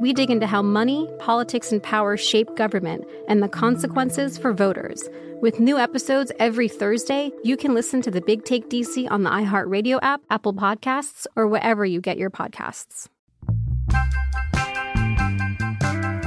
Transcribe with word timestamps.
We 0.00 0.12
dig 0.12 0.30
into 0.30 0.46
how 0.46 0.62
money, 0.62 1.08
politics, 1.18 1.72
and 1.72 1.82
power 1.82 2.16
shape 2.16 2.54
government 2.54 3.04
and 3.26 3.42
the 3.42 3.48
consequences 3.48 4.38
for 4.38 4.52
voters. 4.52 5.08
With 5.40 5.58
new 5.58 5.76
episodes 5.76 6.30
every 6.38 6.68
Thursday, 6.68 7.32
you 7.42 7.56
can 7.56 7.74
listen 7.74 8.00
to 8.02 8.10
the 8.10 8.20
Big 8.20 8.44
Take 8.44 8.70
DC 8.70 9.10
on 9.10 9.24
the 9.24 9.30
iHeartRadio 9.30 9.98
app, 10.02 10.20
Apple 10.30 10.54
Podcasts, 10.54 11.26
or 11.34 11.48
wherever 11.48 11.84
you 11.84 12.00
get 12.00 12.16
your 12.16 12.30
podcasts. 12.30 13.08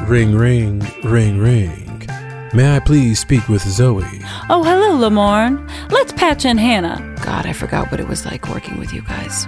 Ring, 0.07 0.35
ring, 0.35 0.79
ring, 1.03 1.39
ring. 1.39 2.07
May 2.53 2.75
I 2.75 2.79
please 2.79 3.19
speak 3.19 3.47
with 3.47 3.63
Zooey? 3.63 4.25
Oh, 4.49 4.63
hello, 4.63 4.97
Lamorne. 4.97 5.69
Let's 5.89 6.11
patch 6.11 6.43
in 6.43 6.57
Hannah. 6.57 7.15
God, 7.23 7.45
I 7.45 7.53
forgot 7.53 7.89
what 7.89 8.01
it 8.01 8.09
was 8.09 8.25
like 8.25 8.49
working 8.49 8.77
with 8.79 8.91
you 8.91 9.01
guys. 9.03 9.47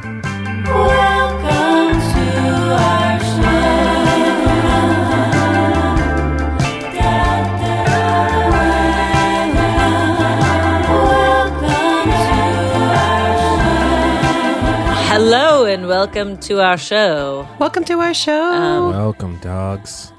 Welcome 15.94 16.36
to 16.40 16.60
our 16.60 16.76
show. 16.76 17.48
Welcome 17.60 17.84
to 17.84 18.00
our 18.00 18.16
show. 18.16 18.52
Um, 18.52 18.90
welcome, 18.90 19.38
dogs. 19.42 20.12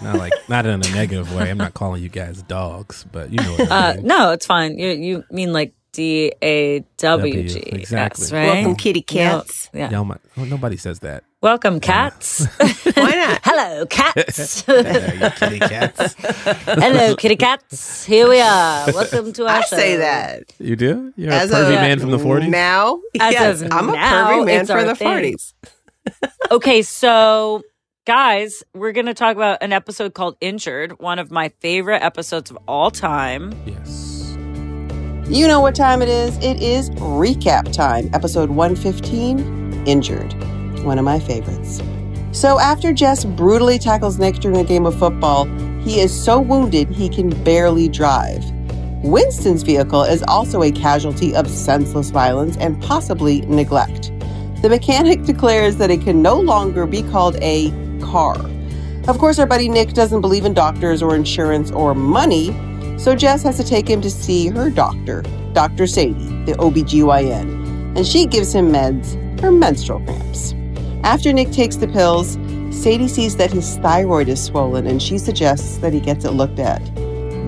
Not 0.00 0.18
like 0.18 0.32
not 0.48 0.66
in 0.66 0.74
a 0.74 0.90
negative 0.94 1.34
way. 1.34 1.50
I'm 1.50 1.58
not 1.58 1.74
calling 1.74 2.00
you 2.00 2.08
guys 2.08 2.42
dogs, 2.42 3.04
but 3.10 3.30
you 3.30 3.38
know 3.38 3.56
what 3.56 3.72
I 3.72 3.90
uh. 3.90 3.96
No, 4.02 4.30
it's 4.30 4.46
fine. 4.46 4.78
You 4.78 4.90
you 4.90 5.24
mean 5.32 5.52
like 5.52 5.74
D 5.90 6.32
A 6.42 6.84
W 6.98 7.48
G. 7.48 7.58
Exactly. 7.58 8.28
right? 8.30 8.54
Welcome, 8.54 8.76
kitty 8.76 9.02
cats. 9.02 9.68
yeah. 9.74 9.90
Y'all 9.90 10.04
might, 10.04 10.20
well, 10.36 10.46
nobody 10.46 10.76
says 10.76 11.00
that. 11.00 11.24
Welcome, 11.46 11.78
cats. 11.78 12.44
Why 12.58 13.10
not? 13.12 13.40
Hello, 13.44 13.86
cats. 13.86 14.62
Hello, 14.66 15.30
kitty 15.30 15.60
cats. 15.60 16.14
Hello, 16.18 17.14
kitty 17.14 17.36
cats. 17.36 18.04
Here 18.04 18.28
we 18.28 18.40
are. 18.40 18.92
Welcome 18.92 19.32
to 19.34 19.44
our 19.44 19.58
I 19.58 19.60
show. 19.60 19.76
say 19.76 19.94
that. 19.94 20.52
You 20.58 20.74
do? 20.74 21.12
You're 21.14 21.30
As 21.30 21.52
a 21.52 21.54
pervy 21.54 21.68
a, 21.68 21.80
man 21.82 22.00
from 22.00 22.10
the 22.10 22.16
40s? 22.16 22.48
Now? 22.48 23.00
As 23.20 23.32
yes, 23.32 23.62
of 23.62 23.70
I'm 23.70 23.86
now, 23.86 23.92
a 23.92 24.42
pervy 24.42 24.46
man 24.46 24.66
from 24.66 24.86
the 24.88 24.96
thing. 24.96 25.36
40s. 25.36 25.54
okay, 26.50 26.82
so 26.82 27.62
guys, 28.06 28.64
we're 28.74 28.90
going 28.90 29.06
to 29.06 29.14
talk 29.14 29.36
about 29.36 29.62
an 29.62 29.72
episode 29.72 30.14
called 30.14 30.36
Injured, 30.40 30.98
one 30.98 31.20
of 31.20 31.30
my 31.30 31.50
favorite 31.60 32.02
episodes 32.02 32.50
of 32.50 32.58
all 32.66 32.90
time. 32.90 33.52
Yes. 33.64 34.36
You 35.28 35.46
know 35.46 35.60
what 35.60 35.76
time 35.76 36.02
it 36.02 36.08
is? 36.08 36.36
It 36.38 36.60
is 36.60 36.90
recap 36.90 37.72
time, 37.72 38.10
episode 38.12 38.50
115 38.50 39.84
Injured, 39.86 40.34
one 40.86 40.98
of 40.98 41.04
my 41.04 41.18
favorites. 41.18 41.82
So, 42.32 42.58
after 42.58 42.92
Jess 42.92 43.24
brutally 43.24 43.78
tackles 43.78 44.18
Nick 44.18 44.36
during 44.36 44.58
a 44.58 44.64
game 44.64 44.86
of 44.86 44.98
football, 44.98 45.46
he 45.80 46.00
is 46.00 46.12
so 46.12 46.40
wounded 46.40 46.88
he 46.88 47.08
can 47.08 47.30
barely 47.44 47.88
drive. 47.88 48.44
Winston's 49.02 49.62
vehicle 49.62 50.02
is 50.02 50.22
also 50.26 50.62
a 50.62 50.70
casualty 50.72 51.34
of 51.34 51.48
senseless 51.48 52.10
violence 52.10 52.56
and 52.56 52.80
possibly 52.82 53.42
neglect. 53.42 54.12
The 54.62 54.68
mechanic 54.68 55.22
declares 55.26 55.76
that 55.76 55.90
it 55.90 56.02
can 56.02 56.22
no 56.22 56.38
longer 56.38 56.86
be 56.86 57.02
called 57.02 57.36
a 57.40 57.70
car. 58.00 58.36
Of 59.08 59.18
course, 59.18 59.38
our 59.38 59.46
buddy 59.46 59.68
Nick 59.68 59.92
doesn't 59.92 60.20
believe 60.20 60.44
in 60.44 60.54
doctors 60.54 61.02
or 61.02 61.14
insurance 61.14 61.70
or 61.70 61.94
money, 61.94 62.48
so 62.98 63.14
Jess 63.14 63.42
has 63.44 63.56
to 63.58 63.64
take 63.64 63.88
him 63.88 64.00
to 64.00 64.10
see 64.10 64.48
her 64.48 64.68
doctor, 64.70 65.22
Dr. 65.52 65.86
Sadie, 65.86 66.44
the 66.44 66.54
OBGYN, 66.58 67.96
and 67.96 68.06
she 68.06 68.26
gives 68.26 68.52
him 68.52 68.72
meds 68.72 69.14
for 69.40 69.52
menstrual 69.52 70.00
cramps. 70.00 70.54
After 71.02 71.32
Nick 71.32 71.50
takes 71.52 71.76
the 71.76 71.88
pills, 71.88 72.38
Sadie 72.70 73.08
sees 73.08 73.36
that 73.36 73.52
his 73.52 73.76
thyroid 73.78 74.28
is 74.28 74.42
swollen 74.42 74.86
and 74.86 75.02
she 75.02 75.18
suggests 75.18 75.78
that 75.78 75.92
he 75.92 76.00
gets 76.00 76.24
it 76.24 76.32
looked 76.32 76.58
at. 76.58 76.84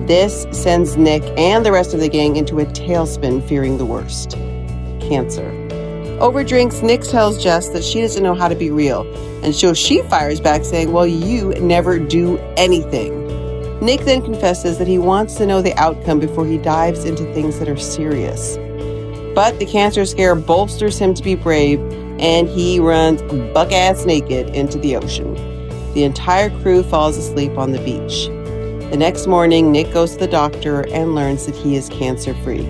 This 0.07 0.47
sends 0.51 0.97
Nick 0.97 1.23
and 1.37 1.65
the 1.65 1.71
rest 1.71 1.93
of 1.93 1.99
the 1.99 2.09
gang 2.09 2.35
into 2.35 2.59
a 2.59 2.65
tailspin, 2.65 3.47
fearing 3.47 3.77
the 3.77 3.85
worst 3.85 4.31
cancer. 5.01 5.47
Over 6.19 6.43
drinks, 6.43 6.81
Nick 6.81 7.01
tells 7.01 7.41
Jess 7.41 7.69
that 7.69 7.83
she 7.83 8.01
doesn't 8.01 8.23
know 8.23 8.33
how 8.33 8.47
to 8.47 8.55
be 8.55 8.71
real, 8.71 9.01
and 9.43 9.53
so 9.53 9.73
she 9.73 10.01
fires 10.03 10.41
back 10.41 10.65
saying, 10.65 10.91
Well, 10.91 11.07
you 11.07 11.49
never 11.61 11.99
do 11.99 12.37
anything. 12.57 13.19
Nick 13.79 14.01
then 14.01 14.21
confesses 14.21 14.77
that 14.79 14.87
he 14.87 14.97
wants 14.97 15.35
to 15.35 15.45
know 15.45 15.61
the 15.61 15.73
outcome 15.75 16.19
before 16.19 16.45
he 16.45 16.57
dives 16.57 17.05
into 17.05 17.23
things 17.33 17.59
that 17.59 17.69
are 17.69 17.77
serious. 17.77 18.57
But 19.33 19.59
the 19.59 19.65
cancer 19.65 20.05
scare 20.05 20.35
bolsters 20.35 20.97
him 20.99 21.13
to 21.13 21.23
be 21.23 21.35
brave, 21.35 21.79
and 22.19 22.47
he 22.49 22.79
runs 22.79 23.21
buck 23.53 23.71
ass 23.71 24.05
naked 24.05 24.49
into 24.55 24.77
the 24.77 24.95
ocean. 24.95 25.33
The 25.93 26.03
entire 26.03 26.49
crew 26.61 26.83
falls 26.83 27.17
asleep 27.17 27.57
on 27.57 27.71
the 27.71 27.79
beach. 27.79 28.27
The 28.91 28.97
next 28.97 29.27
morning, 29.27 29.71
Nick 29.71 29.91
goes 29.93 30.13
to 30.13 30.19
the 30.19 30.27
doctor 30.27 30.87
and 30.89 31.15
learns 31.15 31.45
that 31.45 31.55
he 31.55 31.75
is 31.75 31.89
cancer 31.89 32.33
free. 32.43 32.63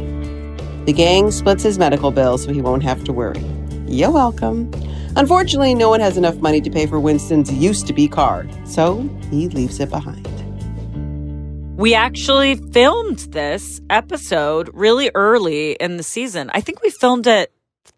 The 0.86 0.94
gang 0.94 1.32
splits 1.32 1.64
his 1.64 1.78
medical 1.80 2.12
bill 2.12 2.38
so 2.38 2.52
he 2.52 2.62
won't 2.62 2.84
have 2.84 3.04
to 3.06 3.14
worry. 3.14 3.44
You're 3.88 4.12
welcome. 4.12 4.72
Unfortunately, 5.16 5.74
no 5.74 5.90
one 5.90 6.00
has 6.00 6.18
enough 6.18 6.38
money 6.38 6.62
to 6.62 6.70
pay 6.70 6.86
for 6.86 7.00
Winston's 7.00 7.52
used 7.52 7.88
to 7.88 7.94
be 7.94 8.08
car, 8.08 8.46
so 8.66 9.10
he 9.32 9.50
leaves 9.50 9.80
it 9.80 9.90
behind. 9.90 10.28
We 11.78 11.94
actually 11.94 12.56
filmed 12.56 13.20
this 13.32 13.80
episode 13.90 14.70
really 14.74 15.12
early 15.16 15.72
in 15.74 15.98
the 15.98 16.04
season. 16.04 16.52
I 16.54 16.62
think 16.62 16.82
we 16.82 16.90
filmed 16.90 17.26
it 17.26 17.52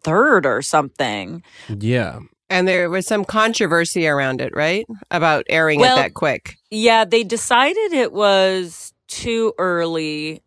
third 0.03 0.45
or 0.45 0.62
something. 0.62 1.44
Yeah. 1.69 2.19
And 2.50 2.68
there 2.68 2.89
was 2.89 3.07
some 3.07 3.24
controversy 3.24 4.07
around 4.07 4.42
it, 4.42 4.53
right? 4.53 4.86
About 5.09 5.45
airing 5.48 5.80
Well, 5.80 5.98
it 5.98 6.01
that 6.01 6.13
quick. 6.13 6.57
Yeah, 6.69 7.06
they 7.06 7.24
decided 7.24 7.94
it 7.94 8.12
was 8.12 8.94
too 9.07 9.53
early 9.57 10.42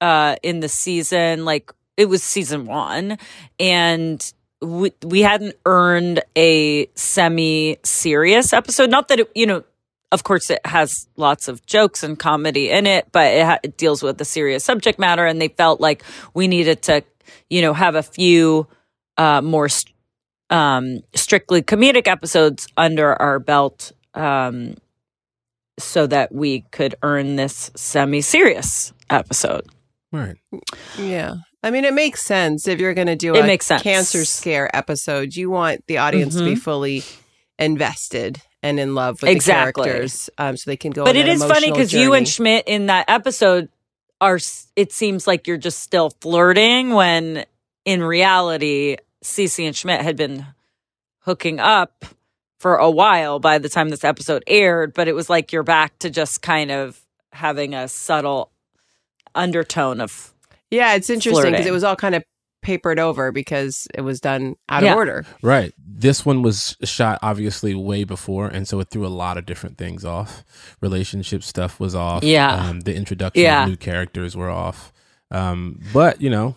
uh, 0.00 0.36
in 0.42 0.60
the 0.60 0.68
season. 0.68 1.44
Like 1.44 1.70
it 1.98 2.06
was 2.06 2.22
season 2.22 2.64
one, 2.64 3.18
and 3.58 4.32
we 4.62 4.92
we 5.04 5.20
hadn't 5.20 5.54
earned 5.66 6.22
a 6.34 6.86
semi 6.94 7.76
serious 7.82 8.54
episode. 8.54 8.90
Not 8.90 9.08
that 9.08 9.20
it, 9.20 9.30
you 9.34 9.46
know. 9.46 9.64
Of 10.12 10.24
course, 10.24 10.50
it 10.50 10.64
has 10.64 11.06
lots 11.16 11.46
of 11.46 11.64
jokes 11.66 12.02
and 12.02 12.18
comedy 12.18 12.68
in 12.68 12.84
it, 12.84 13.06
but 13.12 13.32
it, 13.32 13.44
ha- 13.44 13.58
it 13.62 13.76
deals 13.76 14.02
with 14.02 14.20
a 14.20 14.24
serious 14.24 14.64
subject 14.64 14.98
matter, 14.98 15.24
and 15.24 15.40
they 15.40 15.48
felt 15.48 15.80
like 15.80 16.02
we 16.34 16.48
needed 16.48 16.82
to, 16.82 17.04
you 17.48 17.62
know, 17.62 17.72
have 17.72 17.94
a 17.94 18.02
few 18.02 18.66
uh, 19.20 19.42
more 19.42 19.68
st- 19.68 19.94
um, 20.48 21.00
strictly 21.14 21.60
comedic 21.62 22.08
episodes 22.08 22.66
under 22.76 23.12
our 23.20 23.38
belt 23.38 23.92
um, 24.14 24.74
so 25.78 26.06
that 26.06 26.32
we 26.34 26.62
could 26.72 26.94
earn 27.02 27.36
this 27.36 27.70
semi 27.76 28.20
serious 28.22 28.92
episode. 29.10 29.66
Right. 30.10 30.36
Yeah. 30.98 31.34
I 31.62 31.70
mean, 31.70 31.84
it 31.84 31.92
makes 31.92 32.22
sense 32.24 32.66
if 32.66 32.80
you're 32.80 32.94
going 32.94 33.06
to 33.08 33.16
do 33.16 33.34
It 33.34 33.44
a 33.44 33.46
makes 33.46 33.66
sense. 33.66 33.82
cancer 33.82 34.24
scare 34.24 34.74
episode. 34.74 35.36
You 35.36 35.50
want 35.50 35.86
the 35.86 35.98
audience 35.98 36.34
to 36.36 36.44
be 36.44 36.54
Mhm. 36.54 36.58
fully 36.58 37.02
invested 37.58 38.40
and 38.62 38.80
in 38.80 38.94
love 38.94 39.20
with 39.22 39.30
Exactly. 39.30 39.82
the 39.84 39.88
characters, 39.90 40.30
um, 40.38 40.56
so 40.56 40.70
they 40.70 40.76
can 40.78 40.90
go. 40.92 41.04
but 41.04 41.16
on 41.16 41.26
it 41.28 41.38
funny 41.38 41.70
because 41.70 41.92
you 41.92 42.14
and. 42.14 42.26
Schmidt 42.28 42.64
in 42.66 42.86
that 42.86 43.04
episode 43.08 43.68
are, 44.20 44.38
it 44.76 44.92
seems 44.92 45.26
like 45.26 45.46
you're 45.46 45.56
just 45.58 45.80
still 45.80 46.10
flirting 46.20 46.90
when 46.94 47.44
in 47.84 48.02
reality, 48.02 48.96
Cece 49.24 49.66
and 49.66 49.76
Schmidt 49.76 50.00
had 50.00 50.16
been 50.16 50.46
hooking 51.20 51.60
up 51.60 52.04
for 52.58 52.76
a 52.76 52.90
while 52.90 53.38
by 53.38 53.58
the 53.58 53.68
time 53.68 53.88
this 53.88 54.04
episode 54.04 54.42
aired, 54.46 54.94
but 54.94 55.08
it 55.08 55.14
was 55.14 55.30
like 55.30 55.52
you're 55.52 55.62
back 55.62 55.98
to 56.00 56.10
just 56.10 56.42
kind 56.42 56.70
of 56.70 57.00
having 57.32 57.74
a 57.74 57.88
subtle 57.88 58.50
undertone 59.34 60.00
of 60.00 60.32
yeah, 60.70 60.94
it's 60.94 61.10
interesting 61.10 61.50
because 61.52 61.66
it 61.66 61.72
was 61.72 61.84
all 61.84 61.96
kind 61.96 62.14
of 62.14 62.22
papered 62.62 62.98
over 62.98 63.32
because 63.32 63.88
it 63.94 64.02
was 64.02 64.20
done 64.20 64.54
out 64.68 64.82
Yeah. 64.82 64.90
of 64.92 64.96
order. 64.98 65.24
Right. 65.42 65.72
This 65.78 66.24
one 66.26 66.42
was 66.42 66.76
shot 66.84 67.18
obviously 67.22 67.74
way 67.74 68.04
before, 68.04 68.46
and 68.48 68.68
so 68.68 68.78
it 68.80 68.88
threw 68.90 69.06
a 69.06 69.08
lot 69.08 69.36
of 69.38 69.46
different 69.46 69.78
things 69.78 70.04
off. 70.04 70.44
Relationship 70.80 71.42
stuff 71.42 71.80
was 71.80 71.94
off. 71.94 72.22
Yeah. 72.22 72.54
Um, 72.54 72.80
the 72.80 72.94
introduction 72.94 73.42
Yeah. 73.42 73.62
of 73.64 73.68
new 73.70 73.76
characters 73.76 74.36
were 74.36 74.50
off. 74.50 74.92
Um, 75.30 75.80
but 75.92 76.20
you 76.20 76.30
know, 76.30 76.56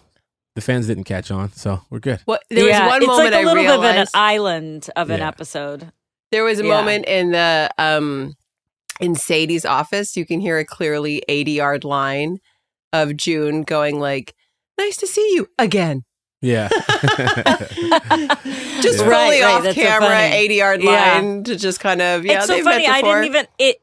the 0.55 0.61
fans 0.61 0.87
didn't 0.87 1.05
catch 1.05 1.31
on, 1.31 1.51
so 1.53 1.81
we're 1.89 1.99
good. 1.99 2.19
What 2.25 2.43
there 2.49 2.67
yeah, 2.67 2.83
was 2.85 2.89
one 2.89 2.89
moment. 2.89 3.03
it's 3.03 3.07
moment 3.07 3.31
like 3.33 3.43
a 3.43 3.45
little 3.47 3.81
bit 3.81 3.89
of 3.91 3.95
an 4.01 4.07
island 4.13 4.89
of 4.95 5.09
an 5.09 5.19
Yeah. 5.19 5.27
episode. 5.27 5.91
there 6.31 6.43
was 6.43 6.59
a 6.59 6.63
Yeah. 6.63 6.69
moment 6.69 7.05
in 7.05 7.31
the 7.31 7.69
um 7.77 8.35
in 8.99 9.15
Sadie's 9.15 9.65
office. 9.65 10.15
You 10.17 10.25
can 10.25 10.39
hear 10.39 10.57
a 10.59 10.65
clearly 10.65 11.21
ADR 11.29 11.79
line 11.83 12.39
of 12.91 13.15
June 13.17 13.63
going 13.63 13.99
like, 13.99 14.33
"Nice 14.77 14.97
to 14.97 15.07
see 15.07 15.33
you 15.35 15.47
again." 15.59 16.03
Yeah. 16.41 16.67
just 18.81 18.99
Yeah. 18.99 19.05
fully 19.05 19.07
Right, 19.09 19.41
right, 19.41 19.43
off 19.43 19.63
that's 19.63 19.75
so 19.75 19.81
camera, 19.81 20.09
funny. 20.09 20.35
ADR 20.47 20.75
Yeah. 20.79 20.89
line 20.91 21.43
to 21.45 21.55
just 21.55 21.79
kind 21.79 22.01
of, 22.01 22.25
yeah, 22.25 22.37
it's 22.39 22.47
so 22.47 22.61
funny. 22.63 22.87
I 22.87 23.01
didn't 23.01 23.23
even 23.25 23.47
it. 23.57 23.81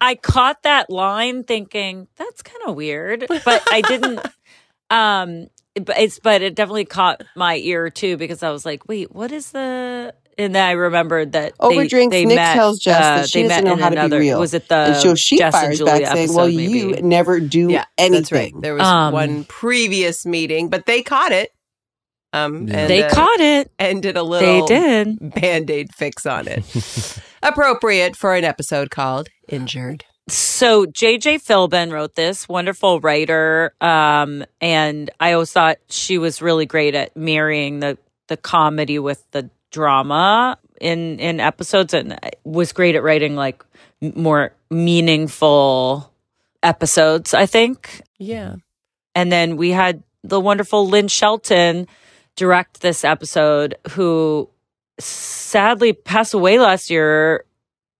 I 0.00 0.14
caught 0.14 0.62
that 0.62 0.88
line 0.90 1.44
thinking 1.44 2.08
that's 2.16 2.42
kind 2.42 2.62
of 2.66 2.74
weird, 2.74 3.26
but 3.44 3.62
I 3.70 3.82
didn't. 3.82 4.20
um, 4.90 5.48
but 5.74 5.98
it's 5.98 6.18
but 6.18 6.42
it 6.42 6.54
definitely 6.54 6.84
caught 6.84 7.22
my 7.36 7.56
ear 7.56 7.90
too 7.90 8.16
because 8.16 8.42
I 8.42 8.50
was 8.50 8.64
like, 8.66 8.88
wait, 8.88 9.12
what 9.14 9.32
is 9.32 9.52
the? 9.52 10.14
And 10.38 10.54
then 10.54 10.66
I 10.66 10.72
remembered 10.72 11.32
that 11.32 11.52
Over 11.60 11.82
they, 11.82 11.86
drinks, 11.88 12.14
they 12.14 12.24
Nick 12.24 12.36
met, 12.36 12.54
tells 12.54 12.78
Jess 12.78 12.96
uh, 12.96 13.16
that 13.16 13.28
she 13.28 13.42
doesn't 13.42 13.64
know 13.64 13.72
in 13.74 13.78
how 13.78 13.90
to 13.90 14.08
be 14.08 14.16
real. 14.18 14.40
Was 14.40 14.54
it 14.54 14.68
the 14.68 14.74
and 14.74 14.96
so 14.96 15.14
she 15.14 15.36
Jess 15.36 15.52
and 15.54 15.62
fires 15.64 15.78
Julia 15.78 16.00
back 16.00 16.12
saying, 16.16 16.32
well, 16.34 16.46
maybe? 16.46 16.62
you 16.78 16.92
never 17.02 17.40
do 17.40 17.70
yeah, 17.70 17.84
anything. 17.98 18.12
that's 18.20 18.32
right. 18.32 18.52
There 18.58 18.74
was 18.74 18.82
Um, 18.86 19.12
one 19.12 19.44
previous 19.44 20.24
meeting, 20.24 20.70
but 20.70 20.86
they 20.86 21.02
caught 21.02 21.32
it. 21.32 21.50
Um, 22.32 22.68
Yeah. 22.68 22.78
and, 22.78 22.90
They 22.90 23.02
uh, 23.02 23.10
caught 23.10 23.40
it. 23.40 23.70
and 23.78 24.02
did 24.02 24.16
a 24.16 24.20
They 24.22 24.26
little 24.28 24.66
did. 24.66 25.34
band 25.34 25.68
aid 25.70 25.94
fix 25.94 26.24
on 26.24 26.48
it. 26.48 26.64
Appropriate 27.42 28.16
for 28.16 28.34
an 28.34 28.44
episode 28.44 28.90
called 28.90 29.28
Injured. 29.48 30.04
So 30.30 30.86
JJ 30.86 31.42
Philbin 31.44 31.90
wrote 31.92 32.14
this 32.14 32.48
wonderful 32.48 33.00
writer, 33.00 33.74
um, 33.80 34.44
and 34.60 35.10
I 35.18 35.32
always 35.32 35.50
thought 35.52 35.78
she 35.88 36.18
was 36.18 36.40
really 36.40 36.66
great 36.66 36.94
at 36.94 37.16
marrying 37.16 37.80
the 37.80 37.98
the 38.28 38.36
comedy 38.36 39.00
with 39.00 39.28
the 39.32 39.50
drama 39.72 40.56
in 40.80 41.18
in 41.18 41.40
episodes, 41.40 41.94
and 41.94 42.16
was 42.44 42.72
great 42.72 42.94
at 42.94 43.02
writing 43.02 43.34
like 43.34 43.64
more 44.00 44.52
meaningful 44.70 46.12
episodes. 46.62 47.34
I 47.34 47.46
think, 47.46 48.02
Yeah. 48.18 48.56
and 49.16 49.32
then 49.32 49.56
we 49.56 49.70
had 49.70 50.02
the 50.22 50.38
wonderful 50.38 50.86
Lynn 50.86 51.08
Shelton 51.08 51.88
direct 52.36 52.82
this 52.82 53.04
episode, 53.04 53.74
who 53.90 54.48
sadly 55.00 55.92
passed 55.92 56.34
away 56.34 56.60
last 56.60 56.88
year. 56.88 57.44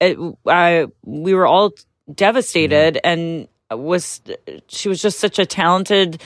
It, 0.01 0.17
I 0.47 0.87
we 1.05 1.35
were 1.35 1.47
all 1.47 1.73
devastated, 2.15 2.99
and 3.05 3.49
was 3.71 4.21
she 4.69 4.89
was 4.89 5.01
just 5.01 5.19
such 5.21 5.39
a 5.39 5.47
talented 5.47 6.21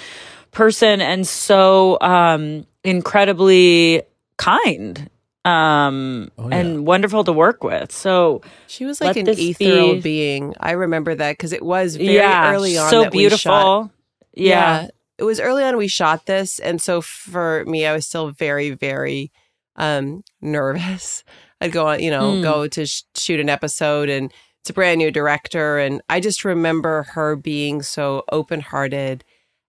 person 0.50 1.00
and 1.00 1.26
so 1.26 1.98
um, 2.00 2.66
incredibly 2.84 4.02
kind 4.38 5.10
um, 5.44 6.30
Oh, 6.38 6.48
yeah. 6.48 6.56
and 6.56 6.86
wonderful 6.86 7.22
to 7.24 7.32
work 7.32 7.62
with. 7.62 7.92
So 7.92 8.40
She 8.66 8.84
was 8.86 9.00
like 9.00 9.16
an 9.16 9.28
ethereal 9.28 9.94
be- 9.96 10.00
being. 10.00 10.54
I 10.58 10.72
remember 10.72 11.14
that 11.14 11.32
because 11.32 11.52
it 11.52 11.62
was 11.62 11.96
very 11.96 12.14
yeah, 12.14 12.52
early 12.52 12.78
on. 12.78 12.88
so 12.90 13.02
that 13.02 13.12
we 13.12 13.18
beautiful. 13.18 13.38
shot- 13.52 13.90
yeah. 14.32 14.88
it 15.18 15.24
was 15.24 15.38
early 15.40 15.62
on 15.64 15.76
we 15.76 15.86
shot 15.88 16.26
this, 16.26 16.58
and 16.58 16.80
so 16.80 17.00
for 17.02 17.64
me, 17.66 17.84
I 17.86 17.92
was 17.92 18.06
still 18.06 18.30
very, 18.30 18.70
very 18.70 19.30
um, 19.76 20.24
nervous. 20.40 21.24
I'd 21.60 21.72
go 21.72 21.88
on, 21.88 22.00
you 22.00 22.10
know, 22.10 22.32
Mm. 22.32 22.42
go 22.42 22.66
to 22.68 22.86
sh- 22.86 23.02
shoot 23.14 23.38
an 23.40 23.48
episode, 23.48 24.08
and 24.08 24.32
it's 24.64 24.70
a 24.70 24.72
brand 24.72 24.96
new 24.96 25.10
director, 25.10 25.78
and 25.78 26.00
I 26.08 26.20
just 26.20 26.42
remember 26.42 27.02
her 27.12 27.36
being 27.36 27.82
so 27.82 28.24
open 28.32 28.60
hearted 28.60 29.22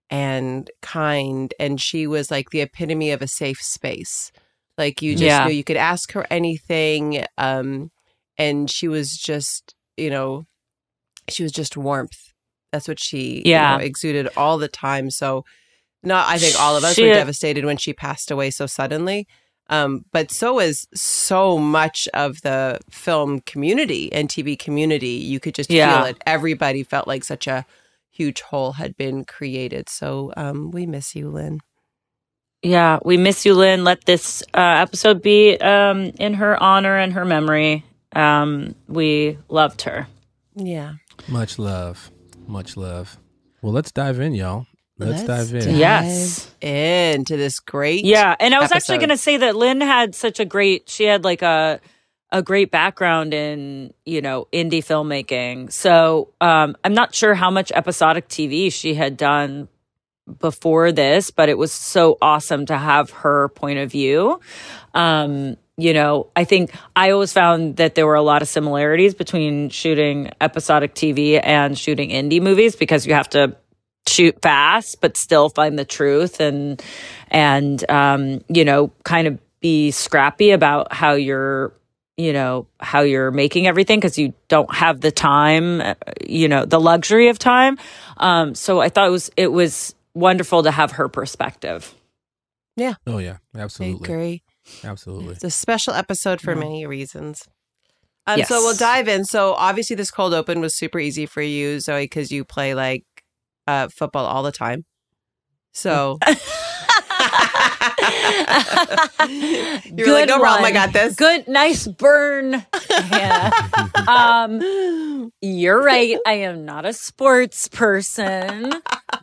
and 0.09 0.71
kind, 0.81 1.53
and 1.59 1.81
she 1.81 2.07
was 2.07 2.31
like 2.31 2.51
the 2.51 2.61
epitome 2.61 3.11
of 3.11 3.21
a 3.21 3.27
safe 3.27 3.59
space. 3.59 4.31
Like 4.77 5.01
you 5.01 5.11
just 5.11 5.23
Yeah. 5.23 5.45
knew 5.47 5.51
you 5.53 5.65
could 5.65 5.75
ask 5.75 6.13
her 6.13 6.25
anything, 6.29 7.25
um, 7.37 7.91
and 8.37 8.71
she 8.71 8.87
was 8.87 9.17
just, 9.17 9.75
you 9.97 10.09
know, 10.09 10.45
she 11.27 11.43
was 11.43 11.51
just 11.51 11.75
warmth. 11.75 12.31
That's 12.71 12.87
what 12.87 12.99
she 13.01 13.39
you 13.39 13.51
Yeah. 13.51 13.75
know, 13.75 13.83
exuded 13.83 14.29
all 14.37 14.57
the 14.57 14.69
time. 14.69 15.11
So, 15.11 15.43
not 16.03 16.29
I 16.29 16.37
think 16.37 16.57
all 16.57 16.77
of 16.77 16.85
us 16.85 16.95
She- 16.95 17.03
were 17.03 17.13
devastated 17.15 17.65
when 17.65 17.75
she 17.75 17.91
passed 17.91 18.31
away 18.31 18.49
so 18.49 18.65
suddenly. 18.65 19.27
Um, 19.69 20.05
but 20.11 20.29
so 20.31 20.59
is 20.59 20.87
so 20.93 21.57
much 21.57 22.07
of 22.13 22.41
the 22.41 22.79
film 22.91 23.39
community 23.41 24.11
and 24.13 24.29
TV 24.29 24.57
community. 24.57 25.07
You 25.09 25.39
could 25.39 25.55
just 25.55 25.69
Yeah. 25.71 25.97
feel 26.03 26.05
it. 26.11 26.17
Everybody 26.25 26.83
felt 26.83 27.07
like 27.07 27.23
such 27.23 27.47
a 27.47 27.65
huge 28.11 28.41
hole 28.41 28.73
had 28.73 28.95
been 28.95 29.25
created. 29.25 29.89
So 29.89 30.31
um, 30.37 30.71
we 30.71 30.85
miss 30.85 31.15
you, 31.15 31.29
Lynn. 31.29 31.59
Yeah, 32.61 32.99
we 33.03 33.17
miss 33.17 33.45
you, 33.45 33.53
Lynn. 33.53 33.83
Let 33.83 34.05
this 34.05 34.41
uh, 34.53 34.57
episode 34.85 35.21
be 35.21 35.57
um, 35.57 36.11
in 36.19 36.35
her 36.35 36.61
honor 36.61 36.97
and 36.97 37.13
her 37.13 37.25
memory. 37.25 37.83
Um, 38.15 38.75
we 38.87 39.37
loved 39.49 39.81
her. 39.83 40.07
Yeah. 40.55 40.93
Much 41.27 41.59
love. 41.59 42.09
Much 42.47 42.77
love. 42.77 43.17
Well, 43.61 43.73
let's 43.73 43.91
dive 43.91 44.19
in, 44.19 44.33
y'all. 44.33 44.65
Let's, 44.97 45.23
dive 45.23 45.53
in. 45.53 45.75
Yes. 45.75 46.49
Into 46.61 47.35
this 47.35 47.59
great. 47.59 48.05
Yeah, 48.05 48.35
and 48.39 48.55
I 48.55 48.59
was 48.59 48.71
actually 48.71 48.99
going 48.99 49.09
to 49.09 49.17
say 49.17 49.37
that 49.37 49.55
Lynn 49.55 49.81
had 49.81 50.15
such 50.15 50.39
a 50.39 50.45
great. 50.45 50.89
She 50.89 51.03
had 51.03 51.23
like 51.23 51.41
a 51.41 51.81
a 52.31 52.41
great 52.41 52.71
background 52.71 53.33
in 53.33 53.93
you 54.05 54.21
know 54.21 54.47
indie 54.53 54.83
filmmaking. 54.83 55.71
So 55.71 56.33
um, 56.39 56.77
I'm 56.83 56.93
not 56.93 57.13
sure 57.13 57.33
how 57.33 57.51
much 57.51 57.71
episodic 57.73 58.27
TV 58.29 58.71
she 58.71 58.93
had 58.93 59.17
done 59.17 59.67
before 60.39 60.91
this, 60.91 61.29
but 61.29 61.49
it 61.49 61.57
was 61.57 61.71
so 61.71 62.17
awesome 62.21 62.65
to 62.67 62.77
have 62.77 63.09
her 63.11 63.49
point 63.49 63.79
of 63.79 63.91
view. 63.91 64.39
Um, 64.93 65.57
you 65.77 65.93
know, 65.93 66.27
I 66.35 66.45
think 66.45 66.73
I 66.95 67.11
always 67.11 67.33
found 67.33 67.75
that 67.77 67.95
there 67.95 68.07
were 68.07 68.15
a 68.15 68.21
lot 68.21 68.41
of 68.41 68.47
similarities 68.47 69.13
between 69.13 69.69
shooting 69.69 70.31
episodic 70.39 70.95
TV 70.95 71.39
and 71.43 71.77
shooting 71.77 72.09
indie 72.09 72.41
movies 72.41 72.75
because 72.75 73.05
you 73.05 73.13
have 73.13 73.29
to 73.31 73.55
shoot 74.07 74.39
fast 74.41 75.01
but 75.01 75.17
still 75.17 75.49
find 75.49 75.77
the 75.79 75.85
truth 75.85 76.39
and 76.39 76.81
and 77.29 77.89
um 77.89 78.41
you 78.49 78.63
know 78.63 78.91
kind 79.03 79.27
of 79.27 79.39
be 79.61 79.91
scrappy 79.91 80.51
about 80.51 80.93
how 80.93 81.13
you're 81.13 81.73
you 82.17 82.31
know 82.31 82.67
how 82.79 83.01
you're 83.01 83.31
making 83.31 83.67
everything 83.67 83.99
because 83.99 84.17
you 84.17 84.33
don't 84.47 84.73
have 84.73 85.01
the 85.01 85.11
time 85.11 85.81
uh, 85.81 85.95
you 86.25 86.47
know 86.47 86.65
the 86.65 86.79
luxury 86.79 87.27
of 87.29 87.39
time 87.39 87.77
um 88.17 88.53
so 88.55 88.79
i 88.79 88.89
thought 88.89 89.07
it 89.07 89.11
was 89.11 89.31
it 89.37 89.51
was 89.51 89.95
wonderful 90.13 90.63
to 90.63 90.71
have 90.71 90.91
her 90.91 91.09
perspective 91.09 91.93
Yeah. 92.77 92.93
Oh 93.07 93.17
yeah, 93.17 93.37
I 93.55 93.59
absolutely, 93.59 94.05
agree. 94.05 94.43
absolutely. 94.83 95.33
It's 95.33 95.43
a 95.43 95.49
special 95.49 95.93
episode 95.93 96.41
for 96.41 96.55
many 96.55 96.85
reasons. 96.85 97.47
Um, 98.27 98.39
Yes. 98.39 98.49
So 98.49 98.55
we'll 98.61 98.75
dive 98.75 99.07
in. 99.07 99.23
So 99.25 99.53
obviously, 99.53 99.95
this 99.95 100.11
cold 100.11 100.33
open 100.33 100.59
was 100.59 100.75
super 100.75 100.99
easy 100.99 101.25
for 101.25 101.41
you, 101.41 101.77
Zooey, 101.77 102.03
because 102.03 102.31
you 102.31 102.43
play 102.43 102.73
like 102.73 103.05
uh, 103.67 103.87
football 103.89 104.25
all 104.25 104.43
the 104.43 104.51
time. 104.51 104.85
So 105.73 106.19
You're 109.27 110.13
like, 110.13 110.27
"No 110.27 110.39
problem, 110.39 110.65
I 110.65 110.71
got 110.71 110.93
this." 110.93 111.15
Good, 111.15 111.47
nice 111.47 111.87
burn. 111.87 112.65
Yeah. 113.11 113.51
um, 114.07 115.31
you're 115.41 115.81
right. 115.81 116.17
I 116.25 116.33
am 116.33 116.65
not 116.65 116.85
a 116.85 116.93
sports 116.93 117.67
person. 117.67 118.73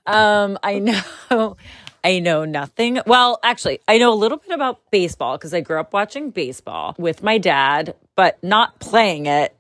Um, 0.07 0.59
I 0.63 0.79
know. 0.79 1.57
I 2.05 2.19
know 2.19 2.45
nothing. 2.45 3.01
Well, 3.07 3.39
actually, 3.45 3.81
I 3.87 3.99
know 3.99 4.13
a 4.13 4.17
little 4.17 4.39
bit 4.39 4.51
about 4.51 4.81
baseball 4.91 5.39
because 5.39 5.55
I 5.55 5.61
grew 5.61 5.79
up 5.79 5.93
watching 5.93 6.31
baseball 6.31 6.97
with 6.99 7.23
my 7.23 7.39
dad, 7.39 7.95
but 8.17 8.43
not 8.43 8.81
playing 8.81 9.27
it 9.27 9.55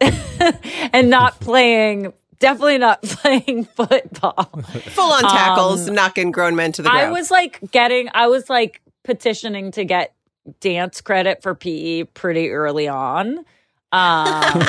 and 0.92 1.08
not 1.08 1.38
playing, 1.38 2.12
definitely 2.42 2.78
not 2.78 3.00
playing 3.02 3.64
football. 3.64 4.44
full 4.90 5.12
on 5.12 5.22
tackles, 5.22 5.88
Um, 5.88 5.94
knocking 5.94 6.30
grown 6.30 6.54
men 6.54 6.72
to 6.72 6.82
the 6.82 6.90
ground. 6.90 7.06
I 7.06 7.10
was 7.10 7.30
like 7.30 7.58
getting, 7.70 8.10
I 8.12 8.26
was 8.26 8.50
like 8.50 8.82
petitioning 9.04 9.70
to 9.72 9.84
get 9.84 10.12
dance 10.60 11.00
credit 11.00 11.42
for 11.42 11.54
PE 11.54 12.04
pretty 12.04 12.50
early 12.50 12.88
on. 12.88 13.44
Um, 13.92 14.62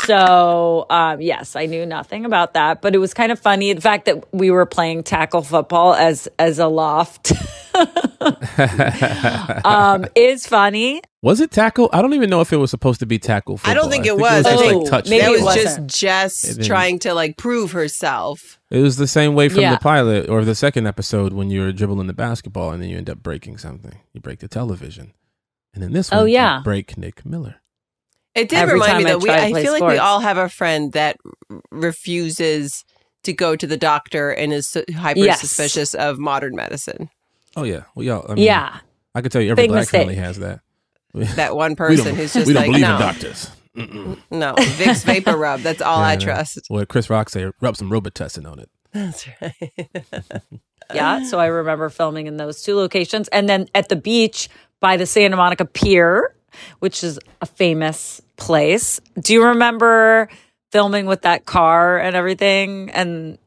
so 0.00 0.86
um, 0.90 1.20
yes, 1.20 1.54
I 1.56 1.66
knew 1.66 1.86
nothing 1.86 2.24
about 2.24 2.54
that, 2.54 2.82
but 2.82 2.94
it 2.94 2.98
was 2.98 3.14
kind 3.14 3.30
of 3.30 3.38
funny 3.38 3.72
the 3.72 3.80
fact 3.80 4.06
that 4.06 4.24
we 4.34 4.50
were 4.50 4.66
playing 4.66 5.04
tackle 5.04 5.42
football 5.42 5.94
as 5.94 6.28
as 6.38 6.58
a 6.58 6.66
loft. 6.66 7.32
um, 9.64 10.06
is 10.14 10.46
funny. 10.46 11.02
Was 11.22 11.40
it 11.40 11.50
tackle? 11.50 11.90
I 11.92 12.02
don't 12.02 12.14
even 12.14 12.30
know 12.30 12.40
if 12.40 12.52
it 12.52 12.56
was 12.56 12.70
supposed 12.70 13.00
to 13.00 13.06
be 13.06 13.18
tackle. 13.18 13.60
I 13.64 13.74
don't 13.74 13.84
football. 13.84 13.90
think 13.90 14.06
it 14.06 14.16
was. 14.16 14.44
just 14.44 14.46
I 14.46 14.56
think 14.56 14.82
like 14.82 14.90
touch. 14.90 15.08
maybe 15.10 15.24
it 15.24 15.42
was 15.42 15.54
just 15.54 15.66
wasn't. 15.80 15.90
Jess 15.90 16.58
trying 16.66 16.98
to 17.00 17.14
like 17.14 17.36
prove 17.36 17.72
herself. 17.72 18.58
It 18.70 18.80
was 18.80 18.96
the 18.96 19.06
same 19.06 19.34
way 19.34 19.48
from 19.48 19.60
Yeah. 19.60 19.72
the 19.74 19.80
pilot 19.80 20.28
or 20.28 20.44
the 20.44 20.54
second 20.54 20.86
episode 20.86 21.32
when 21.32 21.50
you're 21.50 21.72
dribbling 21.72 22.06
the 22.06 22.12
basketball 22.14 22.70
and 22.70 22.82
then 22.82 22.88
you 22.90 22.96
end 22.98 23.10
up 23.10 23.22
breaking 23.22 23.58
something. 23.58 23.98
You 24.12 24.20
break 24.20 24.38
the 24.40 24.48
television, 24.48 25.12
and 25.74 25.82
then 25.82 25.92
this 25.92 26.10
one, 26.10 26.20
Oh, 26.20 26.24
yeah. 26.24 26.60
break 26.64 26.96
Nick 26.96 27.24
Miller. 27.26 27.56
It 28.36 28.48
did 28.50 28.58
Every 28.58 28.74
remind 28.74 28.98
me 28.98 29.04
time 29.04 29.06
I 29.06 29.18
that 29.18 29.22
we. 29.22 29.30
I 29.30 29.50
play 29.50 29.62
feel 29.64 29.72
like 29.72 29.82
we 29.82 29.98
all 29.98 30.20
have 30.20 30.36
a 30.38 30.48
friend 30.48 30.92
that 30.92 31.16
refuses 31.70 32.84
to 33.24 33.32
go 33.32 33.56
to 33.56 33.66
the 33.66 33.76
doctor 33.76 34.30
and 34.30 34.52
is 34.52 34.76
hyper 34.94 35.20
Yes. 35.20 35.40
suspicious 35.40 35.94
of 35.94 36.18
modern 36.18 36.54
medicine. 36.54 37.08
Oh 37.56 37.62
yeah, 37.64 37.84
we 37.94 38.10
all. 38.10 38.24
I 38.28 38.34
mean, 38.34 38.44
yeah. 38.44 38.78
I 39.14 39.22
could 39.22 39.32
tell 39.32 39.40
you 39.42 39.50
every 39.52 39.64
Big 39.64 39.70
black 39.70 39.80
mistake. 39.82 40.00
family 40.02 40.14
has 40.16 40.38
that. 40.38 40.60
That 41.36 41.56
one 41.56 41.76
person 41.76 42.14
who's 42.14 42.34
just 42.34 42.46
we 42.46 42.52
don't 42.52 42.64
like, 42.64 42.68
believe 42.72 42.82
no, 42.82 42.96
in 42.96 43.00
doctors. 43.00 43.50
Mm-mm. 43.74 44.18
no, 44.30 44.54
Vicks 44.54 45.02
vapor 45.04 45.34
rub. 45.36 45.60
That's 45.60 45.80
all 45.80 45.98
Yeah, 46.00 46.06
I 46.08 46.14
know. 46.16 46.20
trust. 46.20 46.66
Well, 46.68 46.84
Chris 46.84 47.08
Rock 47.08 47.30
say? 47.30 47.50
Rub 47.62 47.74
some 47.76 47.90
Robitussin 47.90 48.50
on 48.50 48.58
it. 48.58 48.68
That's 48.92 49.26
right. 49.40 50.42
Yeah. 50.94 51.24
So 51.24 51.40
I 51.40 51.46
remember 51.46 51.88
filming 51.88 52.28
in 52.28 52.36
those 52.36 52.62
two 52.62 52.76
locations. 52.76 53.26
And 53.28 53.48
then 53.48 53.66
at 53.74 53.88
the 53.88 53.96
beach 53.96 54.48
by 54.78 54.96
the 54.96 55.04
Santa 55.04 55.36
Monica 55.36 55.64
Pier, 55.64 56.32
which 56.78 57.02
is 57.02 57.18
a 57.40 57.46
famous 57.46 58.22
place. 58.36 59.00
Do 59.20 59.32
you 59.32 59.44
remember 59.44 60.28
filming 60.72 61.06
with 61.06 61.22
that 61.22 61.46
car 61.46 61.98
and 61.98 62.16
everything? 62.16 62.90
And 62.90 63.38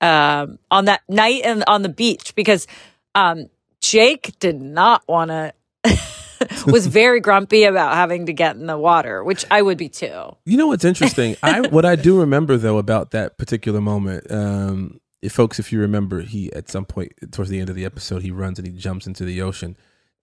um, 0.00 0.58
on 0.70 0.86
that 0.86 1.02
night 1.08 1.42
and 1.44 1.64
on 1.66 1.82
the 1.82 1.88
beach, 1.88 2.34
because 2.34 2.66
um, 3.14 3.48
Jake 3.80 4.38
did 4.38 4.60
not 4.60 5.02
want 5.08 5.30
to. 5.30 5.52
was 6.66 6.86
very 6.86 7.20
grumpy 7.20 7.64
about 7.64 7.94
having 7.94 8.26
to 8.26 8.32
get 8.32 8.54
in 8.56 8.66
the 8.66 8.78
water, 8.78 9.24
which 9.24 9.44
I 9.50 9.60
would 9.60 9.78
be 9.78 9.88
too. 9.88 10.36
You 10.44 10.56
know 10.56 10.68
what's 10.68 10.84
interesting? 10.84 11.36
I 11.42 11.60
what 11.68 11.84
I 11.84 11.96
do 11.96 12.20
remember 12.20 12.56
though 12.56 12.78
about 12.78 13.10
that 13.10 13.38
particular 13.38 13.80
moment, 13.80 14.30
um, 14.30 15.00
if 15.22 15.32
folks, 15.32 15.58
if 15.58 15.72
you 15.72 15.80
remember, 15.80 16.20
he 16.20 16.52
at 16.52 16.68
some 16.68 16.84
point 16.84 17.12
towards 17.32 17.50
the 17.50 17.58
end 17.60 17.70
of 17.70 17.76
the 17.76 17.84
episode, 17.84 18.22
he 18.22 18.30
runs 18.30 18.58
and 18.58 18.66
he 18.66 18.72
jumps 18.72 19.06
into 19.06 19.24
the 19.24 19.42
ocean. 19.42 19.76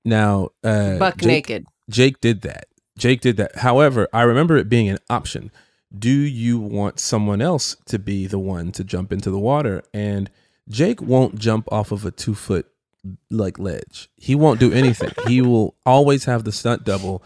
Now, 0.04 0.50
uh, 0.64 0.98
Buck 0.98 1.18
Jake- 1.18 1.28
naked. 1.28 1.66
Jake 1.90 2.22
did 2.22 2.42
that. 2.42 2.68
Jake 2.98 3.22
did 3.22 3.38
that. 3.38 3.58
However, 3.58 4.08
I 4.14 4.22
remember 4.24 4.58
it 4.58 4.70
being 4.70 4.90
an 4.90 5.00
option. 5.10 5.52
Do 5.98 6.10
you 6.10 6.60
want 6.60 7.00
someone 7.00 7.42
else 7.42 7.76
to 7.86 8.00
be 8.00 8.28
the 8.28 8.40
one 8.40 8.72
to 8.74 8.84
jump 8.84 9.12
into 9.12 9.30
the 9.30 9.40
water? 9.40 9.84
And 9.94 10.30
Jake 10.70 11.02
won't 11.02 11.38
jump 11.38 11.72
off 11.72 11.92
of 11.92 12.06
a 12.06 12.12
two 12.12 12.36
foot 12.36 12.68
like 13.30 13.60
ledge. 13.60 14.10
He 14.18 14.36
won't 14.36 14.60
do 14.60 14.72
anything. 14.72 15.12
he 15.28 15.42
will 15.42 15.76
always 15.86 16.26
have 16.26 16.44
the 16.44 16.52
stunt 16.52 16.84
double, 16.84 17.24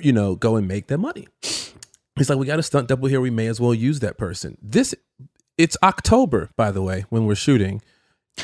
you 0.00 0.12
know, 0.12 0.34
go 0.34 0.56
and 0.56 0.68
make 0.68 0.88
their 0.88 0.98
money. 0.98 1.26
He's 2.16 2.28
like, 2.28 2.38
we 2.38 2.46
got 2.46 2.58
a 2.58 2.64
stunt 2.64 2.88
double 2.88 3.08
here. 3.08 3.20
We 3.20 3.30
may 3.30 3.46
as 3.46 3.60
well 3.60 3.74
use 3.74 4.00
that 4.00 4.18
person. 4.18 4.58
This, 4.60 4.94
it's 5.56 5.76
October, 5.82 6.50
by 6.56 6.72
the 6.72 6.82
way, 6.82 7.04
when 7.08 7.26
we're 7.26 7.36
shooting 7.36 7.80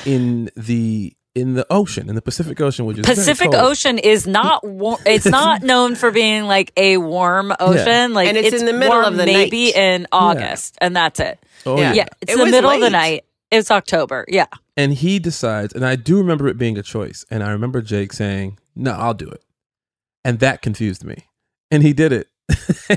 in 0.07 0.51
the 0.57 1.15
in 1.35 1.55
the 1.55 1.67
ocean, 1.71 2.09
in 2.09 2.15
the 2.15 2.23
Pacific 2.23 2.61
Ocean, 2.61 2.87
which 2.87 2.99
is 2.99 3.05
very 3.07 3.17
Pacific 3.17 3.51
cold. 3.51 3.65
Ocean 3.65 3.99
is 3.99 4.27
not 4.27 4.65
war- 4.67 4.99
it's 5.07 5.27
not 5.27 5.63
known 5.63 5.95
for 5.97 6.11
being 6.11 6.45
like 6.45 6.73
a 6.77 6.97
warm 6.99 7.53
ocean. 7.59 8.15
Like 8.15 8.29
And 8.29 8.37
it's 8.37 8.61
in 8.61 8.67
the 8.67 8.73
middle 8.73 8.95
warm 8.95 9.05
of 9.07 9.17
the 9.17 9.27
maybe 9.27 9.67
night. 9.67 9.77
in 9.77 10.07
August, 10.13 10.79
and 10.81 10.95
that's 10.95 11.19
it. 11.21 11.39
Oh, 11.67 11.77
Yeah. 11.77 11.83
yeah. 11.91 11.95
Yeah, 11.95 12.07
it's 12.21 12.33
It 12.33 12.37
the 12.37 12.43
was 12.45 12.51
middle 12.53 12.71
of 12.71 12.81
the 12.81 12.91
night. 12.91 13.25
It's 13.51 13.71
October. 13.71 14.25
Yeah. 14.29 14.47
And 14.77 14.93
he 14.95 15.19
decides, 15.19 15.73
and 15.75 15.85
I 15.85 15.97
do 15.97 16.19
remember 16.19 16.49
it 16.49 16.59
being 16.59 16.77
a 16.79 16.83
choice. 16.83 17.25
And 17.31 17.43
I 17.45 17.51
remember 17.51 17.81
Jake 17.83 18.13
saying, 18.13 18.59
No, 18.75 18.93
I'll 18.93 19.15
do 19.15 19.29
it. 19.29 19.43
And 20.25 20.39
that 20.41 20.63
confused 20.63 21.05
me. 21.05 21.27
And 21.71 21.83
he 21.83 21.93
did 21.93 22.13
it. 22.13 22.29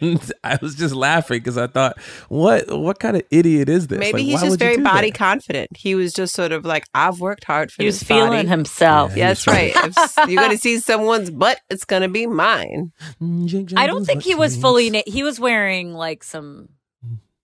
and 0.00 0.32
I 0.42 0.58
was 0.62 0.74
just 0.74 0.94
laughing 0.94 1.38
because 1.38 1.58
I 1.58 1.66
thought, 1.66 1.98
what 2.28 2.64
what 2.68 2.98
kind 2.98 3.16
of 3.16 3.22
idiot 3.30 3.68
is 3.68 3.88
this? 3.88 3.98
Maybe 3.98 4.12
Like, 4.18 4.22
he's 4.24 4.34
why 4.34 4.40
just 4.40 4.50
would 4.52 4.58
very 4.58 4.78
body 4.78 5.10
that? 5.10 5.18
confident. 5.18 5.76
He 5.76 5.94
was 5.94 6.12
just 6.14 6.34
sort 6.34 6.52
of 6.52 6.64
like, 6.64 6.84
I've 6.94 7.20
worked 7.20 7.44
hard 7.44 7.70
for 7.70 7.78
this. 7.78 7.82
He 7.82 7.86
was 7.86 7.98
this 8.00 8.08
feeling 8.08 8.30
body. 8.30 8.48
himself. 8.48 9.10
Yeah, 9.12 9.16
Yeah, 9.16 9.28
that's 9.28 9.46
right. 9.46 9.72
if 9.76 10.28
you're 10.30 10.40
going 10.42 10.50
to 10.56 10.58
see 10.58 10.78
someone's 10.78 11.30
butt, 11.30 11.58
it's 11.68 11.84
going 11.84 12.02
to 12.02 12.08
be 12.08 12.26
mine. 12.26 12.92
I 13.76 13.86
don't 13.86 14.04
think 14.06 14.22
he 14.22 14.34
was 14.34 14.56
fully 14.56 14.88
na- 14.90 15.02
he 15.06 15.22
was 15.22 15.38
wearing 15.38 15.92
like 15.92 16.24
some 16.24 16.70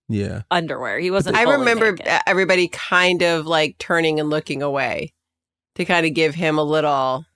Yeah. 0.09 0.42
underwear. 0.50 0.99
He 1.00 1.11
wasn't 1.11 1.37
I 1.37 1.42
remember 1.42 1.92
naked. 1.92 2.09
uh, 2.09 2.21
everybody 2.26 2.68
kind 2.68 3.23
of 3.23 3.47
like 3.47 3.76
turning 3.78 4.18
and 4.21 4.30
looking 4.30 4.62
away 4.62 5.12
to 5.75 5.85
kind 5.85 6.06
of 6.06 6.14
give 6.14 6.35
him 6.35 6.59
a 6.59 6.64
little 6.64 7.26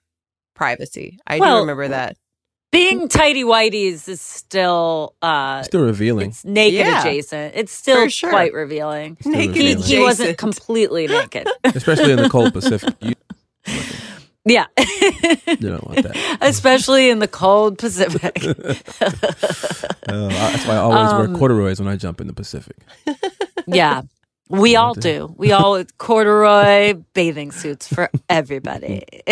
privacy. 0.55 1.19
I 1.27 1.37
Well, 1.39 1.57
do 1.57 1.61
remember 1.61 1.87
that. 1.89 2.17
Being 2.71 3.07
tidy 3.07 3.43
whities 3.43 4.07
is 4.09 4.19
still 4.21 5.15
uh 5.21 5.63
Still 5.63 5.85
revealing. 5.85 6.29
it's 6.29 6.43
naked 6.45 6.79
Yeah. 6.79 6.99
adjacent. 7.01 7.53
It's 7.55 7.71
still 7.71 8.07
sure. 8.09 8.29
quite 8.29 8.53
revealing. 8.53 9.17
Still 9.21 9.31
Naked 9.33 9.55
He, 9.55 9.69
revealing. 9.75 9.83
he 9.83 9.99
wasn't 9.99 10.37
completely 10.37 11.07
naked. 11.07 11.47
Especially 11.63 12.11
in 12.11 12.17
the 12.21 12.29
cold 12.29 12.53
Pacific. 12.53 12.93
You, 13.01 13.13
yeah. 14.45 14.67
you 15.47 15.55
don't 15.57 15.85
want 15.85 16.03
that. 16.03 16.37
Especially 16.39 17.09
in 17.09 17.19
the 17.19 17.27
cold 17.27 17.77
Pacific. 17.77 18.37
Oh, 20.07 20.29
that's 20.29 20.65
why 20.65 20.75
I 20.75 20.77
always 20.77 21.11
Um, 21.11 21.17
wear 21.17 21.37
corduroys 21.37 21.79
when 21.81 21.89
I 21.89 21.97
jump 21.97 22.21
in 22.21 22.27
the 22.27 22.33
Pacific. 22.33 22.77
Yeah. 23.67 24.03
We 24.49 24.75
all 24.75 24.93
do. 24.93 25.01
do. 25.01 25.35
We 25.37 25.51
all 25.51 25.83
corduroy 25.97 26.93
bathing 27.13 27.51
suits 27.51 27.87
for 27.87 28.09
everybody. 28.29 29.03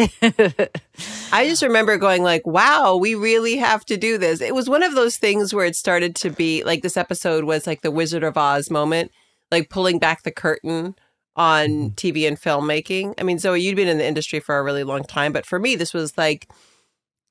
I 1.31 1.47
just 1.47 1.61
remember 1.61 1.97
going 1.97 2.23
like, 2.23 2.45
"Wow, 2.45 2.97
we 2.97 3.15
really 3.15 3.57
have 3.57 3.85
to 3.85 3.97
do 3.97 4.17
this." 4.17 4.41
It 4.41 4.53
was 4.53 4.69
one 4.69 4.83
of 4.83 4.95
those 4.95 5.17
things 5.17 5.53
where 5.53 5.65
it 5.65 5.75
started 5.75 6.15
to 6.17 6.29
be 6.29 6.63
like 6.63 6.81
this 6.81 6.97
episode 6.97 7.45
was 7.45 7.65
like 7.65 7.81
the 7.81 7.91
Wizard 7.91 8.23
of 8.23 8.37
Oz 8.37 8.69
moment, 8.69 9.11
like 9.51 9.69
pulling 9.69 9.99
back 9.99 10.23
the 10.23 10.31
curtain 10.31 10.95
on 11.35 11.67
mm-hmm. 11.67 11.87
TV 11.93 12.27
and 12.27 12.39
filmmaking. 12.39 13.13
I 13.17 13.23
mean, 13.23 13.37
Zooey, 13.37 13.61
you'd 13.61 13.75
been 13.75 13.87
in 13.87 13.97
the 13.97 14.07
industry 14.07 14.39
for 14.39 14.57
a 14.57 14.63
really 14.63 14.83
long 14.83 15.03
time, 15.03 15.31
but 15.31 15.45
for 15.45 15.59
me, 15.59 15.75
this 15.75 15.93
was 15.93 16.17
like 16.17 16.49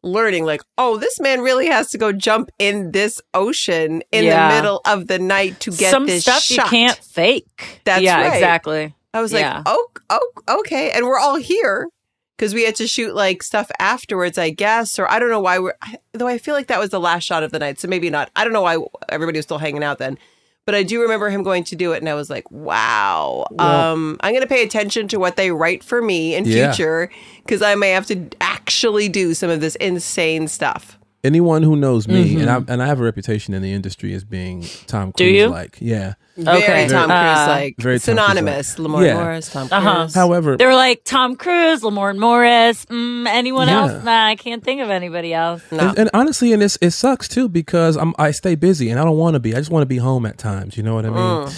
learning 0.04 0.44
like, 0.44 0.60
"Oh, 0.78 0.96
this 0.98 1.18
man 1.18 1.40
really 1.40 1.66
has 1.66 1.90
to 1.90 1.98
go 1.98 2.12
jump 2.12 2.50
in 2.58 2.92
this 2.92 3.20
ocean 3.32 4.02
in 4.12 4.24
Yeah. 4.24 4.48
the 4.48 4.54
middle 4.56 4.80
of 4.86 5.06
the 5.08 5.18
night 5.18 5.58
to 5.60 5.70
get 5.70 5.90
Some 5.90 6.06
this 6.06 6.22
stuff 6.22 6.42
shot." 6.42 6.64
you 6.66 6.70
can't 6.70 6.96
fake. 6.98 7.80
That's 7.84 8.02
yeah, 8.02 8.20
right. 8.20 8.34
exactly. 8.34 8.94
I 9.12 9.20
was 9.20 9.32
like, 9.32 9.46
oh, 9.66 9.86
oh, 10.10 10.30
okay. 10.60 10.90
And 10.90 11.06
we're 11.06 11.18
all 11.20 11.36
here 11.36 11.88
because 12.36 12.52
we 12.52 12.64
had 12.64 12.74
to 12.76 12.86
shoot 12.88 13.14
like 13.14 13.44
stuff 13.44 13.70
afterwards, 13.78 14.38
I 14.38 14.50
guess. 14.50 14.98
Or 14.98 15.08
I 15.08 15.20
don't 15.20 15.30
know 15.30 15.38
why 15.40 15.60
we're, 15.60 15.74
I- 15.82 15.98
though 16.12 16.26
I 16.26 16.38
feel 16.38 16.54
like 16.54 16.66
that 16.66 16.80
was 16.80 16.90
the 16.90 16.98
last 16.98 17.22
shot 17.22 17.44
of 17.44 17.52
the 17.52 17.60
night. 17.60 17.78
So 17.78 17.86
maybe 17.86 18.10
not. 18.10 18.30
I 18.34 18.42
don't 18.42 18.52
know 18.52 18.62
why 18.62 18.78
everybody 19.08 19.38
was 19.38 19.44
still 19.44 19.58
hanging 19.58 19.84
out 19.84 19.98
then. 19.98 20.18
But 20.66 20.74
I 20.74 20.82
do 20.82 21.02
remember 21.02 21.28
him 21.28 21.42
going 21.42 21.64
to 21.64 21.76
do 21.76 21.92
it. 21.92 21.98
And 21.98 22.08
I 22.08 22.14
was 22.14 22.30
like, 22.30 22.50
wow. 22.50 23.46
Well- 23.50 23.92
um, 23.92 24.16
I'm 24.20 24.32
going 24.32 24.42
to 24.42 24.48
pay 24.48 24.62
attention 24.62 25.08
to 25.08 25.18
what 25.18 25.36
they 25.36 25.50
write 25.50 25.84
for 25.84 26.00
me 26.00 26.34
in 26.34 26.44
Yeah. 26.46 26.72
future 26.72 27.10
because 27.44 27.60
I 27.62 27.74
may 27.74 27.90
have 27.90 28.06
to 28.06 28.28
actually 28.40 29.08
do 29.08 29.34
some 29.34 29.50
of 29.50 29.60
this 29.60 29.76
insane 29.76 30.48
stuff. 30.48 30.98
Anyone 31.24 31.62
who 31.62 31.74
knows 31.74 32.06
me, 32.06 32.38
and 32.40 32.50
I 32.50 32.56
and 32.68 32.82
I 32.82 32.86
have 32.86 33.00
a 33.00 33.02
reputation 33.02 33.54
in 33.54 33.62
the 33.62 33.72
industry 33.72 34.12
as 34.14 34.22
being 34.24 34.62
Tom 34.86 35.12
Cruise 35.12 35.50
like. 35.50 35.78
Yeah. 35.80 36.14
Very 36.36 36.88
Tom 36.88 37.10
Uh, 37.10 37.34
Cruise 37.34 37.48
like. 37.48 37.76
Very 37.78 37.98
Tom 38.00 38.16
Cruise-like. 38.16 38.26
synonymous. 38.34 38.74
Lamorne 38.76 39.04
Yeah. 39.06 39.14
Morris, 39.14 39.48
Tom 39.52 39.68
Cruise. 39.68 39.72
Uh-huh. 39.86 40.08
However, 40.14 40.56
They 40.56 40.66
were 40.66 40.74
like 40.74 41.02
Tom 41.04 41.36
Cruise, 41.36 41.82
Lamorne 41.82 42.18
Morris, 42.18 42.84
mm, 42.86 43.26
anyone 43.28 43.68
Yeah. 43.68 43.82
else? 43.82 44.04
Nah, 44.04 44.26
I 44.26 44.34
can't 44.34 44.62
think 44.64 44.80
of 44.80 44.90
anybody 44.90 45.32
else. 45.32 45.62
And, 45.70 45.96
and 45.96 46.10
honestly, 46.12 46.52
and 46.52 46.60
it's, 46.60 46.76
it 46.80 46.90
sucks 46.90 47.28
too 47.28 47.48
because 47.48 47.96
I'm 47.96 48.14
I 48.18 48.32
stay 48.32 48.56
busy 48.56 48.90
and 48.90 48.98
I 48.98 49.04
don't 49.04 49.16
want 49.16 49.34
to 49.34 49.40
be. 49.40 49.54
I 49.54 49.58
just 49.58 49.70
want 49.70 49.82
to 49.82 49.86
be 49.86 49.98
home 49.98 50.26
at 50.26 50.36
times. 50.36 50.76
You 50.76 50.82
know 50.82 50.94
what 50.96 51.06
I 51.06 51.10
mean? 51.10 51.52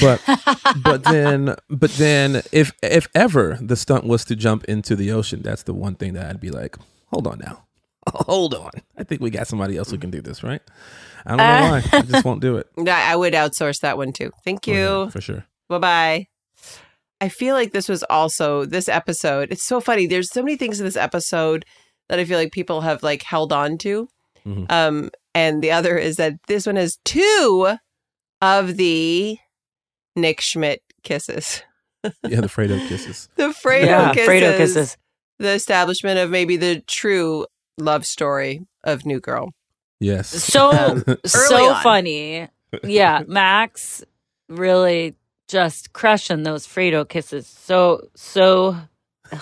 But 0.00 0.20
but 0.82 1.04
then 1.04 1.54
but 1.70 1.92
then 1.92 2.42
if 2.52 2.72
if 2.82 3.06
ever 3.14 3.58
the 3.62 3.76
stunt 3.76 4.04
was 4.04 4.24
to 4.24 4.34
jump 4.36 4.64
into 4.64 4.96
the 4.96 5.12
ocean, 5.12 5.40
that's 5.42 5.62
the 5.62 5.72
one 5.74 5.94
thing 5.94 6.14
that 6.14 6.26
I'd 6.28 6.40
be 6.40 6.50
like, 6.50 6.76
hold 7.12 7.28
on 7.28 7.38
now, 7.38 7.62
hold 8.26 8.54
on. 8.54 8.70
I 8.96 9.04
think 9.04 9.20
we 9.20 9.30
got 9.30 9.46
somebody 9.48 9.76
else 9.76 9.90
who 9.90 9.98
can 9.98 10.10
do 10.10 10.20
this, 10.20 10.42
right? 10.42 10.60
I 11.24 11.30
don't 11.30 11.38
know 11.38 11.44
Uh. 11.44 11.80
why. 11.82 11.98
I 11.98 12.02
just 12.02 12.24
won't 12.24 12.40
do 12.40 12.56
it. 12.56 12.68
I 12.88 13.16
would 13.16 13.34
outsource 13.34 13.80
that 13.80 13.96
one 13.96 14.12
too. 14.12 14.30
Thank 14.44 14.66
you. 14.66 14.78
Oh, 14.84 15.10
for 15.10 15.20
sure. 15.20 15.44
Bye 15.68 15.78
bye. 15.78 16.26
I 17.20 17.28
feel 17.30 17.54
like 17.54 17.72
this 17.72 17.88
was 17.88 18.02
also 18.04 18.64
this 18.66 18.88
episode. 18.88 19.50
It's 19.50 19.64
so 19.66 19.80
funny. 19.80 20.06
There's 20.06 20.30
so 20.30 20.42
many 20.42 20.56
things 20.56 20.78
in 20.80 20.84
this 20.86 20.96
episode 20.96 21.64
that 22.08 22.18
I 22.18 22.24
feel 22.24 22.38
like 22.38 22.52
people 22.52 22.82
have 22.82 23.02
like 23.02 23.22
held 23.22 23.52
on 23.52 23.78
to. 23.78 24.08
Mhm. 24.46 24.70
Um, 24.70 25.10
and 25.34 25.62
the 25.62 25.72
other 25.72 25.96
is 25.98 26.16
that 26.16 26.34
this 26.46 26.66
one 26.66 26.76
has 26.76 26.98
two 27.04 27.76
of 28.42 28.76
the 28.76 29.38
Nick 30.14 30.40
Schmidt 30.40 30.80
kisses. 31.02 31.62
Yeah, 32.28 32.40
the 32.42 32.46
Fredo 32.46 32.78
kisses. 32.88 33.28
The 33.34 33.48
Fredo 33.48 33.86
Yeah, 33.86 34.12
kisses. 34.12 34.28
Fredo 34.28 34.56
kisses. 34.56 34.96
The 35.40 35.48
establishment 35.50 36.20
of 36.20 36.30
maybe 36.30 36.56
the 36.56 36.80
true 36.86 37.46
love 37.78 38.04
story 38.06 38.66
of 38.84 39.04
New 39.06 39.20
Girl. 39.20 39.52
Yes. 40.00 40.28
So 40.28 40.70
Um, 40.72 41.04
so 41.24 41.72
on. 41.74 41.82
funny. 41.82 42.48
Yeah, 42.84 43.22
Max 43.26 44.04
really 44.48 45.14
just 45.48 45.92
crushing 45.92 46.42
those 46.42 46.66
Fredo 46.66 47.08
kisses. 47.08 47.46
So 47.46 48.08
so 48.14 48.76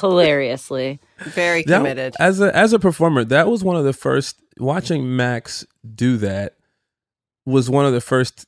hilariously. 0.00 1.00
Very 1.18 1.62
That- 1.64 1.78
committed. 1.78 2.14
as 2.20 2.40
a 2.40 2.54
as 2.56 2.72
a 2.72 2.78
performer, 2.78 3.24
that 3.24 3.48
was 3.48 3.64
one 3.64 3.76
of 3.76 3.84
the 3.84 3.92
first 3.92 4.40
watching 4.58 5.16
Max 5.16 5.66
do 5.94 6.16
that 6.18 6.54
was 7.46 7.68
one 7.68 7.84
of 7.86 7.92
the 7.92 8.00
first 8.00 8.46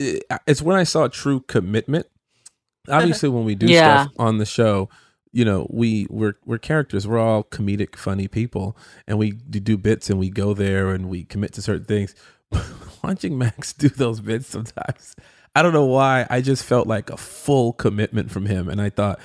it's 0.00 0.60
when 0.62 0.76
I 0.76 0.84
saw 0.84 1.08
true 1.08 1.40
commitment. 1.40 2.06
Obviously 2.88 3.28
when 3.28 3.44
we 3.44 3.54
do 3.54 3.66
Yeah. 3.66 4.04
stuff 4.04 4.14
on 4.18 4.38
the 4.38 4.44
show, 4.46 4.88
you 5.34 5.44
know, 5.44 5.66
we 5.68 6.06
we're 6.08 6.36
we're 6.46 6.58
characters. 6.58 7.06
We're 7.08 7.18
all 7.18 7.42
comedic 7.44 7.96
funny 7.96 8.28
people 8.28 8.76
and 9.06 9.18
we 9.18 9.32
do 9.32 9.76
bits 9.76 10.08
and 10.08 10.18
we 10.18 10.30
go 10.30 10.54
there 10.54 10.90
and 10.94 11.08
we 11.08 11.24
commit 11.24 11.52
to 11.54 11.62
certain 11.62 11.84
things. 11.84 12.14
Watching 13.02 13.36
Max 13.36 13.72
do 13.72 13.88
those 13.88 14.20
bits 14.20 14.46
sometimes, 14.46 15.16
I 15.56 15.62
don't 15.62 15.72
know 15.72 15.84
why, 15.86 16.26
I 16.30 16.40
just 16.40 16.64
felt 16.64 16.86
like 16.86 17.10
a 17.10 17.16
full 17.16 17.72
commitment 17.72 18.30
from 18.30 18.46
him 18.46 18.68
and 18.68 18.80
I 18.80 18.90
thought 18.90 19.18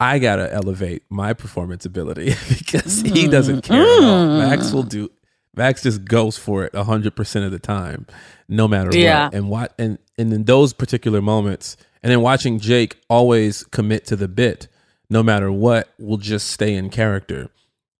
I 0.00 0.20
gotta 0.20 0.52
elevate 0.52 1.02
my 1.10 1.32
performance 1.32 1.84
ability 1.84 2.34
because 2.48 3.00
he 3.00 3.26
doesn't 3.26 3.62
care 3.62 3.82
at 3.82 3.88
all. 4.04 4.26
Mm. 4.28 4.48
Max 4.48 4.72
will 4.72 4.84
do. 4.84 5.10
Max 5.56 5.82
just 5.82 6.04
goes 6.04 6.38
for 6.38 6.64
it 6.64 6.74
hundred 6.74 7.16
percent 7.16 7.44
of 7.44 7.50
the 7.50 7.58
time, 7.58 8.06
no 8.48 8.68
matter 8.68 8.96
Yeah. 8.96 9.24
what. 9.24 9.34
And 9.34 9.50
what 9.50 9.74
and 9.76 9.98
and 10.16 10.32
in 10.32 10.44
those 10.44 10.72
particular 10.72 11.20
moments, 11.20 11.76
and 12.00 12.12
then 12.12 12.20
watching 12.20 12.60
Jake 12.60 12.96
always 13.10 13.64
commit 13.64 14.06
to 14.06 14.14
the 14.14 14.28
bit, 14.28 14.68
no 15.10 15.22
matter 15.22 15.50
what, 15.50 15.88
will 15.98 16.18
just 16.18 16.48
stay 16.50 16.74
in 16.74 16.90
character. 16.90 17.50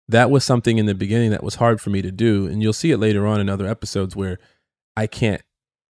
That 0.08 0.30
was 0.30 0.44
something 0.44 0.78
in 0.78 0.86
the 0.86 0.94
beginning 0.94 1.30
that 1.30 1.42
was 1.42 1.56
hard 1.56 1.80
for 1.80 1.90
me 1.90 2.02
to 2.02 2.10
do, 2.10 2.46
and 2.46 2.62
you'll 2.62 2.72
see 2.72 2.90
it 2.90 2.98
later 2.98 3.26
on 3.26 3.40
in 3.40 3.48
other 3.48 3.66
episodes 3.66 4.16
where 4.16 4.38
I 4.96 5.06
can't, 5.06 5.42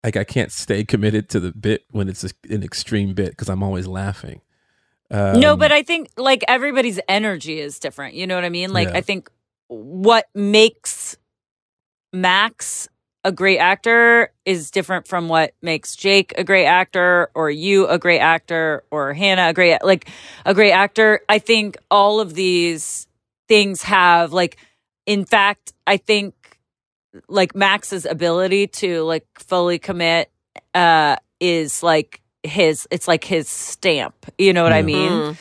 like, 0.03 0.17
I 0.17 0.23
can't 0.23 0.51
stay 0.51 0.83
committed 0.83 1.29
to 1.29 1.39
the 1.39 1.51
bit 1.51 1.85
when 1.91 2.09
it's 2.09 2.23
a, 2.23 2.29
an 2.49 2.63
extreme 2.63 3.13
bit 3.13 3.31
because 3.31 3.49
I'm 3.49 3.63
always 3.63 3.87
laughing. 3.87 4.41
no, 5.11 5.53
Um, 5.53 5.59
but 5.59 5.71
I 5.71 5.83
think 5.83 6.09
like 6.17 6.43
everybody's 6.47 6.99
energy 7.07 7.59
is 7.59 7.79
different. 7.79 8.15
You 8.15 8.27
know 8.27 8.35
what 8.35 8.43
I 8.45 8.49
mean? 8.49 8.73
Like 8.73 8.89
Yeah. 8.89 8.97
I 8.97 9.01
think 9.01 9.29
what 9.67 10.25
makes 10.33 11.17
Max 12.11 12.89
a 13.27 13.31
great 13.33 13.57
actor 13.57 14.31
is 14.45 14.71
different 14.71 15.05
from 15.05 15.27
what 15.27 15.53
makes 15.61 15.97
Jake 15.97 16.33
a 16.37 16.45
great 16.45 16.65
actor 16.65 17.29
or 17.35 17.51
you 17.51 17.85
a 17.85 17.99
great 17.99 18.21
actor 18.21 18.85
or 18.89 19.13
Hannah 19.13 19.49
a 19.49 19.53
great 19.53 19.83
like 19.83 20.09
a 20.45 20.53
great 20.53 20.71
actor. 20.71 21.19
I 21.27 21.39
think 21.39 21.75
all 21.91 22.21
of 22.21 22.33
these 22.33 23.05
things 23.49 23.83
have 23.83 24.31
like 24.31 24.55
in 25.05 25.25
fact, 25.25 25.73
I 25.85 25.97
think 25.97 26.35
like 27.27 27.53
Max's 27.53 28.05
ability 28.05 28.67
to 28.67 29.03
like 29.03 29.27
fully 29.39 29.77
commit 29.77 30.31
uh 30.73 31.17
is 31.41 31.83
like 31.83 32.21
his 32.43 32.87
it's 32.91 33.09
like 33.09 33.25
his 33.25 33.49
stamp. 33.49 34.15
You 34.37 34.53
know 34.53 34.63
what 34.63 34.71
I 34.71 34.83
mean? 34.83 35.37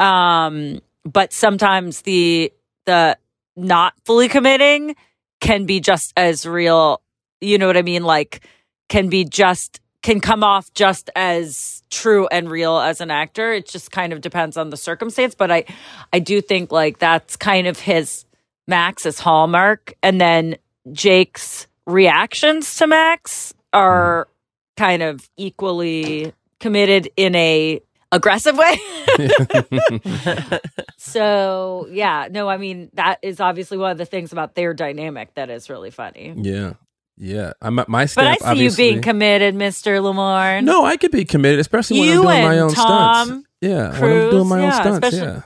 Um 0.00 0.80
but 1.04 1.32
sometimes 1.32 2.02
the 2.02 2.52
the 2.84 3.16
not 3.54 3.94
fully 4.04 4.26
committing 4.28 4.96
can 5.40 5.66
be 5.66 5.78
just 5.78 6.12
as 6.16 6.44
real, 6.44 7.00
you 7.40 7.58
know 7.58 7.66
what 7.66 7.76
I 7.76 7.82
mean? 7.82 8.04
Like 8.04 8.40
can 8.88 9.08
be 9.08 9.24
just 9.24 9.80
can 10.02 10.20
come 10.20 10.44
off 10.44 10.72
just 10.74 11.10
as 11.16 11.82
true 11.90 12.26
and 12.28 12.50
real 12.50 12.78
as 12.78 13.00
an 13.00 13.10
actor. 13.10 13.52
It 13.52 13.68
just 13.68 13.90
kind 13.90 14.12
of 14.12 14.20
depends 14.20 14.56
on 14.56 14.70
the 14.70 14.76
circumstance, 14.76 15.34
but 15.34 15.50
I 15.50 15.64
I 16.12 16.18
do 16.18 16.40
think 16.40 16.72
like 16.72 16.98
that's 16.98 17.36
kind 17.36 17.66
of 17.66 17.78
his 17.78 18.24
Max's 18.66 19.18
hallmark 19.18 19.94
and 20.02 20.20
then 20.20 20.56
Jake's 20.92 21.66
reactions 21.86 22.76
to 22.76 22.86
Max 22.86 23.54
are 23.72 24.26
mm-hmm. 24.26 24.84
kind 24.84 25.02
of 25.02 25.28
equally 25.36 26.32
committed 26.60 27.08
in 27.16 27.34
a 27.34 27.80
aggressive 28.12 28.56
way. 28.56 28.78
so, 30.96 31.88
yeah, 31.90 32.28
no, 32.30 32.48
I 32.48 32.56
mean 32.56 32.90
that 32.94 33.18
is 33.22 33.40
obviously 33.40 33.78
one 33.78 33.90
of 33.90 33.98
the 33.98 34.06
things 34.06 34.32
about 34.32 34.54
their 34.54 34.74
dynamic 34.74 35.34
that 35.34 35.50
is 35.50 35.70
really 35.70 35.90
funny. 35.90 36.34
Yeah, 36.36 36.74
yeah. 37.18 37.52
I'm 37.60 37.78
at 37.78 37.88
my 37.88 38.06
But 38.14 38.26
I 38.42 38.54
see 38.54 38.62
you 38.64 38.70
being 38.72 39.02
committed, 39.02 39.54
Mr. 39.54 40.02
Lamar. 40.02 40.62
No, 40.62 40.84
I 40.84 40.96
could 40.96 41.10
be 41.10 41.24
committed, 41.24 41.58
especially 41.60 42.00
when 42.00 42.08
You 42.08 42.20
I'm 42.20 42.22
doing 42.26 42.42
my 42.44 42.58
own 42.60 42.72
Tom 42.74 43.26
stunts. 43.26 43.48
Yeah, 43.60 44.00
when 44.00 44.12
I'm 44.24 44.30
doing 44.30 44.48
my 44.48 44.56
own 44.58 44.62
yeah, 44.64 44.80
stunts. 44.80 45.06
especially- 45.06 45.18
Yeah, 45.34 45.42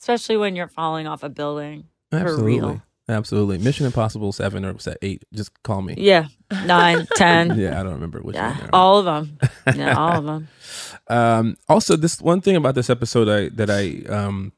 especially 0.00 0.36
when 0.36 0.56
you're 0.56 0.68
falling 0.68 1.06
off 1.06 1.22
a 1.22 1.28
building 1.28 1.84
for 2.10 2.18
absolutely, 2.18 2.58
real. 2.58 2.82
absolutely. 3.08 3.58
Mission 3.58 3.86
Impossible 3.86 4.32
Seven 4.32 4.64
or 4.64 4.72
was 4.72 4.84
that 4.84 4.98
eight? 5.02 5.24
Just 5.32 5.50
call 5.62 5.80
me. 5.82 5.94
Yeah, 5.96 6.26
nine, 6.66 7.06
ten. 7.16 7.58
yeah, 7.58 7.78
I 7.80 7.82
don't 7.84 7.92
remember 7.94 8.20
which 8.20 8.34
one. 8.36 8.44
Yeah, 8.44 8.56
there. 8.60 8.70
all 8.72 8.98
of 8.98 9.04
them. 9.04 9.38
Yeah, 9.76 9.94
all 9.98 10.18
of 10.18 10.24
them. 10.24 10.48
Um, 11.08 11.56
also, 11.68 11.96
this 11.96 12.20
one 12.20 12.40
thing 12.40 12.56
about 12.56 12.74
this 12.74 12.90
episode 12.90 13.28
I 13.28 13.48
that 13.56 13.70
I 13.70 14.02
um 14.12 14.52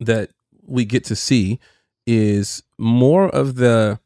that 0.00 0.30
we 0.66 0.84
get 0.86 1.04
to 1.04 1.16
see 1.16 1.58
is 2.06 2.62
more 2.78 3.28
of 3.28 3.56
the. 3.56 3.98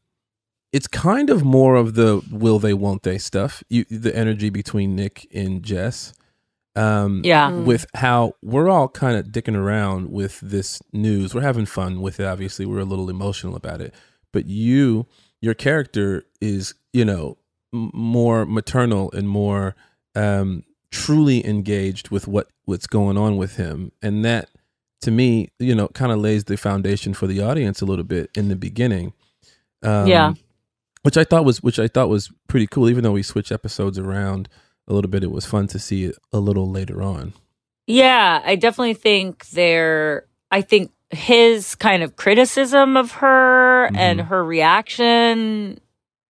It's 0.71 0.87
kind 0.87 1.29
of 1.29 1.43
more 1.43 1.75
of 1.75 1.95
the 1.95 2.21
will 2.31 2.59
they 2.59 2.73
won't 2.73 3.03
they 3.03 3.17
stuff. 3.17 3.63
You 3.69 3.85
the 3.89 4.15
energy 4.15 4.49
between 4.49 4.95
Nick 4.95 5.27
and 5.33 5.63
Jess. 5.63 6.13
Um, 6.75 7.21
Yeah. 7.25 7.49
Mm. 7.49 7.65
with 7.65 7.85
how 7.95 8.35
we're 8.43 8.69
all 8.69 8.87
kind 8.87 9.17
of 9.17 9.27
dicking 9.27 9.55
around 9.55 10.11
with 10.11 10.39
this 10.41 10.79
news. 10.93 11.33
We're 11.33 11.41
having 11.41 11.65
fun 11.65 12.01
with 12.01 12.19
it. 12.19 12.25
Obviously, 12.25 12.65
we're 12.65 12.79
a 12.79 12.85
little 12.85 13.09
emotional 13.09 13.55
about 13.55 13.81
it. 13.81 13.93
But 14.31 14.45
you, 14.45 15.07
your 15.41 15.55
character 15.55 16.25
is, 16.39 16.75
you 16.93 17.03
know, 17.03 17.37
m- 17.73 17.89
more 17.93 18.45
maternal 18.45 19.11
and 19.11 19.27
more 19.27 19.75
um, 20.15 20.63
truly 20.91 21.45
engaged 21.45 22.09
with 22.09 22.27
what 22.27 22.47
what's 22.65 22.87
going 22.87 23.17
on 23.17 23.37
with 23.37 23.55
him, 23.55 23.91
and 24.03 24.23
that, 24.23 24.49
to 25.01 25.09
me, 25.11 25.49
you 25.57 25.73
know, 25.73 25.87
kind 25.89 26.11
of 26.11 26.19
lays 26.19 26.43
the 26.43 26.55
foundation 26.57 27.15
for 27.15 27.25
the 27.25 27.41
audience 27.41 27.81
a 27.81 27.85
little 27.85 28.05
bit 28.05 28.29
in 28.35 28.47
the 28.49 28.55
beginning. 28.55 29.13
Um, 29.81 30.07
Yeah. 30.07 30.33
Which 31.03 31.17
I 31.17 31.23
thought 31.23 31.45
was 31.45 31.61
which 31.63 31.79
I 31.79 31.87
thought 31.87 32.09
was 32.09 32.29
pretty 32.47 32.67
cool. 32.67 32.89
Even 32.89 33.03
though 33.03 33.11
we 33.13 33.23
switched 33.23 33.51
episodes 33.51 33.97
around 33.99 34.49
a 34.87 34.93
little 34.93 35.09
bit, 35.09 35.23
it 35.23 35.31
was 35.31 35.45
fun 35.45 35.67
to 35.67 35.79
see 35.79 36.05
it 36.05 36.15
a 36.33 36.39
little 36.39 36.69
later 36.69 37.01
on. 37.01 37.33
Yeah, 37.87 38.41
I 38.45 38.55
definitely 38.55 38.93
think 38.95 39.47
there. 39.49 40.25
I 40.51 40.61
think 40.61 40.91
his 41.11 41.73
kind 41.75 42.03
of 42.03 42.15
criticism 42.15 42.95
of 42.97 43.11
her 43.13 43.85
and 43.95 44.19
Mhm. 44.19 44.27
her 44.27 44.43
reaction, 44.45 45.79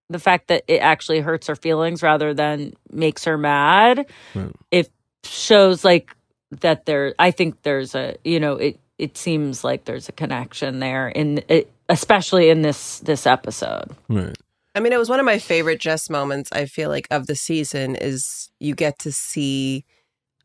the 0.09 0.19
fact 0.19 0.47
that 0.47 0.63
it 0.67 0.77
actually 0.79 1.19
hurts 1.19 1.47
her 1.47 1.55
feelings 1.55 2.01
rather 2.01 2.33
than 2.33 2.73
makes 2.91 3.25
her 3.25 3.37
mad, 3.37 4.05
Right. 4.33 4.51
it 4.71 4.89
shows 5.23 5.83
like 5.83 6.15
that 6.61 6.85
there. 6.85 7.13
I 7.19 7.31
think 7.31 7.61
there's 7.63 7.93
a 7.95 8.15
you 8.23 8.39
know 8.39 8.55
it. 8.55 8.79
It 8.97 9.17
seems 9.17 9.63
like 9.63 9.85
there's 9.85 10.09
a 10.09 10.13
connection 10.13 10.79
there 10.79 11.07
in 11.09 11.41
it, 11.47 11.71
especially 11.89 12.49
in 12.49 12.61
this 12.61 12.99
this 12.99 13.25
episode. 13.27 13.91
Right. 14.09 14.35
I 14.75 14.79
mean, 14.79 14.93
it 14.93 14.99
was 14.99 15.09
one 15.09 15.19
of 15.19 15.25
my 15.25 15.39
favorite 15.39 15.79
Jess 15.79 16.09
moments. 16.09 16.49
I 16.51 16.65
feel 16.65 16.89
like 16.89 17.07
of 17.11 17.27
the 17.27 17.35
season 17.35 17.95
is 17.95 18.49
you 18.59 18.75
get 18.75 18.99
to 18.99 19.11
see 19.11 19.85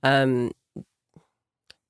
um 0.02 0.50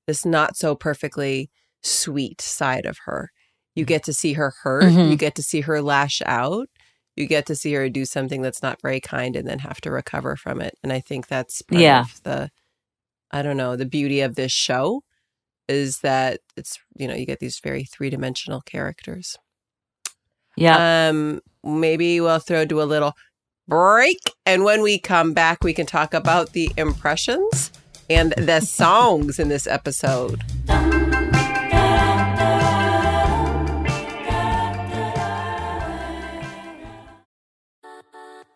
this 0.06 0.24
not 0.26 0.56
so 0.56 0.74
perfectly 0.74 1.50
sweet 1.82 2.40
side 2.40 2.86
of 2.86 2.98
her, 3.06 3.30
You 3.76 3.84
get 3.84 4.04
to 4.04 4.12
see 4.12 4.34
her 4.34 4.52
hurt. 4.62 4.84
Mhm. 4.84 5.10
You 5.10 5.16
get 5.16 5.34
to 5.36 5.42
see 5.42 5.62
her 5.62 5.82
lash 5.82 6.22
out. 6.26 6.68
You 7.16 7.26
get 7.26 7.46
to 7.46 7.56
see 7.56 7.72
her 7.74 7.88
do 7.88 8.04
something 8.04 8.40
that's 8.42 8.62
not 8.62 8.80
very 8.82 9.00
kind 9.00 9.34
and 9.36 9.48
then 9.48 9.58
have 9.60 9.80
to 9.82 9.90
recover 9.90 10.36
from 10.36 10.60
it. 10.60 10.74
And 10.82 10.92
I 10.92 11.00
think 11.00 11.26
that's 11.26 11.62
part 11.62 11.80
Yeah. 11.82 12.00
of 12.02 12.22
the, 12.22 12.50
I 13.32 13.42
don't 13.42 13.56
know, 13.56 13.74
the 13.76 13.86
beauty 13.86 14.20
of 14.20 14.34
this 14.36 14.52
show 14.52 15.02
is 15.68 16.00
that 16.00 16.40
it's, 16.56 16.78
you 16.96 17.08
know, 17.08 17.14
you 17.14 17.26
get 17.26 17.40
these 17.40 17.58
very 17.60 17.84
three 17.84 18.10
dimensional 18.10 18.60
characters. 18.60 19.36
Yeah. 20.56 21.08
Um, 21.08 21.40
maybe 21.64 22.20
we'll 22.20 22.38
throw 22.38 22.64
to 22.64 22.82
a 22.82 22.84
little 22.84 23.14
break. 23.66 24.18
And 24.46 24.64
when 24.64 24.82
we 24.82 24.98
come 24.98 25.32
back, 25.32 25.64
we 25.64 25.72
can 25.72 25.86
talk 25.86 26.14
about 26.14 26.52
the 26.52 26.70
impressions 26.76 27.72
and 28.10 28.32
the 28.32 28.60
songs 28.64 29.38
in 29.38 29.48
this 29.48 29.66
episode. 29.66 30.42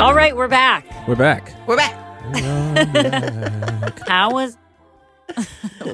All 0.00 0.14
right, 0.14 0.34
we're 0.34 0.48
back. 0.48 0.86
We're 1.06 1.14
back. 1.14 1.52
We're 1.66 1.76
back. 1.76 1.94
How 4.08 4.30
was 4.30 4.56
I 5.36 5.44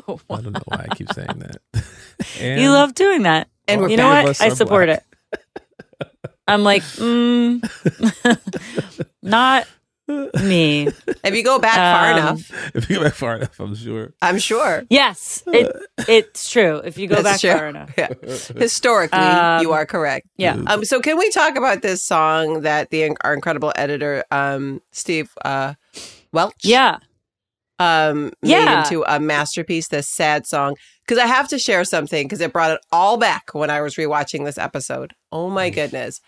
don't 0.00 0.52
know 0.52 0.60
why 0.66 0.86
I 0.88 0.94
keep 0.94 1.12
saying 1.12 1.26
that. 1.40 1.56
And 2.40 2.60
you 2.62 2.70
love 2.70 2.94
doing 2.94 3.22
that? 3.22 3.48
And 3.66 3.80
we're 3.80 3.88
you 3.88 3.96
know 3.96 4.08
what? 4.08 4.40
I 4.40 4.50
support 4.50 4.86
black. 4.86 5.04
it. 6.00 6.12
I'm 6.46 6.62
like, 6.62 6.82
mm, 6.84 7.60
not 9.22 9.66
me. 10.08 10.88
If 11.24 11.34
you 11.34 11.42
go 11.42 11.58
back 11.58 11.74
far 11.74 12.12
Um, 12.12 12.18
enough, 12.18 12.74
If 12.76 12.88
you 12.88 12.96
go 12.96 13.04
back 13.04 13.14
far 13.14 13.36
enough, 13.36 13.58
I'm 13.60 13.74
sure. 13.74 14.12
I'm 14.22 14.38
sure. 14.38 14.84
Yes, 14.90 15.42
it 15.46 15.74
it's 16.08 16.48
true. 16.50 16.76
If 16.84 16.96
you 16.98 17.06
go 17.08 17.16
That's 17.22 17.24
back 17.24 17.40
true. 17.40 17.58
far 17.58 17.68
enough. 17.68 17.90
Yeah. 17.98 18.08
Historically, 18.56 19.18
Um, 19.18 19.62
you 19.62 19.72
are 19.72 19.86
correct. 19.86 20.26
yeah. 20.36 20.56
Um, 20.66 20.84
so 20.84 21.00
can 21.00 21.18
we 21.18 21.30
talk 21.30 21.56
about 21.56 21.82
this 21.82 22.02
song 22.02 22.60
that 22.62 22.90
the 22.90 23.16
our 23.24 23.34
incredible 23.34 23.72
editor, 23.76 24.24
um, 24.30 24.80
Steve 24.92 25.30
uh, 25.44 25.74
Welch, 26.32 26.54
Yeah. 26.62 26.98
um, 27.78 28.32
made 28.42 28.50
Yeah. 28.50 28.82
into 28.84 29.04
a 29.06 29.18
masterpiece? 29.18 29.88
This 29.88 30.08
sad 30.08 30.46
song, 30.46 30.76
because 31.06 31.18
I 31.22 31.26
have 31.26 31.48
to 31.48 31.58
share 31.58 31.84
something 31.84 32.26
because 32.26 32.40
it 32.40 32.52
brought 32.52 32.70
it 32.72 32.80
all 32.92 33.16
back 33.16 33.50
when 33.54 33.70
I 33.70 33.80
was 33.80 33.96
rewatching 33.96 34.44
this 34.44 34.58
episode. 34.58 35.14
Oh 35.32 35.50
my 35.50 35.68
goodness! 35.70 36.20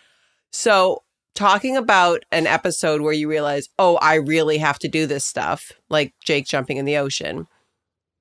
So 0.52 1.02
talking 1.38 1.77
about 1.77 2.24
an 2.33 2.48
episode 2.48 3.01
where 3.01 3.12
you 3.12 3.31
realize, 3.31 3.68
oh, 3.79 3.96
I 3.98 4.16
really 4.16 4.59
have 4.59 4.77
to 4.81 4.88
do 4.88 5.07
this 5.07 5.24
stuff, 5.24 5.70
like 5.88 6.12
Jake 6.24 6.48
jumping 6.48 6.79
in 6.79 6.85
the 6.85 6.96
ocean. 6.96 7.46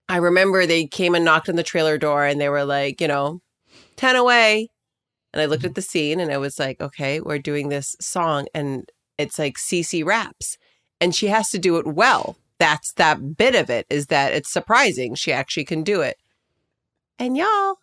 I 0.08 0.18
remember 0.18 0.68
they 0.68 0.86
came 0.86 1.16
and 1.16 1.26
knocked 1.26 1.50
on 1.50 1.56
the 1.56 1.64
trailer 1.64 1.98
door 1.98 2.26
and 2.26 2.40
they 2.40 2.48
were 2.48 2.64
like, 2.64 3.02
you 3.02 3.08
know, 3.08 3.42
10 3.96 4.16
away. 4.16 4.70
And 5.34 5.42
I 5.42 5.46
looked 5.48 5.66
at 5.66 5.74
the 5.74 5.82
scene 5.82 6.20
and 6.20 6.32
I 6.32 6.38
was 6.38 6.60
like, 6.60 6.80
okay, 6.80 7.20
we're 7.20 7.40
doing 7.40 7.70
this 7.70 7.96
song 8.00 8.48
and 8.54 8.88
it's 9.18 9.40
like 9.40 9.58
Cece 9.58 10.06
raps 10.06 10.60
and 11.02 11.16
she 11.16 11.28
has 11.28 11.50
to 11.50 11.58
do 11.58 11.78
it 11.78 11.88
well. 11.88 12.38
That's 12.60 12.94
that 12.94 13.36
bit 13.36 13.56
of 13.56 13.72
it 13.72 13.88
is 13.90 14.08
that 14.08 14.34
it's 14.34 14.52
surprising 14.52 15.16
she 15.16 15.34
actually 15.34 15.66
can 15.66 15.82
do 15.82 16.02
it. 16.02 16.18
And 17.18 17.36
y'all, 17.36 17.78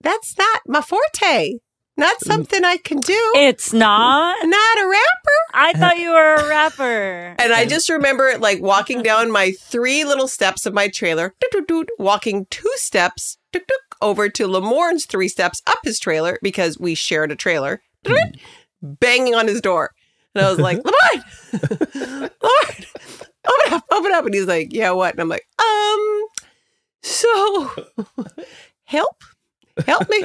that's 0.00 0.38
not 0.38 0.62
my 0.66 0.80
forte. 0.80 1.58
Not 1.98 2.20
something 2.20 2.62
I 2.64 2.76
can 2.76 2.98
do. 2.98 3.32
It's 3.36 3.72
not. 3.72 4.36
Not 4.46 4.78
a 4.78 4.86
rapper. 4.86 5.38
I 5.54 5.72
thought 5.72 5.98
you 5.98 6.10
were 6.12 6.34
a 6.34 6.48
rapper. 6.48 7.34
And 7.46 7.52
I 7.52 7.64
just 7.64 7.88
remember 7.88 8.36
like 8.38 8.60
walking 8.60 9.02
down 9.02 9.30
my 9.30 9.52
three 9.52 10.04
little 10.04 10.28
steps 10.28 10.66
of 10.66 10.74
my 10.74 10.88
trailer, 10.88 11.34
walking 11.98 12.46
two 12.50 12.72
steps 12.76 13.38
over 14.02 14.28
to 14.28 14.46
Lamorne's 14.46 15.06
three 15.06 15.28
steps 15.28 15.62
up 15.66 15.78
his 15.84 15.98
trailer 15.98 16.38
because 16.42 16.78
we 16.78 16.94
shared 16.94 17.30
a 17.32 17.36
trailer, 17.36 17.80
banging 18.82 19.34
on 19.34 19.46
his 19.46 19.60
door. 19.60 19.92
And 20.34 20.44
I 20.44 20.50
was 20.50 20.58
like, 20.58 20.78
Lamorne, 20.82 21.22
Lamorne, 21.94 22.86
open 23.46 23.72
up, 23.72 23.84
open 23.90 24.12
up. 24.12 24.24
And 24.26 24.34
he's 24.34 24.46
like, 24.46 24.72
yeah, 24.72 24.90
what? 24.90 25.14
And 25.14 25.20
I'm 25.20 25.28
like, 25.28 25.46
um, 25.58 26.26
so 27.02 27.70
help, 28.84 29.22
help 29.84 30.08
me. 30.08 30.24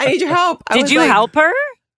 I 0.00 0.06
need 0.06 0.20
your 0.20 0.34
help. 0.34 0.62
I 0.68 0.78
Did 0.78 0.90
you 0.90 0.98
like, 0.98 1.10
help 1.10 1.34
her? 1.34 1.52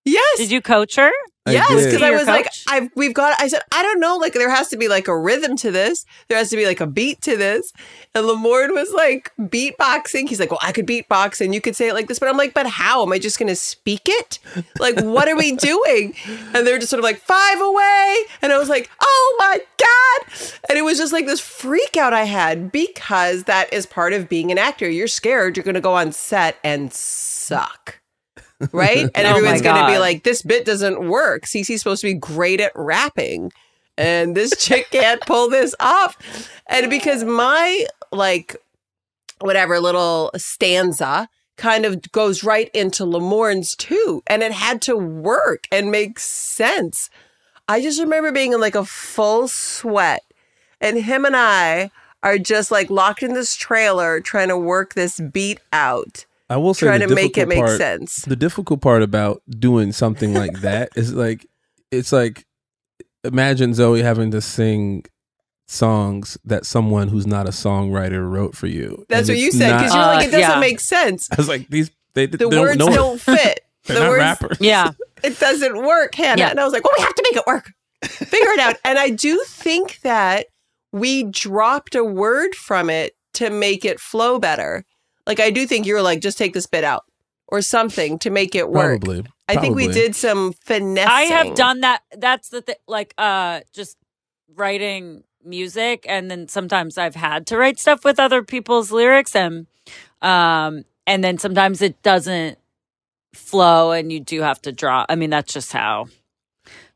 Yes. 0.06 0.38
Did 0.38 0.50
you 0.52 0.62
coach 0.62 0.96
her? 0.96 1.10
Yes, 1.48 1.68
because 1.84 2.02
I 2.02 2.10
your 2.10 2.18
was 2.18 2.26
like. 2.26 2.48
I've 2.68 2.90
we've 2.94 3.14
got. 3.14 3.40
I 3.40 3.48
said, 3.48 3.60
I 3.72 3.82
don't 3.82 4.00
know. 4.00 4.16
Like, 4.16 4.32
there 4.32 4.50
has 4.50 4.68
to 4.68 4.76
be 4.76 4.88
like 4.88 5.08
a 5.08 5.16
rhythm 5.16 5.56
to 5.58 5.70
this. 5.70 6.04
There 6.28 6.38
has 6.38 6.50
to 6.50 6.56
be 6.56 6.66
like 6.66 6.80
a 6.80 6.86
beat 6.86 7.20
to 7.22 7.36
this. 7.36 7.72
And 8.14 8.26
Lamorne 8.26 8.72
was 8.72 8.92
like 8.92 9.32
beatboxing. 9.38 10.28
He's 10.28 10.40
like, 10.40 10.50
well, 10.50 10.60
I 10.62 10.72
could 10.72 10.86
beatbox, 10.86 11.44
and 11.44 11.54
you 11.54 11.60
could 11.60 11.76
say 11.76 11.88
it 11.88 11.94
like 11.94 12.08
this. 12.08 12.18
But 12.18 12.28
I'm 12.28 12.36
like, 12.36 12.54
but 12.54 12.66
how 12.66 13.02
am 13.02 13.12
I 13.12 13.18
just 13.18 13.38
going 13.38 13.48
to 13.48 13.56
speak 13.56 14.02
it? 14.06 14.38
Like, 14.78 15.00
what 15.00 15.28
are 15.28 15.36
we 15.36 15.52
doing? 15.56 16.14
And 16.54 16.66
they're 16.66 16.78
just 16.78 16.90
sort 16.90 16.98
of 16.98 17.04
like 17.04 17.18
five 17.18 17.60
away, 17.60 18.16
and 18.42 18.52
I 18.52 18.58
was 18.58 18.68
like, 18.68 18.90
oh 19.00 19.36
my 19.38 19.60
god! 19.78 20.48
And 20.68 20.78
it 20.78 20.82
was 20.82 20.98
just 20.98 21.12
like 21.12 21.26
this 21.26 21.40
freak 21.40 21.96
out 21.96 22.12
I 22.12 22.24
had 22.24 22.72
because 22.72 23.44
that 23.44 23.72
is 23.72 23.86
part 23.86 24.12
of 24.12 24.28
being 24.28 24.50
an 24.50 24.58
actor. 24.58 24.88
You're 24.88 25.08
scared. 25.08 25.56
You're 25.56 25.64
going 25.64 25.74
to 25.74 25.80
go 25.80 25.94
on 25.94 26.12
set 26.12 26.58
and 26.64 26.92
suck 26.92 28.00
right? 28.72 29.10
And 29.14 29.26
Oh 29.26 29.30
everyone's 29.30 29.62
going 29.62 29.80
to 29.80 29.86
be 29.86 29.98
like, 29.98 30.22
this 30.22 30.42
bit 30.42 30.64
doesn't 30.64 31.08
work. 31.08 31.44
Cece's 31.44 31.80
supposed 31.80 32.02
to 32.02 32.08
be 32.08 32.14
great 32.14 32.60
at 32.60 32.72
rapping. 32.74 33.52
And 33.98 34.36
this 34.36 34.52
chick 34.58 34.88
can't 34.90 35.20
pull 35.22 35.48
this 35.48 35.74
off. 35.80 36.16
And 36.68 36.90
because 36.90 37.24
my, 37.24 37.86
like, 38.12 38.56
whatever 39.40 39.80
little 39.80 40.30
stanza 40.36 41.28
kind 41.56 41.84
of 41.86 42.12
goes 42.12 42.44
right 42.44 42.70
into 42.74 43.04
Lamorne's 43.04 43.74
too. 43.74 44.22
And 44.26 44.42
it 44.42 44.52
had 44.52 44.82
to 44.82 44.96
work 44.96 45.64
and 45.72 45.90
make 45.90 46.18
sense. 46.18 47.10
I 47.68 47.80
just 47.80 48.00
remember 48.00 48.30
being 48.32 48.52
in 48.52 48.60
like 48.60 48.74
a 48.74 48.84
full 48.84 49.48
sweat. 49.48 50.22
And 50.80 50.98
him 50.98 51.24
and 51.24 51.36
I 51.36 51.90
are 52.22 52.38
just 52.38 52.70
like 52.70 52.90
locked 52.90 53.22
in 53.22 53.32
this 53.32 53.54
trailer 53.56 54.20
trying 54.20 54.48
to 54.48 54.58
work 54.58 54.94
this 54.94 55.20
beat 55.20 55.60
out. 55.72 56.26
I 56.48 56.56
will 56.58 56.74
say 56.74 56.86
Trying 56.86 57.00
to 57.00 57.14
make 57.14 57.36
it 57.36 57.46
difficult 57.46 57.48
make 57.48 57.58
part- 57.58 57.78
sense. 57.78 58.16
The 58.24 58.36
difficult 58.36 58.80
part 58.80 59.02
about 59.02 59.42
doing 59.48 59.92
something 59.92 60.32
like 60.34 60.60
that 60.60 60.90
is 60.96 61.12
like 61.12 61.46
it's 61.90 62.12
like 62.12 62.46
imagine 63.24 63.72
Zooey 63.72 64.02
having 64.02 64.30
to 64.30 64.40
sing 64.40 65.04
songs 65.68 66.38
that 66.44 66.64
someone 66.64 67.08
who's 67.08 67.26
not 67.26 67.46
a 67.46 67.50
songwriter 67.50 68.28
wrote 68.30 68.56
for 68.56 68.66
you. 68.68 69.04
That's 69.08 69.28
And 69.28 69.36
what 69.36 69.42
you 69.42 69.50
said 69.50 69.76
because 69.76 69.92
you're 69.94 70.02
like, 70.02 70.28
it 70.28 70.30
doesn't 70.30 70.50
uh, 70.50 70.54
yeah. 70.54 70.60
make 70.60 70.78
sense. 70.80 71.28
I 71.32 71.36
was 71.36 71.48
like, 71.48 71.68
these 71.68 71.90
they, 72.14 72.26
The 72.26 72.36
they 72.36 72.46
words 72.46 72.78
don't, 72.78 72.90
know 72.90 72.96
don't 72.96 73.20
fit. 73.20 73.60
They're 73.84 73.96
the 73.96 74.02
not 74.02 74.08
words, 74.10 74.20
rappers. 74.20 74.58
Yeah. 74.60 74.92
It 75.24 75.40
doesn't 75.40 75.82
work, 75.82 76.14
Hannah. 76.14 76.40
Yeah. 76.40 76.50
And 76.50 76.60
I 76.60 76.64
was 76.64 76.74
like, 76.74 76.84
well, 76.84 76.92
we 76.98 77.02
have 77.02 77.14
to 77.14 77.22
make 77.28 77.36
it 77.36 77.46
work. 77.46 77.72
Figure 78.04 78.50
it 78.50 78.60
out. 78.60 78.76
And 78.84 78.98
I 78.98 79.08
do 79.08 79.42
think 79.46 80.00
that 80.02 80.46
we 80.92 81.22
dropped 81.24 81.94
a 81.94 82.04
word 82.04 82.54
from 82.54 82.90
it 82.90 83.16
to 83.34 83.48
make 83.48 83.84
it 83.86 83.98
flow 83.98 84.38
better. 84.38 84.84
Like, 85.26 85.40
I 85.40 85.50
do 85.50 85.66
think 85.66 85.86
you 85.86 85.94
were 85.94 86.02
like, 86.02 86.20
just 86.20 86.38
take 86.38 86.54
this 86.54 86.66
bit 86.66 86.84
out 86.84 87.04
or 87.48 87.62
something 87.62 88.18
to 88.20 88.30
make 88.30 88.54
it 88.54 88.70
work. 88.70 89.02
Probably. 89.02 89.24
I 89.48 89.56
think 89.56 89.76
we 89.76 89.88
did 89.88 90.16
some 90.16 90.52
finessing. 90.52 91.10
I 91.10 91.22
have 91.22 91.54
done 91.54 91.80
that. 91.80 92.02
That's 92.16 92.48
the 92.48 92.62
thing. 92.62 92.76
Like, 92.88 93.14
uh, 93.18 93.60
just 93.72 93.96
writing 94.54 95.22
music, 95.44 96.04
and 96.08 96.30
then 96.30 96.48
sometimes 96.48 96.98
I've 96.98 97.14
had 97.14 97.46
to 97.48 97.56
write 97.56 97.78
stuff 97.78 98.04
with 98.04 98.18
other 98.18 98.42
people's 98.42 98.90
lyrics, 98.90 99.36
and 99.36 99.66
um, 100.22 100.84
and 101.06 101.22
then 101.22 101.38
sometimes 101.38 101.82
it 101.82 102.02
doesn't 102.02 102.58
flow, 103.34 103.92
and 103.92 104.10
you 104.10 104.18
do 104.18 104.42
have 104.42 104.60
to 104.62 104.72
draw. 104.72 105.06
I 105.08 105.14
mean, 105.14 105.30
that's 105.30 105.52
just 105.52 105.72
how. 105.72 106.06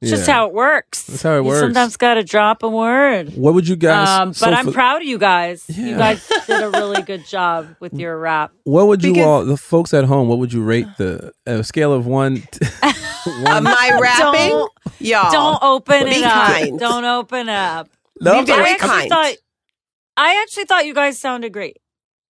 It's 0.03 0.11
just 0.11 0.27
how 0.27 0.47
it 0.47 0.55
works. 0.55 1.03
That's 1.05 1.23
how 1.23 1.35
it 1.35 1.37
You 1.39 1.45
works. 1.45 1.61
sometimes 1.61 1.97
got 1.99 2.15
to 2.15 2.25
drop 2.25 2.63
a 2.63 2.69
word. 2.69 3.35
What 3.37 3.53
would 3.53 3.69
you 3.69 3.77
guys 3.77 4.09
Um, 4.09 4.29
but 4.31 4.37
so 4.37 4.51
I'm 4.51 4.65
for- 4.65 4.73
proud 4.73 5.03
of 5.03 5.07
you 5.09 5.19
guys. 5.19 5.65
Yeah. 5.69 5.87
You 5.87 5.97
guys 5.97 6.27
did 6.47 6.63
a 6.63 6.71
really 6.71 7.03
good 7.03 7.27
job 7.27 7.77
with 7.81 7.93
your 7.93 8.19
rap. 8.19 8.51
What 8.65 8.87
would 8.87 9.05
you 9.05 9.13
Because- 9.13 9.27
all 9.27 9.45
the 9.45 9.59
folks 9.59 9.93
at 9.93 10.05
home, 10.05 10.29
what 10.29 10.39
would 10.39 10.53
you 10.55 10.63
rate 10.63 10.87
the 10.97 11.33
a 11.47 11.63
scale 11.63 11.93
of 11.93 12.07
one 12.07 12.43
to, 12.53 12.71
Uh, 13.47 13.61
my 13.61 13.99
rapping, 14.01 14.49
Don't- 14.51 14.73
y'all. 15.01 15.31
Don't 15.33 15.63
open 15.63 16.05
be 16.07 16.11
it 16.13 16.25
up. 16.25 16.33
kind. 16.47 16.79
Don't 16.79 17.05
open 17.05 17.49
up. 17.51 17.89
No, 18.23 18.41
Be 18.41 18.47
very 18.47 18.65
I 18.65 18.69
actually 18.71 18.89
kind. 18.89 19.09
thought 19.11 19.35
I 20.17 20.41
actually 20.43 20.65
thought 20.65 20.87
you 20.87 20.95
guys 20.95 21.19
sounded 21.19 21.53
great. 21.53 21.77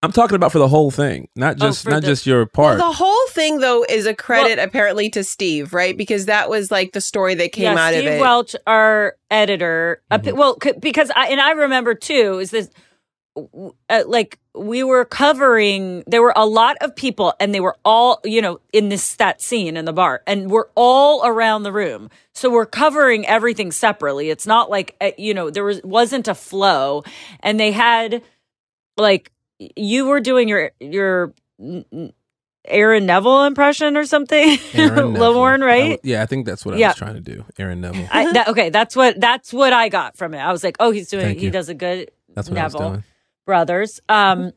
I'm 0.02 0.12
talking 0.12 0.34
about 0.36 0.50
for 0.50 0.58
the 0.58 0.68
whole 0.68 0.90
thing, 0.90 1.28
not 1.36 1.56
Oh, 1.60 1.66
just 1.66 1.84
for 1.84 1.90
not 1.90 2.00
the- 2.02 2.08
just 2.08 2.26
your 2.26 2.38
Well, 2.40 2.46
part. 2.46 2.78
the 2.78 2.90
whole 2.92 3.26
thing, 3.30 3.58
though, 3.58 3.84
is 3.86 4.06
a 4.06 4.14
credit 4.14 4.58
apparently 4.58 5.10
to 5.10 5.22
Steve, 5.22 5.74
right? 5.74 5.94
Because 5.96 6.24
that 6.26 6.48
was 6.48 6.70
like 6.70 6.92
the 6.92 7.02
story 7.02 7.34
that 7.34 7.52
came 7.52 7.64
yeah, 7.64 7.72
out 7.78 7.88
Steve 7.92 8.00
of 8.00 8.06
it. 8.06 8.10
Steve 8.14 8.20
Welch, 8.20 8.56
our 8.66 9.16
editor. 9.30 10.00
uh, 10.10 10.18
Mm-hmm. 10.18 10.38
well, 10.38 10.56
c- 10.62 10.72
because 10.80 11.10
I 11.14 11.26
and 11.28 11.40
I 11.40 11.50
remember 11.52 11.94
too 11.94 12.38
is 12.40 12.50
this 12.50 12.70
uh, 13.36 14.02
like 14.06 14.38
we 14.54 14.82
were 14.82 15.04
covering. 15.04 16.02
There 16.06 16.20
were 16.22 16.32
a 16.34 16.46
lot 16.46 16.76
of 16.80 16.96
people, 16.96 17.32
and 17.38 17.54
they 17.54 17.60
were 17.60 17.76
all 17.84 18.20
you 18.24 18.42
know 18.42 18.60
in 18.72 18.88
this 18.88 19.14
that 19.16 19.40
scene 19.40 19.76
in 19.76 19.84
the 19.84 19.92
bar, 19.92 20.22
and 20.26 20.50
we're 20.50 20.66
all 20.74 21.24
around 21.26 21.62
the 21.62 21.72
room. 21.72 22.10
So 22.34 22.50
we're 22.50 22.66
covering 22.66 23.26
everything 23.26 23.70
separately. 23.70 24.30
It's 24.30 24.46
not 24.46 24.68
like 24.70 24.96
uh, 25.00 25.12
you 25.16 25.32
know 25.34 25.48
there 25.50 25.64
was 25.64 25.80
wasn't 25.84 26.26
a 26.26 26.34
flow, 26.34 27.04
and 27.40 27.60
they 27.60 27.70
had 27.70 28.22
like 28.96 29.30
you 29.76 30.06
were 30.06 30.20
doing 30.20 30.48
your 30.48 30.72
your. 30.80 31.32
Aaron 32.66 33.06
Neville 33.06 33.44
impression 33.44 33.96
or 33.96 34.04
something, 34.04 34.58
Aaron 34.74 34.94
Neville. 35.14 35.32
Lamorne, 35.34 35.62
I 35.62 35.66
right? 35.66 35.80
w- 35.80 35.98
yeah, 36.02 36.22
I 36.22 36.26
think 36.26 36.44
that's 36.44 36.64
what 36.64 36.74
I 36.74 36.86
was 36.88 36.94
trying 36.96 37.14
to 37.14 37.20
do. 37.20 37.44
Aaron 37.58 37.80
Neville. 37.80 38.06
I, 38.12 38.30
that, 38.34 38.48
okay, 38.48 38.68
that's 38.68 38.94
what 38.94 39.18
that's 39.18 39.50
what 39.52 39.72
I 39.72 39.88
got 39.88 40.16
from 40.18 40.34
it. 40.34 40.38
I 40.38 40.52
was 40.52 40.62
like, 40.62 40.76
oh, 40.78 40.90
he's 40.90 41.08
doing 41.08 41.24
Thank 41.24 41.38
he 41.38 41.46
you. 41.46 41.50
does 41.50 41.70
a 41.70 41.74
good 41.74 42.10
That's 42.34 42.50
what 42.50 42.58
I 42.58 42.64
was 42.64 42.74
Neville 42.74 42.88
doing. 42.90 43.04
brothers. 43.46 44.00
Um, 44.10 44.52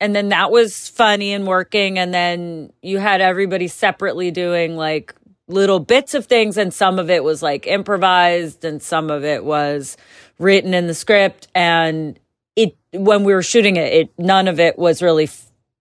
and 0.00 0.14
then 0.16 0.30
that 0.30 0.50
was 0.50 0.88
funny 0.88 1.32
and 1.32 1.46
working, 1.46 1.96
and 1.98 2.12
then 2.12 2.72
you 2.82 2.98
had 2.98 3.20
everybody 3.20 3.68
separately 3.68 4.32
doing 4.32 4.76
like 4.76 5.14
little 5.46 5.78
bits 5.78 6.14
of 6.14 6.26
things, 6.26 6.56
and 6.58 6.74
some 6.74 6.98
of 6.98 7.08
it 7.08 7.22
was 7.22 7.40
like 7.40 7.68
improvised, 7.68 8.64
and 8.64 8.82
some 8.82 9.10
of 9.10 9.24
it 9.24 9.44
was 9.44 9.96
written 10.40 10.74
in 10.74 10.88
the 10.88 10.94
script, 10.94 11.46
and 11.54 12.18
it 12.56 12.76
when 12.92 13.24
we 13.24 13.34
were 13.34 13.42
shooting 13.42 13.76
it, 13.76 13.92
it 13.92 14.10
none 14.18 14.48
of 14.48 14.60
it 14.60 14.78
was 14.78 15.02
really. 15.02 15.28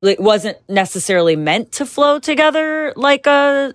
It 0.02 0.20
wasn't 0.20 0.58
necessarily 0.68 1.38
meant 1.38 1.72
to 1.74 1.86
flow 1.86 2.20
together 2.20 2.92
like 2.98 3.26
a 3.26 3.74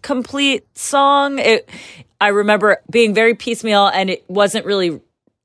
complete 0.00 0.66
song. 0.76 1.38
It, 1.38 1.68
I 2.20 2.28
remember 2.28 2.80
being 2.90 3.12
very 3.12 3.34
piecemeal, 3.34 3.88
and 3.88 4.08
it 4.08 4.24
wasn't 4.28 4.64
really 4.64 5.00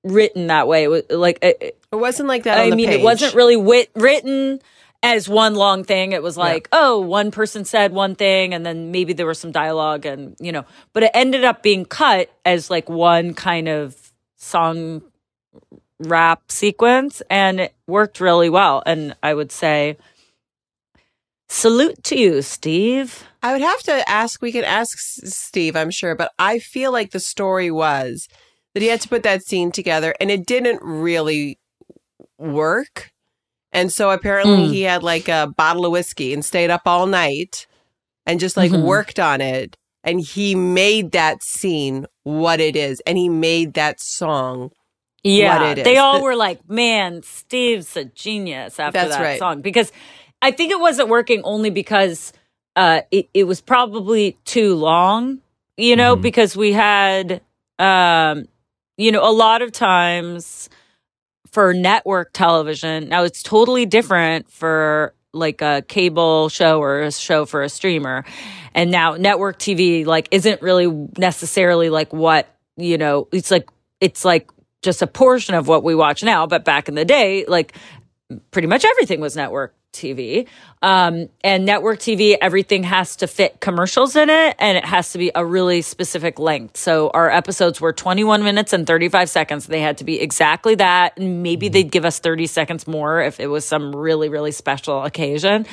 written 0.05 0.47
that 0.47 0.67
way. 0.67 0.83
It 0.83 0.87
was 0.87 1.03
like 1.09 1.39
it, 1.41 1.77
It 1.91 1.95
wasn't 1.95 2.29
like 2.29 2.43
that. 2.43 2.59
I 2.59 2.69
mean, 2.69 2.87
page. 2.87 3.01
it 3.01 3.03
wasn't 3.03 3.33
really 3.33 3.57
wit- 3.57 3.91
written, 3.95 4.61
as 5.03 5.27
one 5.29 5.55
long 5.55 5.83
thing. 5.83 6.11
It 6.11 6.23
was 6.23 6.37
like, 6.37 6.67
oh, 6.71 6.99
one 6.99 7.31
person 7.31 7.65
said 7.65 7.91
one 7.91 8.15
thing, 8.15 8.53
and 8.53 8.65
then 8.65 8.91
maybe 8.91 9.13
there 9.13 9.25
was 9.25 9.39
some 9.39 9.51
dialogue, 9.51 10.05
and 10.05 10.35
you 10.39 10.51
know, 10.51 10.65
but 10.93 11.03
it 11.03 11.11
ended 11.13 11.43
up 11.43 11.63
being 11.63 11.85
cut 11.85 12.29
as 12.45 12.69
like 12.69 12.89
one 12.89 13.33
kind 13.33 13.67
of 13.67 14.13
song 14.35 15.01
rap 15.99 16.51
sequence, 16.51 17.21
and 17.29 17.59
it 17.59 17.75
worked 17.87 18.19
really 18.19 18.49
well. 18.49 18.83
And 18.85 19.15
I 19.23 19.33
would 19.33 19.51
say, 19.51 19.97
salute 21.49 22.03
to 22.05 22.17
you, 22.17 22.41
Steve. 22.41 23.23
I 23.41 23.53
would 23.53 23.61
have 23.61 23.81
to 23.83 24.07
ask, 24.09 24.41
we 24.41 24.51
could 24.51 24.63
ask 24.63 24.97
Steve, 24.99 25.75
I'm 25.75 25.91
sure, 25.91 26.15
but 26.15 26.31
I 26.37 26.59
feel 26.59 26.91
like 26.91 27.11
the 27.11 27.19
story 27.19 27.71
was 27.71 28.27
that 28.73 28.81
he 28.83 28.89
had 28.89 29.01
to 29.01 29.09
put 29.09 29.23
that 29.23 29.43
scene 29.43 29.71
together 29.71 30.13
and 30.19 30.29
it 30.29 30.45
didn't 30.45 30.81
really 30.83 31.57
work. 32.37 33.11
And 33.71 33.91
so 33.91 34.11
apparently 34.11 34.67
Mm. 34.67 34.69
he 34.69 34.81
had 34.83 35.03
like 35.03 35.27
a 35.27 35.51
bottle 35.55 35.85
of 35.85 35.91
whiskey 35.91 36.33
and 36.33 36.43
stayed 36.43 36.69
up 36.69 36.81
all 36.85 37.05
night 37.05 37.67
and 38.25 38.39
just 38.39 38.57
like 38.57 38.71
Mhm. 38.71 38.83
worked 38.83 39.19
on 39.19 39.41
it. 39.41 39.77
And 40.03 40.21
he 40.21 40.55
made 40.55 41.11
that 41.11 41.43
scene 41.43 42.05
what 42.23 42.59
it 42.59 42.75
is. 42.75 43.01
And 43.05 43.17
he 43.17 43.29
made 43.29 43.73
that 43.73 43.99
song 43.99 44.71
Yeah, 45.29 45.59
what 45.59 45.69
it 45.71 45.77
is. 45.79 45.83
they 45.83 45.97
all 45.97 46.17
The- 46.17 46.23
were 46.23 46.35
like, 46.35 46.67
"Man, 46.69 47.21
Steve's 47.23 47.95
a 47.97 48.05
genius." 48.05 48.79
After 48.79 48.99
That's 48.99 49.15
that 49.15 49.23
right. 49.23 49.39
song, 49.39 49.61
because 49.61 49.91
I 50.41 50.51
think 50.51 50.71
it 50.71 50.79
wasn't 50.79 51.09
working 51.09 51.41
only 51.43 51.69
because 51.69 52.33
uh, 52.75 53.01
it, 53.11 53.29
it 53.33 53.43
was 53.45 53.59
probably 53.61 54.37
too 54.45 54.75
long. 54.75 55.39
You 55.79 55.95
know, 55.95 56.15
because 56.15 56.57
we 56.57 56.73
had, 56.73 57.41
um, 57.77 58.47
you 58.97 59.11
know, 59.11 59.23
a 59.27 59.31
lot 59.31 59.61
of 59.61 59.71
times 59.71 60.69
for 61.51 61.71
network 61.73 62.33
television. 62.33 63.09
Now 63.09 63.23
it's 63.23 63.43
totally 63.43 63.85
different 63.85 64.49
for 64.51 65.13
like 65.33 65.61
a 65.61 65.83
cable 65.87 66.49
show 66.49 66.81
or 66.81 67.01
a 67.01 67.11
show 67.11 67.45
for 67.45 67.61
a 67.61 67.69
streamer. 67.69 68.25
And 68.73 68.89
now 68.89 69.15
network 69.17 69.59
TV 69.59 70.03
like 70.05 70.27
isn't 70.31 70.61
really 70.63 70.87
necessarily 71.17 71.89
like 71.91 72.11
what, 72.11 72.47
you 72.75 72.97
know, 72.97 73.27
it's 73.31 73.51
like 73.51 73.69
it's 74.01 74.25
like 74.25 74.49
just 74.81 75.01
a 75.01 75.07
portion 75.07 75.55
of 75.55 75.67
what 75.67 75.83
we 75.83 75.95
watch 75.95 76.23
now, 76.23 76.45
but 76.47 76.63
back 76.63 76.87
in 76.87 76.95
the 76.95 77.05
day, 77.05 77.45
like 77.47 77.73
pretty 78.51 78.67
much 78.67 78.85
everything 78.85 79.19
was 79.19 79.35
network 79.35 79.73
TV. 79.93 80.47
Um, 80.81 81.29
and 81.43 81.65
network 81.65 81.99
TV, 81.99 82.37
everything 82.39 82.83
has 82.83 83.15
to 83.17 83.27
fit 83.27 83.59
commercials 83.59 84.15
in 84.15 84.29
it 84.29 84.55
and 84.59 84.77
it 84.77 84.85
has 84.85 85.13
to 85.13 85.17
be 85.17 85.31
a 85.33 85.43
really 85.43 85.81
specific 85.81 86.37
length. 86.37 86.77
So 86.77 87.09
our 87.13 87.31
episodes 87.31 87.81
were 87.81 87.93
21 87.93 88.43
minutes 88.43 88.73
and 88.73 88.85
35 88.85 89.29
seconds. 89.29 89.65
They 89.65 89.81
had 89.81 89.97
to 89.97 90.03
be 90.03 90.19
exactly 90.19 90.75
that. 90.75 91.17
And 91.17 91.41
maybe 91.41 91.69
they'd 91.69 91.91
give 91.91 92.05
us 92.05 92.19
30 92.19 92.45
seconds 92.47 92.85
more 92.87 93.21
if 93.21 93.39
it 93.39 93.47
was 93.47 93.65
some 93.65 93.95
really, 93.95 94.29
really 94.29 94.51
special 94.51 95.03
occasion. 95.03 95.65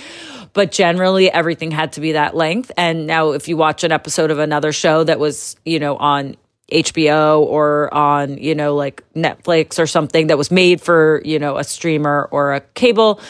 But 0.54 0.72
generally, 0.72 1.30
everything 1.30 1.70
had 1.70 1.92
to 1.94 2.00
be 2.00 2.12
that 2.12 2.34
length. 2.34 2.72
And 2.76 3.06
now, 3.06 3.32
if 3.32 3.48
you 3.48 3.56
watch 3.56 3.82
an 3.84 3.92
episode 3.92 4.30
of 4.30 4.38
another 4.38 4.72
show 4.72 5.02
that 5.04 5.18
was, 5.18 5.56
you 5.64 5.80
know, 5.80 5.96
on 5.96 6.36
HBO 6.72 7.40
or 7.40 7.92
on, 7.92 8.38
you 8.38 8.54
know, 8.54 8.74
like 8.74 9.02
Netflix 9.14 9.78
or 9.78 9.86
something 9.86 10.28
that 10.28 10.38
was 10.38 10.50
made 10.50 10.80
for, 10.80 11.20
you 11.24 11.38
know, 11.38 11.56
a 11.56 11.64
streamer 11.64 12.28
or 12.30 12.54
a 12.54 12.60
cable 12.60 13.20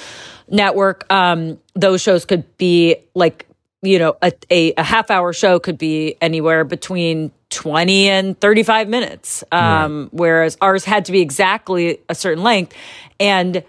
network, 0.49 1.11
um, 1.12 1.59
those 1.75 2.01
shows 2.01 2.25
could 2.25 2.57
be 2.57 2.97
like, 3.14 3.47
you 3.83 3.99
know, 3.99 4.16
a, 4.23 4.33
a, 4.51 4.73
a 4.75 4.83
half 4.83 5.11
hour 5.11 5.33
show 5.33 5.59
could 5.59 5.79
be 5.79 6.16
anywhere 6.20 6.64
between 6.64 7.33
20 7.51 8.09
and 8.09 8.40
35 8.40 8.88
minutes. 8.88 9.44
Um, 9.53 10.09
whereas 10.12 10.57
ours 10.61 10.85
had 10.85 11.05
to 11.07 11.12
be 11.12 11.20
exactly 11.20 12.01
a 12.09 12.14
certain 12.14 12.42
length 12.42 12.75
and 13.20 13.62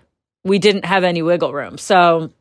we 0.43 0.59
didn't 0.59 0.85
have 0.85 1.03
any 1.03 1.21
wiggle 1.21 1.53
room. 1.53 1.77
So, 1.77 2.31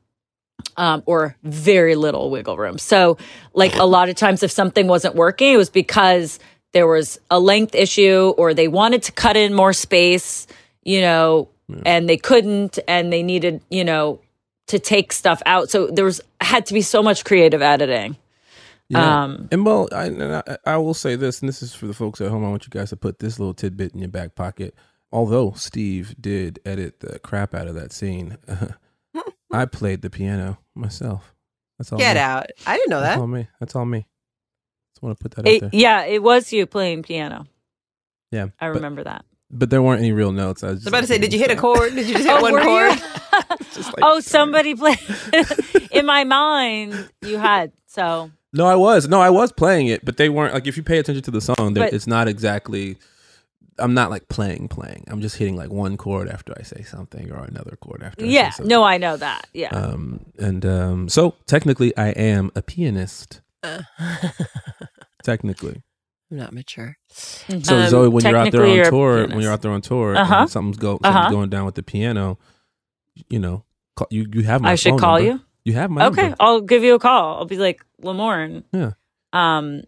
um, 0.76 1.02
or 1.06 1.36
very 1.42 1.94
little 1.94 2.30
wiggle 2.30 2.56
room. 2.56 2.78
So, 2.78 3.18
like 3.54 3.74
a 3.76 3.84
lot 3.84 4.08
of 4.08 4.16
times, 4.16 4.42
if 4.42 4.50
something 4.50 4.86
wasn't 4.86 5.14
working, 5.14 5.52
it 5.52 5.56
was 5.56 5.70
because 5.70 6.38
there 6.74 6.86
was 6.86 7.18
a 7.30 7.40
length 7.40 7.74
issue 7.74 8.34
or 8.36 8.52
they 8.52 8.68
wanted 8.68 9.02
to 9.04 9.12
cut 9.12 9.36
in 9.36 9.54
more 9.54 9.72
space, 9.72 10.46
you 10.82 11.00
know, 11.00 11.48
and 11.86 12.08
they 12.08 12.18
couldn't, 12.18 12.78
and 12.86 13.10
they 13.10 13.22
needed, 13.22 13.62
you 13.70 13.84
know, 13.84 14.20
to 14.66 14.78
take 14.78 15.12
stuff 15.12 15.40
out. 15.46 15.70
So 15.70 15.86
there 15.86 16.04
was 16.04 16.20
had 16.40 16.66
to 16.66 16.74
be 16.74 16.82
so 16.82 17.02
much 17.02 17.24
creative 17.24 17.62
editing. 17.62 18.16
Yeah. 18.88 19.24
Um, 19.24 19.48
and 19.50 19.64
well, 19.64 19.88
I, 19.92 20.04
and 20.04 20.22
I 20.22 20.58
I 20.66 20.76
will 20.76 20.92
say 20.92 21.16
this, 21.16 21.40
and 21.40 21.48
this 21.48 21.62
is 21.62 21.74
for 21.74 21.86
the 21.86 21.94
folks 21.94 22.20
at 22.20 22.30
home. 22.30 22.44
I 22.44 22.50
want 22.50 22.66
you 22.66 22.70
guys 22.70 22.90
to 22.90 22.96
put 22.96 23.18
this 23.18 23.38
little 23.38 23.54
tidbit 23.54 23.94
in 23.94 24.00
your 24.00 24.08
back 24.08 24.34
pocket. 24.34 24.74
Although 25.10 25.52
Steve 25.52 26.14
did 26.20 26.58
edit 26.66 27.00
the 27.00 27.18
crap 27.20 27.54
out 27.54 27.68
of 27.68 27.74
that 27.76 27.92
scene, 27.92 28.36
I 29.52 29.64
played 29.64 30.02
the 30.02 30.10
piano 30.10 30.58
myself. 30.74 31.34
That's 31.78 31.92
all. 31.92 31.98
Get 31.98 32.16
me. 32.16 32.20
out. 32.20 32.46
I 32.66 32.76
didn't 32.76 32.90
know 32.90 33.00
That's 33.00 33.16
that. 33.16 33.20
all 33.20 33.26
me. 33.26 33.48
That's 33.60 33.74
all 33.76 33.86
me. 33.86 34.06
Just 35.04 35.18
want 35.18 35.18
to 35.18 35.22
put 35.22 35.30
that 35.36 35.46
it- 35.48 35.62
out 35.64 35.70
there. 35.72 35.80
yeah, 35.80 36.04
it 36.04 36.22
was 36.22 36.52
you 36.52 36.66
playing 36.66 37.02
piano. 37.02 37.46
Yeah, 38.30 38.46
I 38.60 38.68
but- 38.68 38.74
remember 38.76 39.04
that. 39.04 39.24
But 39.50 39.70
there 39.70 39.82
weren't 39.82 40.00
any 40.00 40.10
real 40.10 40.32
notes. 40.32 40.64
I 40.64 40.68
was 40.68 40.70
I 40.70 40.74
was 40.74 40.78
just 40.80 40.88
about 40.88 41.00
to 41.02 41.06
say, 41.06 41.18
did 41.18 41.32
you 41.32 41.38
hit 41.38 41.50
a 41.50 41.56
chord? 41.56 41.94
Did 41.94 42.06
you 42.08 42.14
just 42.18 42.26
hit 42.26 42.34
Oh, 42.36 42.42
one 42.42 42.54
were 42.54 42.60
you? 42.60 42.64
chord? 42.64 42.98
oh, 44.02 44.18
somebody 44.20 44.74
played. 44.74 44.98
In 45.92 46.06
my 46.06 46.24
mind, 46.24 47.08
you 47.22 47.38
had 47.38 47.70
so. 47.86 48.30
No, 48.52 48.66
I 48.66 48.74
was. 48.74 49.06
No, 49.08 49.20
I 49.20 49.30
was 49.30 49.52
playing 49.52 49.86
it, 49.88 50.04
but 50.04 50.16
they 50.16 50.28
weren't 50.28 50.54
like 50.54 50.66
if 50.66 50.76
you 50.76 50.82
pay 50.82 50.98
attention 50.98 51.22
to 51.24 51.30
the 51.30 51.40
song, 51.40 51.74
But- 51.74 51.92
it's 51.92 52.06
not 52.08 52.26
exactly 52.26 52.96
I'm 53.78 53.92
not 53.94 54.10
like 54.10 54.28
playing 54.28 54.68
playing. 54.68 55.04
I'm 55.08 55.20
just 55.20 55.36
hitting 55.36 55.56
like 55.56 55.70
one 55.70 55.96
chord 55.96 56.28
after 56.28 56.52
I 56.58 56.62
say 56.62 56.82
something 56.82 57.30
or 57.32 57.44
another 57.44 57.76
chord 57.80 58.02
after 58.02 58.24
I 58.24 58.28
Yeah, 58.28 58.50
say 58.50 58.56
something. 58.58 58.70
no, 58.70 58.82
I 58.84 58.98
know 58.98 59.16
that. 59.16 59.46
Yeah. 59.52 59.68
Um 59.70 60.20
and 60.38 60.64
um 60.66 61.08
so 61.08 61.34
technically 61.46 61.96
I 61.96 62.08
am 62.10 62.50
a 62.56 62.62
pianist. 62.62 63.40
Uh. 63.62 63.82
Technically. 65.24 65.82
I'm 66.30 66.36
not 66.38 66.52
mature. 66.52 66.96
So 67.10 67.54
Um, 67.56 67.60
Zooey, 67.62 68.12
when 68.12 68.24
you're 68.24 68.36
out 68.36 68.52
there 68.52 68.64
on 68.64 68.70
you're 68.76 68.90
tour, 68.90 69.26
when 69.26 69.40
you're 69.40 69.52
out 69.52 69.62
there 69.62 69.72
on 69.72 69.80
tour, 69.82 70.16
Uh-huh. 70.16 70.34
and 70.42 70.50
something's 70.50 70.76
go 70.78 70.92
something's 71.02 71.14
Uh-huh. 71.16 71.30
going 71.30 71.48
down 71.50 71.64
with 71.66 71.74
the 71.74 71.82
piano, 71.82 72.38
you 73.28 73.38
know, 73.40 73.64
call, 73.96 74.06
you 74.10 74.26
you 74.32 74.42
have 74.44 74.60
my. 74.62 74.70
I 74.72 74.74
should 74.76 74.98
call 74.98 75.18
number. 75.18 75.32
you? 75.32 75.40
You 75.64 75.72
have 75.74 75.90
my 75.90 76.06
okay, 76.06 76.22
number. 76.22 76.36
I'll 76.40 76.60
give 76.60 76.82
you 76.84 76.94
a 76.94 76.98
call. 76.98 77.38
I'll 77.38 77.44
be 77.46 77.56
like, 77.58 77.84
Lamorne, 78.02 78.64
Yeah. 78.72 78.92
um, 79.32 79.82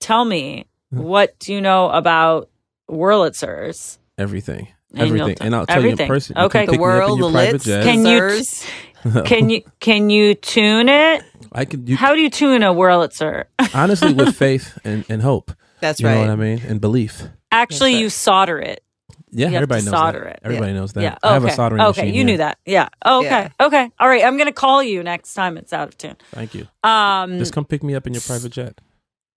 tell 0.00 0.24
me 0.24 0.66
what 0.90 1.38
do 1.38 1.52
you 1.52 1.60
know 1.60 1.90
about 1.90 2.48
Wurlitzers? 2.90 3.98
Everything, 4.18 4.68
And 4.92 5.02
everything, 5.02 5.36
t- 5.36 5.44
and 5.44 5.54
I'll 5.54 5.66
tell 5.66 5.76
everything. 5.78 5.98
you 5.98 6.04
in 6.04 6.08
person. 6.08 6.38
Okay. 6.38 6.66
can 6.66 6.72
The 6.74 6.78
me 6.78 6.84
up 6.84 6.92
in 6.92 6.98
world, 6.98 7.20
the 7.20 7.30
private 7.30 7.52
Litz, 7.52 7.64
jet. 7.64 7.84
Can 7.84 8.04
you 8.06 9.22
Can 9.24 9.48
you 9.50 9.62
can 9.80 10.10
you 10.10 10.34
tune 10.34 10.88
it? 10.88 11.22
I 11.52 11.64
can. 11.64 11.86
You, 11.86 11.96
How 11.96 12.14
do 12.14 12.20
you 12.20 12.30
tune 12.30 12.62
a 12.62 12.72
Wurlitzer? 12.72 13.44
honestly, 13.74 14.12
with 14.12 14.36
faith 14.36 14.78
and, 14.84 15.04
and 15.08 15.22
hope. 15.22 15.52
That's 15.80 16.02
right. 16.02 16.10
you 16.10 16.14
know 16.16 16.20
what 16.22 16.30
I 16.30 16.36
mean, 16.36 16.60
and 16.66 16.80
belief. 16.80 17.22
Actually, 17.52 17.94
you 17.96 18.10
solder 18.10 18.58
it. 18.58 18.82
Yeah, 19.30 19.46
You 19.48 19.52
have 19.52 19.62
everybody 19.62 19.82
to 19.82 19.90
knows 19.90 20.00
solder 20.00 20.20
that. 20.24 20.36
it. 20.36 20.40
Everybody 20.42 20.72
Yeah. 20.72 20.78
knows 20.78 20.92
that. 20.94 21.02
Yeah. 21.02 21.18
I 21.22 21.34
have 21.34 21.44
a 21.44 21.50
soldering 21.50 21.82
Okay, 21.82 21.88
machine. 21.90 22.04
Okay, 22.04 22.08
you 22.08 22.14
here. 22.14 22.24
knew 22.24 22.36
that. 22.38 22.58
Yeah. 22.64 22.88
Oh, 23.04 23.18
okay. 23.20 23.50
Yeah. 23.60 23.66
Okay. 23.66 23.90
All 24.00 24.08
right. 24.08 24.24
I'm 24.24 24.38
gonna 24.38 24.52
call 24.52 24.82
you 24.82 25.02
next 25.02 25.34
time 25.34 25.58
it's 25.58 25.72
out 25.72 25.88
of 25.88 25.98
tune. 25.98 26.16
Thank 26.32 26.54
you. 26.54 26.66
Um, 26.82 27.38
Just 27.38 27.52
come 27.52 27.66
pick 27.66 27.82
me 27.82 27.94
up 27.94 28.06
in 28.06 28.14
your 28.14 28.22
private 28.22 28.52
jet. 28.52 28.80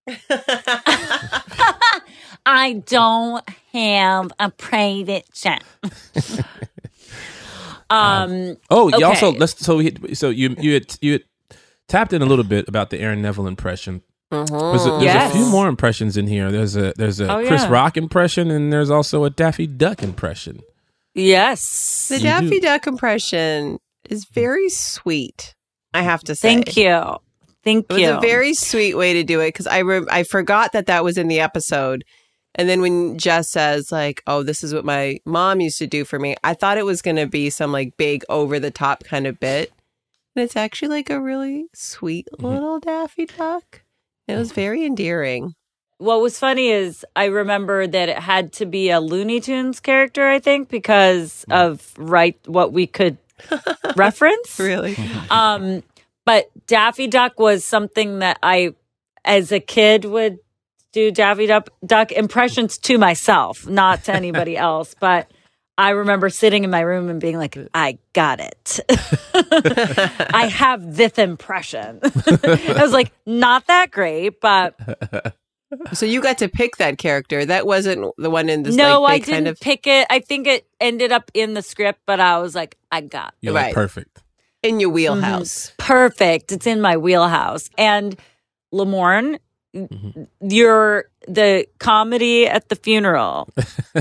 I 2.45 2.81
don't 2.87 3.43
have 3.73 4.31
a 4.39 4.49
private 4.49 5.27
jet. 5.33 5.63
um. 7.89 8.57
Oh, 8.69 8.89
you 8.97 9.05
also 9.05 9.31
let's 9.33 9.57
so 9.63 9.77
we, 9.77 9.93
so 10.13 10.29
you 10.29 10.55
you 10.59 10.73
had, 10.75 10.95
you 11.01 11.11
had 11.13 11.23
tapped 11.87 12.13
in 12.13 12.21
a 12.21 12.25
little 12.25 12.45
bit 12.45 12.67
about 12.67 12.89
the 12.89 12.99
Aaron 12.99 13.21
Neville 13.21 13.47
impression. 13.47 14.01
There's, 14.29 14.49
a, 14.49 14.53
there's 14.53 14.81
Mm-hmm. 14.85 15.03
Yes. 15.03 15.31
a 15.33 15.35
few 15.37 15.45
more 15.47 15.67
impressions 15.67 16.15
in 16.15 16.27
here. 16.27 16.51
There's 16.51 16.75
a 16.77 16.93
there's 16.95 17.19
a 17.19 17.29
Oh, 17.29 17.45
Chris 17.45 17.63
yeah. 17.63 17.69
Rock 17.69 17.97
impression 17.97 18.49
and 18.49 18.71
there's 18.71 18.89
also 18.89 19.25
a 19.25 19.29
Daffy 19.29 19.67
Duck 19.67 20.01
impression. 20.01 20.61
Yes. 21.13 22.07
The 22.09 22.17
You 22.17 22.23
Daffy 22.23 22.49
do. 22.49 22.61
Duck 22.61 22.87
impression 22.87 23.79
is 24.09 24.25
very 24.25 24.69
sweet. 24.69 25.53
I 25.93 26.03
have 26.03 26.21
to 26.23 26.35
say. 26.35 26.53
Thank 26.53 26.77
you. 26.77 27.17
Thank 27.63 27.85
you. 27.91 27.97
It 27.97 28.01
was 28.01 28.01
you. 28.01 28.17
a 28.17 28.21
very 28.21 28.53
sweet 28.53 28.95
way 28.95 29.13
to 29.13 29.23
do 29.23 29.39
it 29.41 29.49
because 29.49 29.67
I 29.67 29.79
re- 29.79 30.07
I 30.09 30.23
forgot 30.23 30.71
that 30.71 30.85
that 30.87 31.03
was 31.03 31.17
in 31.17 31.27
the 31.27 31.41
episode, 31.41 32.03
and 32.55 32.67
then 32.69 32.81
when 32.81 33.17
Jess 33.19 33.49
says 33.49 33.91
like, 33.91 34.23
"Oh, 34.25 34.41
this 34.41 34.63
is 34.63 34.73
what 34.73 34.85
my 34.85 35.19
mom 35.25 35.59
used 35.61 35.77
to 35.79 35.87
do 35.87 36.03
for 36.05 36.17
me," 36.17 36.35
I 36.43 36.53
thought 36.53 36.77
it 36.77 36.85
was 36.85 37.01
going 37.03 37.17
to 37.17 37.27
be 37.27 37.49
some 37.51 37.71
like 37.73 37.97
big 37.97 38.23
over 38.29 38.57
the 38.59 38.71
top 38.71 39.03
kind 39.03 39.27
of 39.27 39.39
bit, 39.39 39.71
and 40.35 40.43
it's 40.43 40.55
actually 40.55 40.89
like 40.89 41.09
a 41.09 41.21
really 41.21 41.65
sweet 41.73 42.27
Mm-hmm. 42.33 42.45
little 42.45 42.79
Daffy 42.79 43.25
Duck. 43.25 43.83
It 44.27 44.35
was 44.35 44.51
very 44.51 44.85
endearing. 44.85 45.55
what 45.97 46.21
was 46.21 46.39
funny 46.39 46.69
is 46.69 47.05
I 47.15 47.25
remember 47.25 47.85
that 47.87 48.09
it 48.09 48.17
had 48.19 48.53
to 48.53 48.65
be 48.65 48.89
a 48.89 48.99
Looney 48.99 49.39
Tunes 49.41 49.79
character, 49.79 50.27
I 50.27 50.39
think, 50.39 50.69
because 50.69 51.45
of 51.51 51.93
right 51.97 52.37
what 52.47 52.71
we 52.73 52.87
could 52.87 53.17
reference. 53.95 54.59
Really, 54.59 54.95
Um, 55.29 55.83
but 56.25 56.49
Daffy 56.67 57.07
Duck 57.07 57.39
was 57.39 57.65
something 57.65 58.19
that 58.19 58.37
I, 58.43 58.73
as 59.25 59.51
a 59.51 59.59
kid, 59.59 60.05
would 60.05 60.39
do 60.93 61.11
Daffy 61.11 61.47
Duck, 61.47 61.69
Duck 61.85 62.11
impressions 62.11 62.77
to 62.79 62.97
myself, 62.97 63.67
not 63.67 64.03
to 64.05 64.13
anybody 64.13 64.55
else. 64.69 64.95
But 64.99 65.29
I 65.77 65.91
remember 65.91 66.29
sitting 66.29 66.63
in 66.63 66.69
my 66.69 66.81
room 66.81 67.09
and 67.09 67.19
being 67.19 67.37
like, 67.37 67.57
I 67.73 67.97
got 68.13 68.39
it. 68.39 68.79
I 70.33 70.47
have 70.53 70.95
this 70.95 71.17
impression. 71.17 71.99
I 72.03 72.77
was 72.79 72.91
like, 72.91 73.11
not 73.25 73.67
that 73.67 73.89
great, 73.91 74.39
but 74.41 74.75
So 75.93 76.05
you 76.05 76.21
got 76.21 76.37
to 76.39 76.49
pick 76.49 76.77
that 76.77 76.97
character. 76.97 77.45
That 77.45 77.65
wasn't 77.65 78.13
the 78.17 78.29
one 78.29 78.49
in 78.49 78.63
this. 78.63 78.75
no, 78.75 79.01
like, 79.01 79.11
I 79.11 79.17
didn't 79.25 79.33
kind 79.33 79.47
of 79.47 79.59
pick 79.59 79.87
it. 79.87 80.05
I 80.09 80.19
think 80.19 80.45
it 80.47 80.67
ended 80.79 81.11
up 81.11 81.31
in 81.33 81.53
the 81.53 81.61
script, 81.61 82.01
but 82.05 82.19
I 82.19 82.39
was 82.39 82.53
like, 82.55 82.77
I 82.91 83.01
got 83.01 83.33
You're 83.41 83.53
Right. 83.53 83.67
like 83.67 83.73
perfect. 83.73 84.21
in 84.63 84.79
your 84.79 84.89
Mhm. 84.91 84.93
wheelhouse. 84.93 85.73
Perfect. 85.77 86.51
It's 86.51 86.67
in 86.67 86.81
my 86.81 86.97
wheelhouse. 86.97 87.69
And 87.77 88.17
Lamorne, 88.73 89.39
Mm-hmm. 89.73 90.23
you're 90.41 91.05
the 91.27 91.67
comedy 91.79 92.47
at 92.47 92.69
the 92.69 92.75
funeral. 92.75 93.47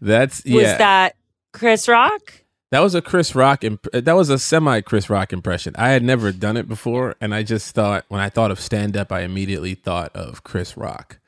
That's 0.00 0.44
Was 0.44 0.62
that 0.78 1.16
Chris 1.52 1.88
Rock? 1.88 2.32
That 2.70 2.80
was 2.80 2.94
a 2.94 3.00
Chris 3.00 3.34
Rock. 3.34 3.64
Imp- 3.64 3.86
that 3.92 4.12
was 4.14 4.28
a 4.28 4.38
semi 4.38 4.80
Chris 4.82 5.08
Rock 5.08 5.32
impression. 5.32 5.74
I 5.78 5.88
had 5.90 6.02
never 6.02 6.32
done 6.32 6.56
it 6.56 6.68
before, 6.68 7.16
and 7.20 7.34
I 7.34 7.42
just 7.42 7.74
thought 7.74 8.04
when 8.08 8.20
I 8.20 8.28
thought 8.28 8.50
of 8.50 8.60
stand 8.60 8.96
up, 8.96 9.10
I 9.10 9.20
immediately 9.22 9.74
thought 9.74 10.14
of 10.14 10.44
Chris 10.44 10.76
Rock. 10.76 11.18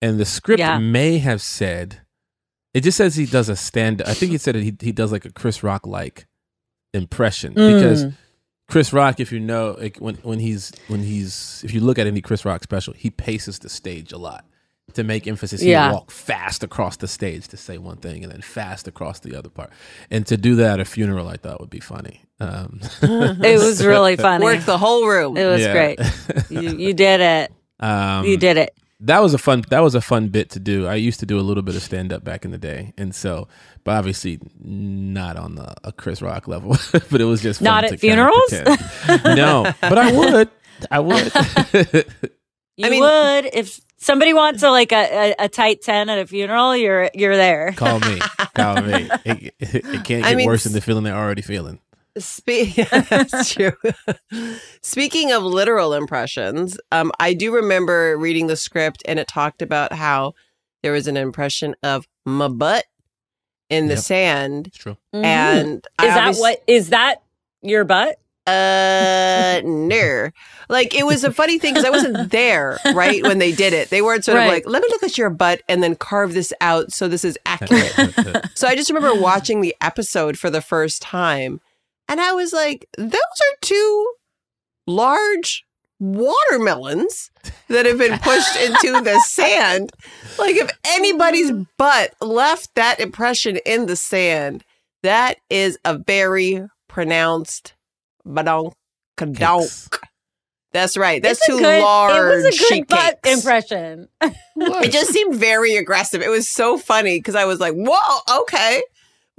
And 0.00 0.18
the 0.18 0.24
script 0.24 0.60
Yeah. 0.60 0.78
may 0.78 1.18
have 1.18 1.42
said, 1.42 2.00
it 2.72 2.80
just 2.82 2.96
says 2.96 3.16
he 3.16 3.26
does 3.26 3.50
a 3.50 3.56
stand. 3.56 4.00
I 4.06 4.14
think 4.14 4.32
he 4.32 4.38
said 4.38 4.54
he 4.54 4.74
he 4.80 4.92
does 4.92 5.12
like 5.12 5.26
a 5.26 5.32
Chris 5.32 5.62
Rock 5.62 5.86
like 5.86 6.26
impression 6.94 7.52
because 7.52 8.06
Mm. 8.06 8.14
Chris 8.70 8.92
Rock, 8.92 9.20
if 9.20 9.32
you 9.32 9.40
know, 9.40 9.76
like 9.78 9.98
when 9.98 10.14
when 10.16 10.38
he's 10.38 10.72
when 10.88 11.02
he's 11.02 11.62
if 11.64 11.74
you 11.74 11.80
look 11.80 11.98
at 11.98 12.06
any 12.06 12.20
Chris 12.20 12.44
Rock 12.44 12.62
special, 12.62 12.94
he 12.94 13.10
paces 13.10 13.58
the 13.58 13.68
stage 13.68 14.12
a 14.12 14.16
lot 14.18 14.44
to 14.94 15.04
make 15.04 15.26
emphasis. 15.26 15.60
He 15.60 15.70
Yeah. 15.70 15.92
walk 15.92 16.10
fast 16.10 16.64
across 16.64 16.96
the 16.96 17.06
stage 17.06 17.46
to 17.48 17.56
say 17.56 17.78
one 17.78 17.96
thing 17.98 18.24
and 18.24 18.32
then 18.32 18.40
fast 18.42 18.88
across 18.88 19.20
the 19.20 19.36
other 19.36 19.48
part. 19.48 19.70
And 20.10 20.26
to 20.26 20.36
do 20.36 20.56
that 20.56 20.74
at 20.74 20.80
a 20.80 20.84
funeral, 20.84 21.28
I 21.28 21.36
thought 21.36 21.60
would 21.60 21.70
be 21.70 21.78
funny. 21.80 22.22
Um, 22.40 22.80
It 23.02 23.58
was 23.60 23.84
really 23.84 24.16
funny. 24.28 24.44
Worked 24.44 24.66
the 24.66 24.78
whole 24.78 25.06
room. 25.06 25.36
It 25.36 25.46
was 25.46 25.60
Yeah. 25.60 25.72
great. 25.72 26.00
You, 26.50 26.76
you 26.76 26.94
did 26.94 27.20
it. 27.20 27.52
Um, 27.82 28.26
you 28.26 28.36
did 28.36 28.58
it. 28.58 28.76
That 29.00 29.20
was 29.22 29.32
a 29.34 29.38
fun. 29.38 29.64
That 29.70 29.80
was 29.80 29.94
a 29.94 30.00
fun 30.00 30.28
bit 30.28 30.50
to 30.50 30.60
do. 30.60 30.86
I 30.86 30.94
used 30.96 31.20
to 31.20 31.26
do 31.26 31.38
a 31.38 31.42
little 31.42 31.62
bit 31.62 31.74
of 31.74 31.82
stand 31.82 32.12
up 32.12 32.22
back 32.22 32.44
in 32.44 32.50
the 32.50 32.58
day, 32.58 32.92
and 32.98 33.14
so, 33.14 33.48
but 33.84 33.92
obviously 33.96 34.38
not 34.60 35.36
on 35.36 35.54
the, 35.54 35.74
a 35.84 35.92
Chris 35.92 36.20
Rock 36.20 36.46
level. 36.46 36.76
but 36.92 37.20
it 37.20 37.24
was 37.24 37.40
just 37.42 37.60
fun 37.60 37.64
Not 37.64 37.80
to 37.82 37.94
at 37.94 38.00
kinda 38.00 38.30
funerals? 38.50 38.52
no, 39.36 39.72
but 39.80 39.98
I 39.98 40.12
would. 40.12 40.50
I 40.90 41.00
would. 41.00 41.32
You 42.76 42.88
mean- 42.90 43.00
would 43.02 43.44
if 43.52 43.78
somebody 43.98 44.32
wants 44.32 44.62
a 44.62 44.70
like 44.70 44.90
a, 44.92 45.34
a, 45.38 45.44
a 45.44 45.48
tight 45.50 45.82
ten 45.82 46.08
at 46.08 46.18
a 46.18 46.26
funeral. 46.26 46.74
You're 46.74 47.10
you're 47.12 47.36
there. 47.36 47.72
Call 47.76 48.00
me. 48.00 48.18
Call 48.54 48.80
me. 48.80 49.10
It, 49.26 49.54
it, 49.58 49.74
it 49.74 50.04
can't 50.04 50.24
I 50.24 50.30
get 50.30 50.36
mean, 50.36 50.46
worse 50.46 50.64
than 50.64 50.72
the 50.72 50.80
feeling 50.80 51.04
they're 51.04 51.14
already 51.14 51.42
feeling. 51.42 51.78
Spe- 52.18 52.74
That's 52.90 53.52
true. 53.54 53.72
Speaking 54.82 55.32
of 55.32 55.42
literal 55.42 55.94
impressions, 55.94 56.78
um, 56.92 57.12
I 57.20 57.34
do 57.34 57.54
remember 57.54 58.16
reading 58.18 58.46
the 58.46 58.56
script 58.56 59.02
and 59.06 59.18
it 59.18 59.28
talked 59.28 59.62
about 59.62 59.92
how 59.92 60.34
there 60.82 60.92
was 60.92 61.06
an 61.06 61.16
impression 61.16 61.74
of 61.82 62.06
my 62.24 62.48
butt 62.48 62.84
in 63.68 63.86
the 63.86 63.94
Yep. 63.94 64.02
sand. 64.02 64.66
It's 64.68 64.78
true. 64.78 64.96
And 65.12 65.86
I 65.98 66.06
is 66.06 66.14
that 66.14 66.18
obvious- 66.18 66.40
what 66.40 66.62
is 66.66 66.88
that 66.90 67.22
your 67.62 67.84
butt? 67.84 68.16
Uh, 68.46 69.60
no. 69.64 70.30
Like 70.68 70.94
it 70.94 71.06
was 71.06 71.22
a 71.22 71.32
funny 71.32 71.58
thing 71.58 71.72
because 71.74 71.84
I 71.84 71.90
wasn't 71.90 72.30
there, 72.30 72.78
right, 72.94 73.22
when 73.22 73.38
they 73.38 73.52
did 73.52 73.72
it. 73.72 73.90
They 73.90 74.02
weren't 74.02 74.24
sort 74.24 74.38
of 74.38 74.48
like, 74.48 74.64
let 74.66 74.82
me 74.82 74.88
look 74.90 75.02
at 75.04 75.16
your 75.18 75.30
butt 75.30 75.62
and 75.68 75.82
then 75.82 75.94
carve 75.94 76.32
this 76.34 76.52
out 76.60 76.90
so 76.92 77.06
this 77.06 77.24
is 77.24 77.38
accurate. 77.46 77.92
so 78.54 78.66
I 78.66 78.74
just 78.74 78.90
remember 78.90 79.20
watching 79.20 79.60
the 79.60 79.76
episode 79.80 80.36
for 80.38 80.50
the 80.50 80.60
first 80.62 81.00
time 81.02 81.60
and 82.10 82.20
I 82.20 82.32
was 82.32 82.52
like, 82.52 82.86
those 82.98 83.14
are 83.14 83.56
two 83.62 84.12
large 84.86 85.64
watermelons 86.00 87.30
that 87.68 87.86
have 87.86 87.98
been 87.98 88.18
pushed 88.18 88.56
into 88.56 89.00
the 89.02 89.20
sand. 89.26 89.92
Like 90.36 90.56
if 90.56 90.70
anybody's 90.88 91.52
mm. 91.52 91.66
butt 91.78 92.14
left 92.20 92.74
that 92.74 92.98
impression 92.98 93.58
in 93.64 93.86
the 93.86 93.94
sand, 93.94 94.64
that 95.04 95.36
is 95.48 95.78
a 95.84 95.96
very 95.98 96.66
pronounced 96.88 97.74
badonk 98.26 98.72
kadonk. 99.16 99.98
That's 100.72 100.96
right. 100.96 101.22
That's 101.22 101.48
a 101.48 101.52
good- 101.52 101.82
large 101.82 102.16
It 102.16 102.46
was 102.46 102.60
a 102.60 102.74
good 102.74 102.88
butt 102.88 103.22
cakes. 103.22 103.38
impression. 103.38 104.08
It 104.62 104.92
just 104.92 105.12
seemed 105.12 105.36
very 105.36 105.76
aggressive. 105.76 106.20
It 106.20 106.28
was 106.28 106.50
so 106.50 106.76
funny 106.76 107.18
because 107.18 107.34
I 107.34 107.46
was 107.46 107.60
like, 107.60 107.72
"Whoa, 107.74 108.40
okay." 108.42 108.82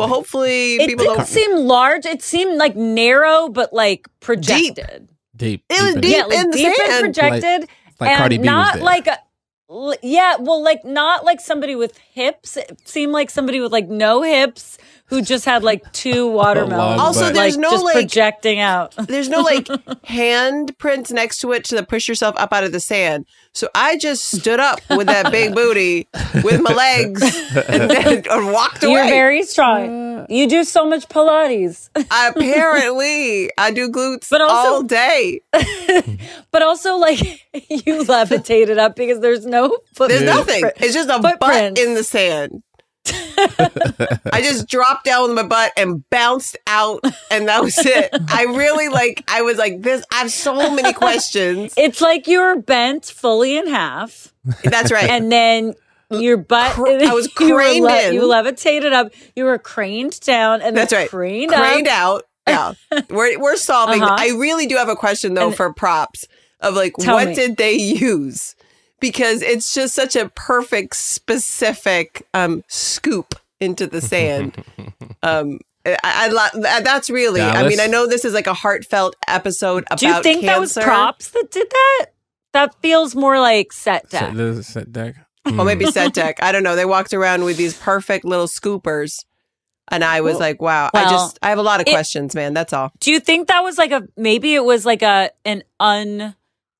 Well, 0.01 0.09
hopefully 0.09 0.75
It 0.75 0.87
people 0.87 1.05
didn't 1.05 1.17
don't. 1.17 1.27
seem 1.27 1.55
large. 1.55 2.05
It 2.05 2.21
seemed 2.21 2.57
like 2.57 2.75
narrow, 2.75 3.49
but 3.49 3.71
like 3.73 4.07
projected. 4.19 5.09
Deep. 5.35 5.63
It 5.69 5.81
was 5.81 5.95
in 5.95 6.01
deep 6.01 6.11
yeah, 6.15 6.23
like 6.25 6.37
in 6.45 6.51
deep 6.51 6.73
and 6.79 6.99
projected, 7.01 7.69
like 7.99 8.09
and 8.11 8.17
Cardi 8.19 8.37
B 8.37 8.41
was 8.41 8.45
not 8.45 8.73
there. 8.75 8.83
like 8.83 9.07
a. 9.07 9.17
l- 9.69 9.95
Yeah, 10.03 10.35
well, 10.39 10.61
like 10.63 10.83
not 10.85 11.23
like 11.25 11.39
somebody 11.39 11.75
with 11.75 11.97
hips. 11.97 12.57
It 12.57 12.79
seemed 12.87 13.11
like 13.11 13.29
somebody 13.29 13.59
with 13.59 13.71
like 13.71 13.87
no 13.87 14.21
hips 14.21 14.77
who 15.11 15.21
just 15.21 15.45
had 15.45 15.61
like 15.63 15.91
two 15.91 16.25
watermelons. 16.31 16.99
Also, 16.99 17.19
butt. 17.21 17.33
there's 17.35 17.55
like, 17.57 17.61
no 17.61 17.69
just 17.69 17.83
like 17.85 17.93
projecting 17.93 18.59
out. 18.59 18.95
there's 18.95 19.29
no 19.29 19.41
like 19.41 19.65
handprints 20.07 21.11
next 21.11 21.39
to 21.41 21.51
it 21.51 21.65
to 21.65 21.83
push 21.83 22.07
yourself 22.07 22.33
up 22.37 22.51
out 22.51 22.63
of 22.63 22.71
the 22.71 22.79
sand. 22.79 23.25
So 23.53 23.67
I 23.75 23.97
just 23.97 24.31
stood 24.31 24.59
up 24.61 24.79
with 24.89 25.07
that 25.07 25.29
big 25.31 25.53
booty 25.55 26.07
with 26.43 26.61
my 26.61 26.73
legs 26.73 27.21
and 27.67 27.91
then 27.91 28.23
and 28.29 28.51
walked 28.53 28.81
away. 28.83 28.93
You're 28.93 29.05
very 29.05 29.43
strong. 29.43 30.25
You 30.29 30.47
do 30.47 30.63
so 30.63 30.87
much 30.87 31.07
Pilates, 31.09 31.89
Apparently, 31.95 33.49
I 33.57 33.71
do 33.71 33.89
glutes 33.89 34.29
But 34.29 34.41
also- 34.41 34.69
all 34.75 34.83
day. 34.83 35.41
but 36.51 36.61
also 36.61 36.95
like 36.95 37.19
you 37.85 38.03
levitated 38.03 38.77
up 38.77 38.95
because 38.95 39.19
there's 39.19 39.45
no 39.45 39.77
foot. 39.93 40.09
There's 40.09 40.23
nothing. 40.23 40.63
It's 40.77 40.93
just 40.93 41.09
a 41.09 41.19
butt 41.19 41.77
in 41.77 41.93
the 41.95 42.03
sand. 42.03 42.63
I 43.07 44.41
just 44.43 44.67
dropped 44.67 45.05
down 45.05 45.23
with 45.27 45.35
my 45.35 45.43
butt 45.43 45.71
and 45.77 46.07
bounced 46.09 46.57
out, 46.67 47.03
and 47.31 47.47
that 47.47 47.63
was 47.63 47.77
it. 47.77 48.09
I 48.29 48.43
really 48.43 48.89
like. 48.89 49.23
I 49.27 49.41
was 49.41 49.57
like 49.57 49.81
this. 49.81 50.03
I 50.11 50.17
have 50.17 50.31
so 50.31 50.73
many 50.73 50.93
questions. 50.93 51.73
It's 51.77 52.01
like 52.01 52.27
you 52.27 52.39
were 52.39 52.57
bent 52.57 53.05
fully 53.05 53.57
in 53.57 53.67
half, 53.67 54.33
That's 54.63 54.91
right. 54.91 55.09
and 55.09 55.31
then 55.31 55.73
your 56.11 56.37
butt. 56.37 56.73
Cr- 56.73 56.87
I 56.87 57.13
was 57.13 57.25
you 57.39 57.55
craned 57.55 57.85
in. 57.87 58.13
You 58.13 58.25
levitated 58.25 58.93
up. 58.93 59.11
You 59.35 59.45
were 59.45 59.57
craned 59.57 60.19
down, 60.21 60.61
and 60.61 60.75
That's 60.77 60.91
then 60.91 61.01
right. 61.01 61.09
Craned, 61.09 61.51
Craned 61.51 61.87
out. 61.87 62.23
Yeah, 62.47 62.73
we're 63.09 63.39
we're 63.39 63.55
solving. 63.55 64.01
Uh-huh. 64.03 64.15
I 64.17 64.29
really 64.29 64.67
do 64.67 64.75
have 64.77 64.89
a 64.89 64.95
question 64.95 65.33
though 65.33 65.47
And- 65.47 65.55
for 65.55 65.73
props 65.73 66.25
of 66.59 66.75
like 66.75 66.93
Tell 66.99 67.15
what 67.15 67.29
me. 67.29 67.35
did 67.35 67.57
they 67.57 67.73
use? 67.73 68.55
Because 69.01 69.41
it's 69.41 69.73
just 69.73 69.93
such 69.93 70.15
a 70.15 70.29
perfect, 70.29 70.95
specific 70.95 72.25
um, 72.33 72.63
scoop 72.69 73.35
into 73.59 73.87
the 73.87 73.99
sand. 73.99 74.63
um, 75.23 75.59
I, 75.85 76.29
I 76.63 76.81
that's 76.81 77.09
really. 77.09 77.41
I 77.41 77.67
mean, 77.67 77.79
I 77.79 77.87
know 77.87 78.07
this 78.07 78.23
is 78.23 78.33
like 78.33 78.47
a 78.47 78.53
heartfelt 78.53 79.15
episode 79.27 79.83
about 79.87 79.99
Do 79.99 80.07
you 80.07 80.21
think 80.23 80.43
that 80.45 80.59
was 80.59 80.73
props 80.73 81.31
that 81.31 81.51
did 81.51 81.69
that? 81.69 82.05
That 82.53 82.75
feels 82.81 83.15
more 83.15 83.39
like 83.39 83.73
set 83.73 84.11
Set, 84.11 84.27
deck. 84.27 84.35
the 84.35 84.63
set 84.63 84.91
deck. 84.91 85.15
Or 85.45 85.65
maybe 85.65 85.85
set 85.85 86.13
deck. 86.13 86.37
I 86.43 86.51
don't 86.51 86.63
know. 86.63 86.75
They 86.75 86.85
walked 86.85 87.13
around 87.13 87.43
with 87.43 87.57
these 87.57 87.75
perfect 87.75 88.25
little 88.25 88.47
scoopers. 88.47 89.25
And 89.87 90.03
I 90.03 90.21
was 90.21 90.39
like, 90.39 90.61
wow. 90.61 90.89
I 90.93 91.09
just, 91.09 91.39
I 91.41 91.49
have 91.49 91.57
a 91.57 91.63
lot 91.63 91.81
of 91.81 91.87
it- 91.87 91.91
questions, 91.91 92.35
man. 92.35 92.53
That's 92.53 92.71
all. 92.73 92.91
Do 92.99 93.11
you 93.11 93.19
think 93.19 93.47
that 93.47 93.61
was 93.61 93.77
like 93.77 93.91
a 93.91 94.07
maybe 94.15 94.53
it 94.53 94.63
was 94.63 94.85
like 94.85 95.01
a 95.01 95.31
an 95.43 95.63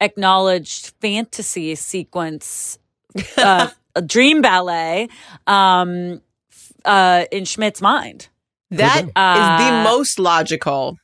unacknowledged 0.01 0.93
fantasy 0.99 1.75
sequence, 1.75 2.79
uh, 3.37 3.69
a 3.95 4.01
dream 4.01 4.41
ballet, 4.41 5.09
um, 5.47 6.21
uh, 6.85 7.25
in 7.31 7.45
Schmidt's 7.45 7.81
mind? 7.81 8.27
That 8.71 9.03
is 9.05 9.11
Uh, 9.15 9.57
the 9.83 9.89
most 9.89 10.17
logical 10.17 10.97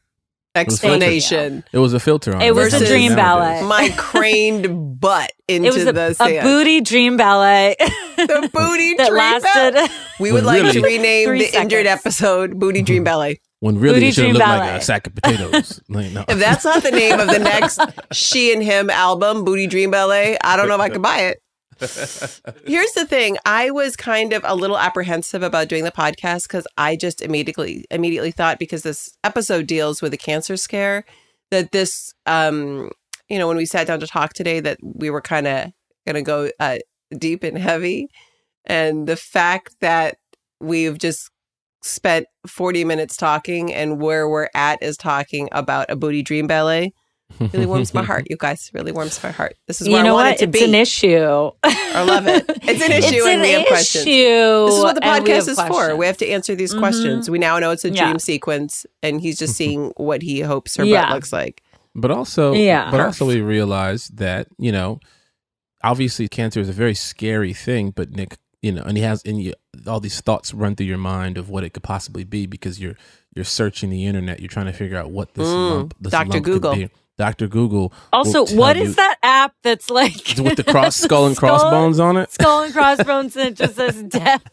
explanation. 0.55 1.63
It 1.71 1.77
was 1.79 1.93
a 1.93 1.99
filter 1.99 2.33
on 2.35 2.41
It 2.41 2.55
was 2.55 2.73
a 2.73 2.85
dream 2.85 3.13
ballet. 3.15 3.61
My 3.63 3.89
craned 3.97 4.99
butt 4.99 5.31
into 5.47 5.67
it 5.67 5.73
was 5.73 5.85
a, 5.85 5.91
the 5.91 6.15
a 6.21 6.41
booty 6.41 6.81
dream 6.81 7.17
ballet 7.17 7.75
the 8.17 8.49
booty 8.53 8.93
that 8.95 9.09
dream 9.09 9.17
lasted. 9.17 9.73
ballet. 9.75 9.87
We 10.19 10.31
would 10.31 10.45
Well, 10.45 10.63
like 10.63 10.73
to 10.73 10.81
rename 10.81 11.27
Three 11.27 11.39
the 11.51 11.59
injured 11.59 11.85
episode 11.85 12.57
"Booty 12.57 12.81
Dream 12.81 13.03
Ballet." 13.03 13.39
When 13.59 13.79
really 13.79 13.95
Booty 13.95 14.07
it 14.07 14.13
should 14.13 14.25
have 14.25 14.35
Dream 14.35 14.47
looked 14.47 14.59
like 14.59 14.81
a 14.81 14.83
sack 14.83 15.07
of 15.07 15.15
potatoes. 15.15 15.81
like, 15.89 16.11
no. 16.11 16.23
If 16.27 16.37
that's 16.37 16.63
not 16.63 16.83
the 16.83 16.91
name 16.91 17.19
of 17.19 17.27
the 17.27 17.39
next 17.39 17.79
She 18.11 18.53
and 18.53 18.61
Him 18.61 18.89
album, 18.89 19.43
"Booty 19.43 19.65
Dream 19.65 19.89
Ballet," 19.89 20.37
I 20.43 20.55
don't 20.55 20.67
know 20.67 20.75
if 20.75 20.81
I 20.81 20.89
could 20.89 21.01
buy 21.01 21.19
it. 21.19 21.41
Here's 22.65 22.91
the 22.91 23.05
thing: 23.07 23.37
I 23.45 23.71
was 23.71 23.95
kind 23.95 24.33
of 24.33 24.43
a 24.45 24.55
little 24.55 24.77
apprehensive 24.77 25.41
about 25.41 25.69
doing 25.69 25.83
the 25.83 25.91
podcast 25.91 26.43
because 26.43 26.67
I 26.77 26.95
just 26.95 27.21
immediately 27.21 27.85
immediately 27.89 28.31
thought 28.31 28.59
because 28.59 28.83
this 28.83 29.17
episode 29.23 29.65
deals 29.65 30.03
with 30.03 30.13
a 30.13 30.17
cancer 30.17 30.55
scare 30.55 31.03
that 31.49 31.71
this, 31.71 32.13
um, 32.27 32.91
you 33.27 33.39
know, 33.39 33.47
when 33.47 33.57
we 33.57 33.65
sat 33.65 33.87
down 33.87 33.99
to 34.01 34.07
talk 34.07 34.33
today, 34.33 34.59
that 34.59 34.77
we 34.83 35.09
were 35.09 35.21
kind 35.21 35.47
of 35.47 35.71
going 36.05 36.15
to 36.15 36.21
go 36.21 36.51
uh, 36.59 36.77
deep 37.17 37.43
and 37.43 37.57
heavy, 37.57 38.07
and 38.65 39.07
the 39.07 39.17
fact 39.17 39.75
that 39.81 40.17
we've 40.59 40.97
just 40.97 41.31
spent 41.81 42.27
40 42.47 42.83
minutes 42.85 43.15
talking, 43.17 43.73
and 43.73 44.01
where 44.01 44.27
we're 44.29 44.49
at 44.55 44.81
is 44.81 44.97
talking 44.97 45.49
about 45.51 45.89
a 45.89 45.95
booty 45.95 46.21
dream 46.23 46.47
ballet. 46.47 46.93
Really 47.39 47.65
warms 47.65 47.93
my 47.93 48.03
heart, 48.03 48.25
you 48.29 48.37
guys. 48.39 48.71
Really 48.73 48.93
warms 48.93 49.21
my 49.21 49.31
heart. 49.31 49.57
This 49.67 49.81
is 49.81 49.89
where 49.89 49.97
you 49.97 50.03
know 50.03 50.11
I 50.11 50.13
want 50.13 50.25
what? 50.27 50.35
it 50.35 50.37
to 50.39 50.43
it's 50.45 50.59
be. 50.59 50.65
an 50.65 50.75
issue. 50.75 51.51
I 51.63 52.03
love 52.03 52.25
it. 52.25 52.45
It's 52.63 52.81
an 52.81 52.91
issue, 52.93 53.15
It's 53.15 53.25
and 53.25 53.35
an 53.35 53.41
we 53.41 53.51
have 53.51 53.67
questions. 53.67 54.05
This 54.05 54.73
is 54.75 54.83
what 54.83 54.95
the 54.95 55.01
podcast 55.01 55.27
have 55.27 55.47
is 55.49 55.61
for. 55.61 55.95
We 55.97 56.05
have 56.05 56.17
to 56.17 56.27
answer 56.27 56.55
these 56.55 56.73
Mhm. 56.73 56.79
questions. 56.79 57.29
We 57.29 57.37
now 57.37 57.59
know 57.59 57.71
it's 57.71 57.83
a 57.83 57.89
dream 57.91 58.11
Yeah. 58.13 58.17
sequence, 58.17 58.85
and 59.03 59.19
he's 59.19 59.37
just 59.37 59.55
seeing 59.55 59.91
what 59.97 60.21
he 60.21 60.39
hopes 60.39 60.77
her 60.77 60.85
Yeah. 60.85 61.05
butt 61.07 61.15
looks 61.15 61.33
like. 61.33 61.61
But 61.93 62.11
also, 62.11 62.53
Yeah. 62.53 62.89
but 62.91 63.01
also 63.01 63.25
we 63.25 63.41
realize 63.41 64.07
that 64.15 64.47
you 64.57 64.71
know, 64.71 64.99
obviously, 65.83 66.29
cancer 66.29 66.61
is 66.61 66.69
a 66.69 66.73
very 66.73 66.95
scary 66.95 67.53
thing. 67.53 67.91
But 67.91 68.11
Nick, 68.11 68.37
you 68.67 68.73
know, 68.73 68.83
and 68.83 68.97
he 68.97 69.03
has, 69.03 69.21
and 69.23 69.41
you, 69.41 69.53
all 69.87 69.99
these 70.01 70.19
thoughts 70.21 70.53
run 70.53 70.75
through 70.75 70.85
your 70.87 70.97
mind 70.97 71.37
of 71.37 71.49
what 71.49 71.63
it 71.63 71.71
could 71.73 71.83
possibly 71.83 72.23
be 72.25 72.45
because 72.45 72.79
you're 72.79 72.95
you're 73.35 73.45
searching 73.45 73.89
the 73.89 74.05
internet, 74.05 74.39
you're 74.41 74.49
trying 74.49 74.65
to 74.65 74.73
figure 74.73 74.97
out 74.97 75.09
what 75.11 75.33
this 75.35 75.47
Mm, 75.47 75.69
lump, 75.71 75.93
this 76.01 76.11
Dr. 76.11 76.29
lump 76.29 76.43
could 76.45 76.53
Google. 76.53 76.75
be. 76.75 76.89
Doctor 77.17 77.47
Google. 77.47 77.91
Also, 78.13 78.45
what 78.55 78.75
is 78.77 78.89
you- 78.89 78.93
that 78.95 79.17
app 79.23 79.55
that's 79.63 79.89
like 79.89 80.13
with 80.37 80.57
the 80.57 80.63
cross 80.63 80.95
skull 81.05 81.25
and 81.27 81.35
Skull- 81.35 81.49
crossbones 81.57 81.99
on 81.99 82.17
it? 82.17 82.31
skull 82.31 82.63
and 82.63 82.73
crossbones 82.73 83.35
and 83.37 83.47
it 83.49 83.53
just 83.55 83.75
says 83.75 84.03
death? 84.03 84.43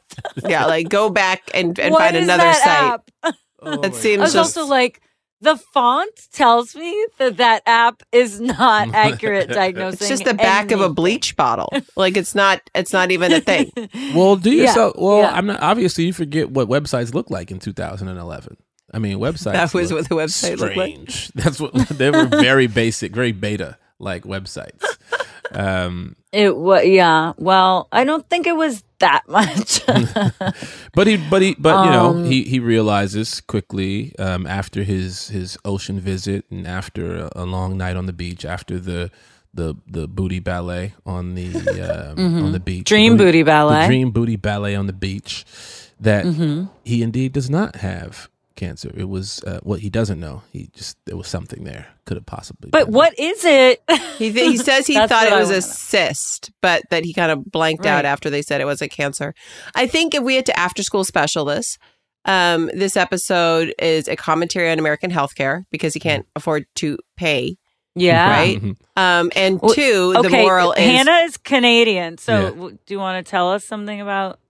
Yeah, 0.49 0.65
like 0.67 0.89
go 0.89 1.11
back 1.11 1.51
and, 1.55 1.79
and 1.79 1.93
What 1.93 2.01
find 2.01 2.17
another 2.17 2.43
that 2.45 3.03
site. 3.23 3.35
app? 3.35 3.85
It 3.85 3.95
seems 3.95 4.21
I 4.21 4.25
was 4.25 4.33
just 4.35 4.57
also 4.57 4.71
like, 4.71 5.01
the 5.45 5.57
font 5.57 6.11
tells 6.33 6.75
me 6.75 7.07
that 7.19 7.37
that 7.37 7.63
app 7.67 8.03
is 8.13 8.41
not 8.41 8.89
accurate 8.95 9.51
diagnosing. 9.51 9.99
it's 10.01 10.09
just 10.09 10.25
the 10.25 10.35
back 10.35 10.73
of 10.73 10.81
a 10.81 10.89
bleach 10.89 11.37
bottle. 11.37 11.69
Like 11.97 12.17
it's 12.17 12.35
not 12.35 12.61
it's 12.75 12.93
not 12.93 13.11
even 13.11 13.33
a 13.33 13.41
thing. 13.41 13.71
Well, 14.15 14.37
do 14.37 14.51
Yeah, 14.51 14.65
yourself. 14.65 14.95
Well, 14.97 15.19
yeah. 15.21 15.33
I'm 15.35 15.47
not. 15.47 15.61
Obviously, 15.61 16.05
you 16.07 16.13
forget 16.13 16.51
what 16.51 16.69
websites 16.69 17.15
look 17.15 17.31
like 17.31 17.51
in 17.51 17.59
2011. 17.59 18.57
I 18.93 18.99
mean, 18.99 19.19
websites. 19.19 19.53
That 19.53 19.75
was 19.75 19.93
what 19.93 20.09
the 20.09 20.15
website 20.15 20.59
looked 20.59 20.77
like. 20.77 20.93
strange. 21.11 21.29
That's 21.35 21.61
what 21.61 21.73
they 21.89 22.11
were. 22.11 22.27
Very 22.27 22.67
basic, 22.67 23.13
very 23.15 23.33
beta 23.33 23.77
like 23.99 24.25
websites. 24.25 24.83
Um, 25.53 26.17
It 26.33 26.57
was 26.57 26.85
yeah. 26.87 27.33
Well, 27.39 27.89
I 27.93 28.05
don't 28.05 28.29
think 28.29 28.47
it 28.47 28.57
was 28.57 28.83
that 29.07 29.23
much. 29.29 29.85
but 30.97 31.07
he, 31.07 31.17
but 31.33 31.41
he, 31.43 31.55
but 31.59 31.85
you 31.85 31.91
know, 31.93 32.09
Um, 32.11 32.25
he 32.25 32.43
he 32.53 32.59
realizes 32.59 33.41
quickly 33.41 34.13
um, 34.19 34.47
after 34.47 34.83
his 34.83 35.29
his 35.29 35.57
ocean 35.65 36.01
visit 36.01 36.45
and 36.51 36.67
after 36.67 37.05
a, 37.25 37.29
a 37.37 37.45
long 37.45 37.77
night 37.77 37.97
on 37.97 38.07
the 38.07 38.13
beach, 38.25 38.45
after 38.45 38.79
the 38.81 39.11
the 39.55 39.75
the 39.87 40.07
booty 40.09 40.41
ballet 40.41 40.95
on 41.07 41.35
the 41.39 41.49
um, 41.91 42.17
Mhm. 42.17 42.43
on 42.45 42.51
the 42.53 42.61
beach, 42.61 42.89
Dream 42.89 43.17
the 43.17 43.25
booty 43.25 43.43
ballet. 43.45 43.83
the 43.83 43.87
dream 43.87 44.11
booty 44.11 44.37
ballet 44.37 44.75
on 44.75 44.87
the 44.87 44.93
beach, 45.07 45.45
that 46.01 46.25
Mhm. 46.27 46.69
he 46.85 47.03
indeed 47.03 47.33
does 47.33 47.49
not 47.49 47.77
have 47.77 48.29
cancer. 48.57 48.91
It 48.97 49.09
was 49.09 49.43
uh, 49.45 49.61
what 49.63 49.81
he 49.81 49.91
doesn't 49.91 50.21
know. 50.21 50.43
He 50.53 50.69
just 50.75 50.97
there 51.07 51.17
was 51.17 51.29
something 51.29 51.65
there. 51.65 51.87
Could 52.05 52.17
have 52.17 52.27
possibly. 52.27 52.71
but 52.71 52.89
what 52.89 53.19
is 53.19 53.45
it? 53.45 53.83
He 54.19 54.33
th- 54.33 54.51
he 54.51 54.57
says 54.69 54.87
he 54.87 54.95
thought 54.95 55.27
it 55.27 55.33
I 55.33 55.41
was 55.41 55.51
a 55.51 55.55
know. 55.55 55.61
cyst, 55.61 56.51
but 56.63 56.83
that 56.91 57.05
he 57.05 57.13
kind 57.15 57.33
of 57.33 57.45
blanked 57.51 57.87
out 57.87 58.05
after 58.05 58.31
they 58.31 58.43
said 58.43 58.61
it 58.61 58.67
was 58.67 58.83
a 58.83 58.89
cancer. 58.89 59.35
I 59.75 59.87
think 59.87 60.15
if 60.15 60.23
we 60.23 60.37
had 60.37 60.47
to 60.47 60.59
after 60.59 60.83
school 60.83 61.05
special 61.05 61.45
this, 61.47 61.79
um, 62.27 62.71
this 62.75 62.97
episode 62.97 63.75
is 63.79 64.09
a 64.09 64.17
commentary 64.17 64.71
on 64.71 64.79
American 64.79 65.11
healthcare 65.11 65.65
because 65.71 65.95
he 65.95 66.01
can't 66.01 66.27
afford 66.37 66.67
to 66.77 66.99
pay. 67.17 67.57
Yeah. 67.97 68.29
Right. 68.29 68.61
Um, 68.97 69.31
and 69.37 69.61
Well, 69.63 69.73
two, 69.73 70.15
the 70.21 70.29
moral 70.29 70.73
is 70.73 70.79
Hannah 70.85 71.25
is 71.27 71.37
Canadian. 71.37 72.19
So, 72.19 72.33
Yeah. 72.41 72.51
w- 72.51 72.79
do 72.87 72.95
you 72.95 72.99
want 72.99 73.25
to 73.25 73.31
tell 73.31 73.53
us 73.53 73.65
something 73.65 74.01
about? 74.01 74.41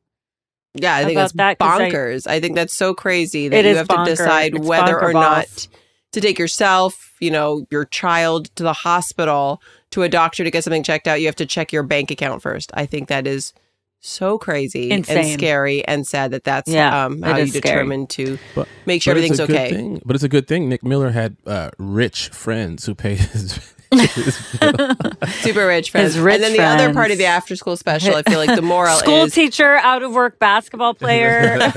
Yeah, 0.75 0.95
I 0.97 1.05
think 1.05 1.13
about 1.13 1.33
that's 1.33 1.33
that, 1.35 1.59
'cause 1.59 1.81
I- 1.81 1.91
bonkers. 1.91 2.27
I, 2.27 2.41
think 2.41 2.55
that's 2.57 2.77
so 2.77 2.95
crazy 2.95 3.49
that 3.49 3.65
you 3.65 3.77
have 3.77 3.89
bonkers. 3.89 4.05
to 4.05 4.11
decide 4.11 4.55
It's 4.57 4.67
whether 4.67 5.01
or 5.01 5.13
not 5.13 5.47
balls. 5.47 5.69
to 6.13 6.21
take 6.21 6.39
yourself, 6.39 6.95
you 7.21 7.31
know, 7.31 7.67
your 7.71 7.85
child 7.85 8.55
to 8.57 8.63
the 8.65 8.73
hospital 8.73 9.61
to 9.91 10.03
a 10.03 10.09
doctor 10.09 10.43
to 10.45 10.51
get 10.51 10.65
something 10.65 10.83
checked 10.83 11.07
out. 11.07 11.21
You 11.21 11.27
have 11.27 11.37
to 11.37 11.47
check 11.47 11.73
your 11.73 11.85
bank 11.85 12.11
account 12.11 12.43
first. 12.43 12.71
I 12.75 12.87
think 12.87 13.09
that 13.09 13.27
is 13.27 13.53
so 14.01 14.37
crazy 14.37 14.91
and 14.91 15.07
scary 15.07 15.83
and 15.87 16.07
sad 16.07 16.33
that 16.33 16.45
that's 16.45 16.71
Yeah, 16.71 17.07
um, 17.07 17.23
how 17.23 17.37
you 17.37 17.45
is 17.45 17.53
determine 17.53 18.07
to 18.09 18.39
But, 18.55 18.69
make 18.85 19.01
sure 19.01 19.15
but 19.15 19.23
it's 19.25 19.31
everything's 19.39 19.41
a 19.41 19.47
good 19.47 19.57
okay. 19.57 19.71
thing- 19.75 20.03
but 20.05 20.15
it's 20.17 20.25
a 20.25 20.29
good 20.29 20.47
thing. 20.49 20.69
Nick 20.69 20.85
Miller 20.85 21.11
had 21.13 21.37
uh, 21.47 21.71
rich 21.79 22.29
friends 22.29 22.85
who 22.87 22.95
paid 22.95 23.19
his. 23.33 23.74
His 23.99 24.57
bill. 24.61 24.97
Super 25.41 25.67
rich 25.67 25.91
friends. 25.91 26.15
His 26.15 26.23
rich 26.23 26.35
and 26.37 26.45
then 26.45 26.53
the 26.53 26.63
other 26.63 26.93
part 26.95 27.11
of 27.11 27.19
the 27.19 27.25
after 27.27 27.57
school 27.57 27.77
special, 27.77 28.15
I 28.15 28.23
feel 28.23 28.39
like 28.39 28.55
the 28.55 28.63
moral 28.63 28.97
School 28.99 29.25
is 29.25 29.35
teacher, 29.35 29.77
out 29.77 30.03
of 30.03 30.13
work 30.13 30.39
basketball 30.39 30.95
player. 30.95 31.57
Yep. 31.59 31.75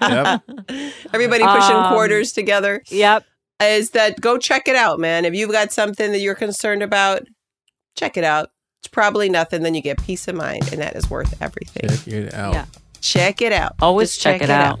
everybody 1.12 1.44
pushing 1.44 1.76
Um, 1.76 1.92
quarters 1.92 2.32
together. 2.32 2.82
yep. 2.88 3.24
is 3.62 3.90
that 3.90 4.20
go 4.20 4.38
check 4.38 4.68
it 4.68 4.76
out, 4.76 4.98
man. 5.00 5.24
If 5.24 5.34
you've 5.34 5.52
got 5.52 5.72
something 5.72 6.12
that 6.12 6.20
you're 6.20 6.34
concerned 6.34 6.82
about, 6.82 7.22
check 7.96 8.16
it 8.16 8.24
out. 8.24 8.50
It's 8.80 8.88
probably 8.88 9.28
nothing. 9.30 9.62
Then 9.62 9.74
you 9.74 9.80
get 9.82 10.02
peace 10.04 10.28
of 10.28 10.34
mind, 10.34 10.70
and 10.72 10.80
that 10.82 10.94
is 10.96 11.08
worth 11.08 11.40
everything. 11.40 11.88
Check 11.88 12.08
it 12.08 12.34
out. 12.34 12.52
Yeah. 12.54 12.64
Check 13.00 13.40
it 13.42 13.52
out. 13.52 13.74
Always 13.80 14.10
Just 14.12 14.20
check, 14.22 14.42
it 14.42 14.50
out. 14.50 14.80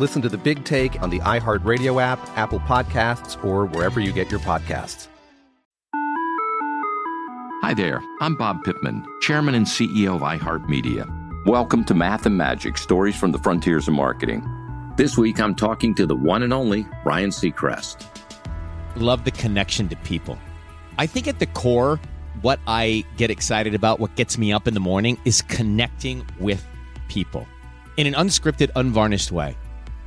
Listen 0.00 0.22
to 0.22 0.28
the 0.30 0.38
big 0.38 0.64
take 0.64 1.02
on 1.02 1.10
the 1.10 1.18
iHeartRadio 1.20 2.02
app, 2.02 2.18
Apple 2.38 2.60
Podcasts, 2.60 3.42
or 3.44 3.66
wherever 3.66 4.00
you 4.00 4.10
get 4.10 4.30
your 4.30 4.40
podcasts. 4.40 5.06
Hi 7.60 7.74
there, 7.74 8.02
I'm 8.22 8.34
Bob 8.34 8.64
Pittman, 8.64 9.04
Chairman 9.20 9.54
and 9.54 9.66
CEO 9.66 10.16
of 10.16 10.22
iHeartMedia. 10.22 11.46
Welcome 11.46 11.84
to 11.84 11.94
Math 11.94 12.24
and 12.24 12.38
Magic 12.38 12.78
Stories 12.78 13.14
from 13.16 13.32
the 13.32 13.38
Frontiers 13.38 13.86
of 13.86 13.92
Marketing. 13.92 14.42
This 14.96 15.18
week 15.18 15.38
I'm 15.38 15.54
talking 15.54 15.94
to 15.96 16.06
the 16.06 16.16
one 16.16 16.42
and 16.42 16.54
only 16.54 16.86
Ryan 17.04 17.28
Seacrest. 17.28 18.06
Love 18.96 19.24
the 19.24 19.30
connection 19.30 19.90
to 19.90 19.96
people. 19.96 20.38
I 20.96 21.06
think 21.06 21.28
at 21.28 21.38
the 21.38 21.46
core, 21.46 22.00
what 22.40 22.60
I 22.66 23.04
get 23.18 23.30
excited 23.30 23.74
about, 23.74 24.00
what 24.00 24.16
gets 24.16 24.38
me 24.38 24.54
up 24.54 24.66
in 24.66 24.72
the 24.72 24.80
morning, 24.80 25.18
is 25.26 25.42
connecting 25.42 26.26
with 26.40 26.66
people 27.08 27.46
in 27.98 28.06
an 28.06 28.14
unscripted, 28.14 28.70
unvarnished 28.74 29.30
way. 29.30 29.54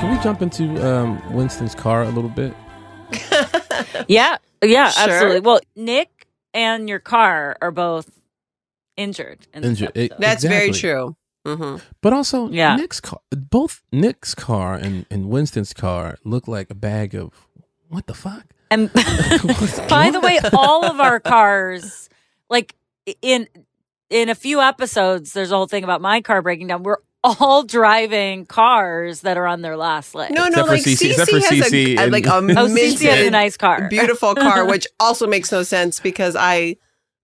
Can 0.00 0.14
we 0.16 0.22
jump 0.22 0.42
into 0.42 0.64
um, 0.86 1.32
Winston's 1.34 1.74
car 1.74 2.02
a 2.02 2.08
little 2.10 2.30
bit? 2.30 2.54
Yeah, 4.08 4.36
yeah, 4.62 4.90
Sure. 4.90 5.04
absolutely. 5.12 5.40
Well, 5.40 5.60
Nick 5.76 6.26
and 6.52 6.88
your 6.88 6.98
car 6.98 7.56
are 7.62 7.70
both 7.70 8.10
injured. 8.96 9.46
In 9.54 9.64
Injured. 9.64 9.92
It- 9.94 10.12
episode. 10.12 10.20
That's 10.22 10.44
very 10.44 10.68
Exactly. 10.68 10.90
true. 10.90 11.16
hmm 11.56 11.76
But 12.02 12.12
also, 12.12 12.48
Yeah. 12.50 12.76
Nick's 12.76 13.00
car, 13.00 13.20
both 13.30 13.82
Nick's 13.92 14.34
car 14.34 14.74
and, 14.74 15.06
and 15.10 15.28
Winston's 15.30 15.72
car 15.72 16.18
look 16.24 16.46
like 16.46 16.70
a 16.70 16.74
bag 16.74 17.14
of 17.14 17.48
what 17.88 18.06
the 18.06 18.14
fuck? 18.14 18.44
And 18.70 18.92
by 19.88 20.10
the 20.10 20.20
way, 20.22 20.38
all 20.52 20.84
of 20.84 21.00
our 21.00 21.18
cars, 21.20 22.08
like 22.50 22.74
in 23.22 23.48
in 24.10 24.28
a 24.28 24.34
few 24.34 24.60
episodes, 24.60 25.32
there's 25.32 25.50
a 25.50 25.56
whole 25.56 25.66
thing 25.66 25.82
about 25.84 26.00
my 26.00 26.20
car 26.20 26.42
breaking 26.42 26.66
down. 26.68 26.82
We're 26.82 26.98
all 27.24 27.62
driving 27.64 28.46
cars 28.46 29.22
that 29.22 29.36
are 29.36 29.46
on 29.46 29.62
their 29.62 29.76
last 29.76 30.14
leg. 30.14 30.30
No, 30.30 30.42
no, 30.42 30.48
Except 30.66 30.68
like 30.68 30.80
Cece 30.82 31.10
except 31.10 31.30
Cece 31.30 31.40
has 31.42 31.70
Cece 31.70 31.72
a, 31.72 31.96
a- 31.96 32.02
and- 32.04 32.12
like 32.12 32.26
a 32.26 32.34
Oh, 32.34 32.40
Cece 32.42 33.08
has 33.08 33.26
a 33.26 33.30
nice 33.30 33.56
car. 33.56 33.88
beautiful 33.88 34.34
car, 34.36 34.64
which 34.66 34.86
also 35.00 35.26
makes 35.26 35.50
no 35.50 35.62
sense 35.62 36.00
because 36.00 36.36
I 36.36 36.76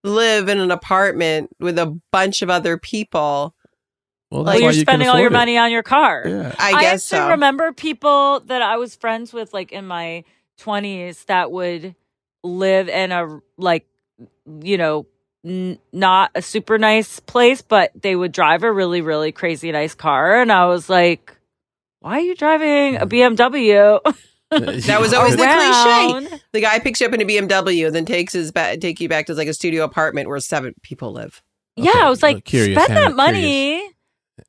live 0.03 0.49
in 0.49 0.59
an 0.59 0.71
apartment 0.71 1.51
with 1.59 1.77
a 1.77 1.97
bunch 2.11 2.41
of 2.41 2.49
other 2.49 2.77
people. 2.77 3.55
Well, 4.31 4.43
Well, 4.43 4.43
that's 4.45 4.55
why 4.55 4.63
you're 4.65 4.71
you 4.73 4.81
spending 4.81 5.07
all 5.09 5.17
your 5.19 5.27
it. 5.27 5.33
money 5.33 5.57
on 5.57 5.71
your 5.71 5.83
car. 5.83 6.23
Yeah. 6.25 6.55
I 6.57 6.81
guess 6.81 7.11
actually 7.11 7.27
so. 7.27 7.29
remember 7.31 7.71
people 7.71 8.39
that 8.47 8.61
I 8.61 8.77
was 8.77 8.95
friends 8.95 9.31
with, 9.33 9.53
like 9.53 9.71
in 9.71 9.85
my 9.85 10.23
twenties, 10.57 11.23
that 11.25 11.51
would 11.51 11.95
live 12.43 12.89
in 12.89 13.11
a 13.11 13.39
like, 13.57 13.85
you 14.61 14.77
know, 14.77 15.05
n- 15.45 15.79
not 15.91 16.31
a 16.35 16.41
super 16.41 16.77
nice 16.77 17.19
place, 17.19 17.61
but 17.61 17.91
they 17.99 18.15
would 18.15 18.31
drive 18.31 18.63
a 18.63 18.71
really, 18.71 19.01
really 19.01 19.31
crazy 19.31 19.71
nice 19.71 19.93
car, 19.93 20.41
and 20.41 20.51
I 20.51 20.65
was 20.65 20.89
like, 20.89 21.35
"Why 21.99 22.17
are 22.17 22.21
you 22.21 22.35
driving 22.35 22.97
a 22.97 23.05
mm. 23.05 23.35
BMW?" 23.35 24.15
That 24.51 24.99
was 24.99 25.13
always 25.13 25.37
the 25.37 25.43
cliche. 25.43 26.39
The 26.51 26.59
guy 26.59 26.79
picks 26.79 26.99
you 26.99 27.07
up 27.07 27.13
in 27.13 27.21
a 27.21 27.25
BMW, 27.25 27.85
and 27.85 27.95
then 27.95 28.03
takes 28.03 28.33
his 28.33 28.51
ba- 28.51 28.75
take 28.75 28.99
you 28.99 29.07
back 29.07 29.27
to 29.27 29.33
like 29.33 29.47
a 29.47 29.53
studio 29.53 29.85
apartment 29.85 30.27
where 30.27 30.39
seven 30.41 30.73
people 30.81 31.13
live. 31.13 31.41
yeah, 31.77 31.93
I 31.95 32.09
was 32.09 32.21
like, 32.21 32.43
curious, 32.43 32.77
spend 32.77 32.91
Hannah, 32.91 33.11
that 33.11 33.15
money 33.15 33.81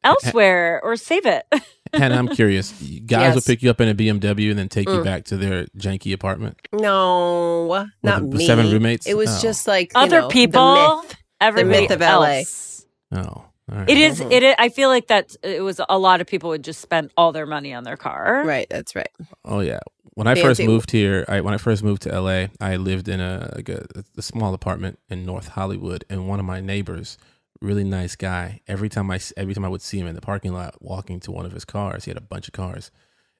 elsewhere 0.03 0.81
or 0.83 0.97
save 0.97 1.25
it. 1.27 1.47
Hannah, 1.95 2.17
I'm 2.17 2.29
curious. 2.29 2.73
Guys 2.73 3.21
Yes. 3.21 3.35
will 3.35 3.43
pick 3.43 3.63
you 3.63 3.71
up 3.71 3.81
in 3.81 3.89
a 3.89 3.95
BMW 3.95 4.51
and 4.51 4.59
then 4.59 4.69
take 4.69 4.89
you 4.89 4.97
Mm. 5.01 5.05
back 5.05 5.25
to 5.27 5.37
their 5.37 5.67
janky 5.79 6.13
apartment. 6.13 6.57
No, 6.73 7.87
not 8.03 8.31
the 8.31 8.37
me. 8.39 8.47
seven 8.47 8.71
roommates? 8.71 9.07
It 9.07 9.15
was 9.17 9.39
Oh. 9.39 9.43
just 9.43 9.67
like 9.67 9.93
you 9.95 10.01
Other 10.01 10.23
know, 10.23 10.29
people, 10.29 10.75
The 10.75 11.03
myth. 11.03 11.17
everybody 11.41 11.81
myth 11.83 11.91
of 11.91 12.01
LA. 12.03 12.39
else. 12.39 12.87
Oh, 13.13 13.19
all 13.19 13.45
right. 13.69 13.89
It 13.91 13.99
is. 13.99 14.21
Mhm. 14.21 14.33
It. 14.33 14.43
is- 14.43 14.55
I 14.59 14.69
feel 14.69 14.89
like 14.89 15.09
that. 15.09 15.35
It 15.43 15.63
was 15.63 15.81
a 15.89 15.99
lot 15.99 16.21
of 16.21 16.27
people 16.27 16.51
would 16.51 16.65
just 16.65 16.81
spend 16.81 17.11
all 17.17 17.33
their 17.33 17.47
money 17.47 17.75
on 17.75 17.85
their 17.85 17.97
car. 17.97 18.43
Right, 18.47 18.67
that's 18.71 18.95
right. 18.97 19.11
Oh 19.45 19.61
yeah. 19.61 19.81
When 20.15 20.27
I 20.27 20.35
Fancy. 20.35 20.43
first 20.49 20.63
moved 20.63 20.91
here, 20.91 21.25
I 21.29 21.41
when 21.41 21.55
I 21.55 21.59
first 21.59 21.83
moved 21.83 22.03
to 22.03 22.15
LA, 22.15 22.49
I 22.61 22.77
lived 22.77 23.09
in 23.09 23.21
a 23.21 23.51
like 23.57 23.69
a, 23.69 23.87
a 24.17 24.23
small 24.23 24.53
apartment 24.55 24.99
in 25.11 25.25
North 25.25 25.49
Hollywood, 25.49 26.05
and 26.11 26.29
one 26.29 26.39
of 26.39 26.45
my 26.45 26.61
neighbors, 26.61 27.17
really 27.63 27.85
nice 27.85 28.17
guy. 28.17 28.61
Every 28.67 28.89
time 28.89 29.11
I 29.11 29.17
s- 29.17 29.33
every 29.37 29.55
time 29.55 29.65
I 29.65 29.69
would 29.69 29.83
see 29.83 29.99
him 29.99 30.07
in 30.07 30.15
the 30.15 30.21
parking 30.21 30.53
lot 30.53 30.81
walking 30.83 31.21
to 31.21 31.33
one 31.33 31.47
of 31.47 31.53
his 31.53 31.65
cars, 31.65 32.05
he 32.05 32.11
had 32.11 32.19
a 32.19 32.23
bunch 32.23 32.49
of 32.49 32.53
cars. 32.53 32.91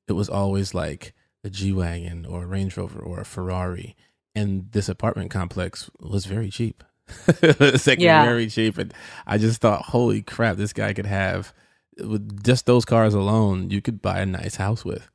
It 0.09 0.13
was 0.13 0.29
always 0.29 0.75
like 0.75 1.15
a 1.45 1.51
G 1.51 1.73
wagon 1.73 2.25
or 2.27 2.45
a 2.45 2.47
Range 2.47 2.77
Rover 2.77 3.01
or 3.01 3.21
a 3.21 3.25
Ferrari, 3.25 3.97
and 4.35 4.71
this 4.73 4.89
apartment 4.89 5.31
complex 5.31 5.91
was 6.01 6.25
very 6.27 6.51
cheap. 6.51 6.83
it's 7.43 7.87
like 7.87 7.99
Yeah. 7.99 8.25
very 8.25 8.49
cheap, 8.49 8.79
and 8.79 8.95
I 9.27 9.39
just 9.39 9.61
thought, 9.61 9.87
holy 9.87 10.23
crap, 10.23 10.57
this 10.57 10.73
guy 10.73 10.93
could 10.95 11.07
have 11.07 11.53
with 11.99 12.43
just 12.43 12.65
those 12.67 12.85
cars 12.87 13.13
alone, 13.15 13.71
you 13.71 13.83
could 13.83 14.01
buy 14.01 14.21
a 14.21 14.27
nice 14.27 14.57
house 14.57 14.85
with. 14.85 15.11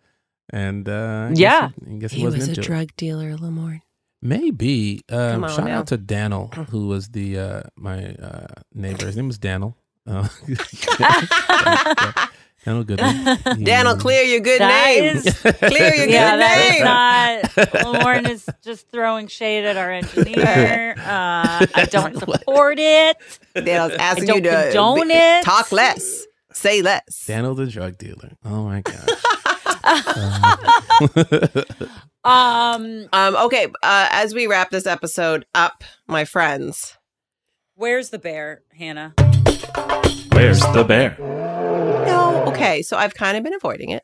And 0.51 0.87
uh, 0.87 1.27
I 1.29 1.33
guess 1.33 1.39
Yeah. 1.39 1.69
he, 1.87 1.95
I 1.95 1.97
guess 1.97 2.11
he, 2.11 2.17
He 2.19 2.23
wasn't 2.25 2.41
was 2.41 2.47
a 2.47 2.51
into 2.51 2.61
it. 2.61 2.65
drug 2.65 2.89
dealer, 2.97 3.35
Lamorne. 3.35 3.81
Maybe. 4.21 5.01
Um, 5.09 5.43
on 5.43 5.49
shout 5.49 5.65
now. 5.65 5.79
out 5.79 5.87
to 5.87 5.97
Daniel, 5.97 6.47
who 6.69 6.87
was 6.87 7.09
the 7.09 7.37
uh, 7.39 7.61
my 7.75 8.13
uh, 8.15 8.47
neighbor. 8.73 9.05
His 9.05 9.15
name 9.15 9.27
was 9.27 9.37
Daniel. 9.37 9.75
Uh, 10.05 10.27
Daniel 12.65 12.83
Goodman. 12.83 13.37
He- 13.57 13.63
Daniel, 13.63 13.95
clear 13.95 14.23
your 14.23 14.41
good 14.41 14.59
That 14.59 14.85
name. 14.87 15.17
is- 15.17 15.39
clear 15.41 15.95
your 15.95 16.07
yeah, 16.07 16.31
good 16.31 16.41
that 16.41 17.45
name. 17.55 17.63
is 17.63 17.73
not. 17.83 17.93
Lamorne 17.95 18.29
is 18.29 18.45
just 18.61 18.89
throwing 18.89 19.27
shade 19.27 19.63
at 19.65 19.77
our 19.77 19.91
engineer. 19.91 20.95
Uh, 20.97 21.65
I 21.75 21.87
don't 21.89 22.17
support 22.17 22.77
it. 22.79 23.17
Daniel's 23.53 23.93
asking 23.93 24.31
I 24.31 24.35
you 24.35 24.41
don't 24.41 24.53
to 24.53 24.63
condone 24.71 25.11
it. 25.11 25.43
talk 25.45 25.71
less, 25.71 26.26
say 26.57 26.81
less. 26.81 27.25
Daniel 27.25 27.55
the 27.55 27.67
drug 27.67 27.97
dealer. 27.97 28.31
Oh 28.45 28.63
my 28.63 28.81
gosh. 28.81 29.09
Um, 32.23 33.07
Um, 33.13 33.35
okay, 33.37 33.67
uh, 33.83 34.09
as 34.11 34.33
we 34.33 34.47
wrap 34.47 34.69
this 34.69 34.85
episode 34.85 35.45
up, 35.55 35.85
my 36.07 36.25
friends, 36.25 36.97
where's 37.75 38.09
the 38.09 38.19
bear, 38.19 38.63
Hannah? 38.77 39.13
Where's 40.33 40.59
the 40.73 40.83
bear? 40.85 41.15
No, 41.19 42.43
okay. 42.47 42.81
So 42.81 42.97
I've 42.97 43.13
kind 43.13 43.37
of 43.37 43.43
been 43.45 43.53
avoiding 43.53 43.91
it 43.91 44.03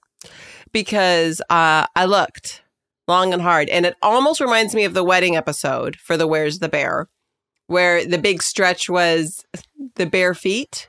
because 0.72 1.42
uh, 1.50 1.86
I 1.98 2.06
looked 2.06 2.62
long 3.10 3.34
and 3.34 3.42
hard, 3.42 3.68
and 3.68 3.86
it 3.86 3.96
almost 4.02 4.40
reminds 4.40 4.74
me 4.74 4.86
of 4.86 4.94
the 4.94 5.04
wedding 5.04 5.36
episode 5.36 5.98
for 5.98 6.16
the 6.16 6.26
"Where's 6.28 6.60
the 6.60 6.70
Bear," 6.70 7.10
where 7.68 8.06
the 8.06 8.18
big 8.18 8.42
stretch 8.42 8.90
was 8.90 9.44
the 9.96 10.06
bare 10.06 10.34
feet. 10.34 10.88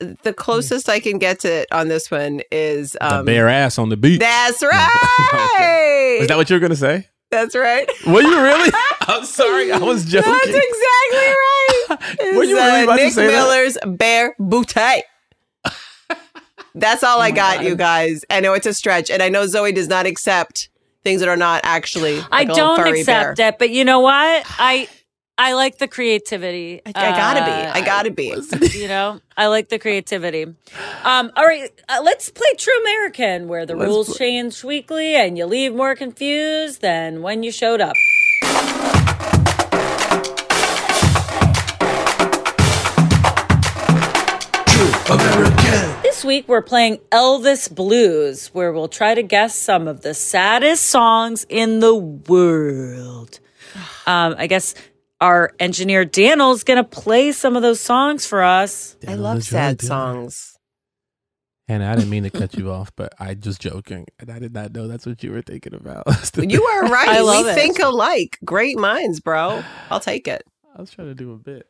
The 0.00 0.32
closest 0.32 0.88
I 0.88 1.00
can 1.00 1.18
get 1.18 1.40
to 1.40 1.48
it 1.52 1.68
on 1.72 1.88
this 1.88 2.10
one 2.10 2.40
is 2.52 2.92
the 2.92 3.16
um, 3.18 3.24
bare 3.26 3.48
ass 3.48 3.78
on 3.78 3.88
the 3.88 3.96
beach. 3.96 4.20
That's 4.20 4.62
right. 4.62 6.18
Is 6.20 6.28
that 6.28 6.36
what 6.36 6.48
you 6.48 6.54
were 6.56 6.60
gonna 6.60 6.76
say? 6.76 7.08
That's 7.30 7.54
right. 7.56 7.88
Were 8.06 8.22
you 8.22 8.40
really? 8.40 8.70
I'm 9.02 9.24
sorry, 9.24 9.70
I 9.72 9.78
was 9.78 10.04
joking. 10.04 10.30
That's 10.32 10.46
exactly 10.46 11.18
right. 11.18 11.86
Were 12.36 12.44
you 12.44 12.56
It's, 12.56 12.64
really 12.66 12.82
about 12.84 12.96
to 12.96 13.02
Nick 13.04 13.12
say 13.12 13.26
that? 13.26 13.32
Miller's 13.32 13.76
Bear 13.86 14.34
Boutte. 14.40 15.02
That's 16.74 17.02
all 17.02 17.20
I 17.20 17.30
got, 17.32 17.64
you 17.64 17.74
guys. 17.74 18.24
I 18.30 18.40
know 18.40 18.52
it's 18.54 18.66
a 18.66 18.72
stretch, 18.74 19.10
and 19.10 19.22
I 19.22 19.28
know 19.30 19.44
Zooey 19.46 19.74
does 19.74 19.88
not 19.88 20.06
accept 20.06 20.68
things 21.02 21.20
that 21.20 21.28
are 21.28 21.36
not 21.36 21.62
actually. 21.64 22.20
I 22.30 22.44
like 22.44 22.48
a 22.50 22.52
little 22.52 22.76
don't 22.76 22.86
furry 22.86 23.00
accept 23.00 23.36
bear. 23.38 23.48
it, 23.48 23.58
but 23.58 23.70
you 23.70 23.84
know 23.84 24.00
what? 24.00 24.44
I 24.58 24.88
I 25.40 25.52
like 25.52 25.78
the 25.78 25.86
creativity. 25.86 26.80
I, 26.84 26.90
I 26.94 27.10
gotta 27.12 27.44
be. 27.44 27.52
I 27.52 27.80
gotta 27.84 28.10
be. 28.10 28.34
You 28.78 28.88
know, 28.88 29.20
I 29.36 29.46
like 29.46 29.68
the 29.68 29.78
creativity. 29.78 30.44
Um, 31.04 31.32
all 31.36 31.44
right, 31.46 31.70
uh, 31.88 32.00
let's 32.02 32.28
play 32.30 32.48
True 32.56 32.76
American, 32.82 33.46
where 33.48 33.64
the 33.66 33.74
Let's 33.76 33.88
rules 33.88 34.06
pl- 34.08 34.16
change 34.16 34.64
weekly 34.64 35.14
and 35.14 35.38
you 35.38 35.46
leave 35.46 35.74
more 35.74 35.94
confused 35.94 36.80
than 36.80 37.22
when 37.22 37.42
you 37.42 37.52
showed 37.52 37.80
up. 37.80 37.94
True 44.66 45.14
American. 45.14 46.02
This 46.02 46.24
week 46.24 46.46
we're 46.48 46.62
playing 46.62 46.98
Elvis 47.10 47.72
Blues, 47.74 48.48
where 48.48 48.72
we'll 48.72 48.88
try 48.88 49.14
to 49.14 49.22
guess 49.22 49.54
some 49.56 49.88
of 49.88 50.02
the 50.02 50.14
saddest 50.14 50.86
songs 50.86 51.46
in 51.48 51.80
the 51.80 51.94
world. 51.94 53.38
Um, 54.06 54.36
I 54.38 54.46
guess 54.46 54.74
our 55.20 55.52
engineer 55.58 56.04
Daniel's 56.04 56.64
gonna 56.64 56.84
play 56.84 57.32
some 57.32 57.56
of 57.56 57.62
those 57.62 57.80
songs 57.80 58.26
for 58.26 58.42
us. 58.42 58.96
I 59.06 59.14
love 59.14 59.42
sad 59.44 59.80
songs. 59.82 60.54
And 61.70 61.82
I 61.84 61.94
didn't 61.96 62.08
mean 62.08 62.22
to 62.22 62.30
cut 62.30 62.54
you 62.54 62.72
off, 62.72 62.90
but 62.96 63.12
I 63.20 63.34
just 63.34 63.60
joking, 63.60 64.06
and 64.18 64.30
I 64.30 64.38
did 64.38 64.54
not 64.54 64.72
know 64.72 64.88
that's 64.88 65.04
what 65.04 65.22
you 65.22 65.32
were 65.32 65.42
thinking 65.42 65.74
about. 65.74 66.06
You 66.38 66.64
are 66.64 66.84
right. 66.84 67.08
I 67.08 67.20
love 67.20 67.44
we 67.44 67.50
it. 67.50 67.54
think 67.54 67.78
alike. 67.78 68.38
Great 68.44 68.78
minds, 68.78 69.20
bro. 69.20 69.62
I'll 69.90 70.00
take 70.00 70.28
it. 70.28 70.44
I 70.74 70.80
was 70.80 70.90
trying 70.90 71.08
to 71.08 71.14
do 71.14 71.32
a 71.32 71.36
bit. 71.36 71.66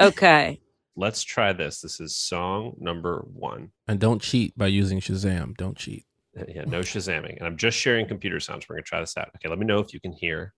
Okay. 0.00 0.60
Let's 0.96 1.22
try 1.22 1.52
this. 1.52 1.80
This 1.80 2.00
is 2.00 2.14
song 2.16 2.76
number 2.78 3.24
one. 3.32 3.70
And 3.88 3.98
don't 3.98 4.20
cheat 4.22 4.56
by 4.56 4.66
using 4.68 5.00
Shazam. 5.00 5.56
Don't 5.56 5.76
cheat. 5.76 6.04
Uh, 6.38 6.44
yeah, 6.48 6.64
no 6.66 6.80
Shazamming. 6.80 7.38
And 7.38 7.46
I'm 7.46 7.56
just 7.56 7.78
sharing 7.78 8.06
computer 8.06 8.38
sounds. 8.40 8.68
We're 8.68 8.76
gonna 8.76 8.84
try 8.84 9.00
this 9.00 9.16
out. 9.16 9.30
Okay, 9.36 9.48
let 9.48 9.58
me 9.58 9.66
know 9.66 9.78
if 9.78 9.92
you 9.92 10.00
can 10.00 10.12
hear 10.12 10.52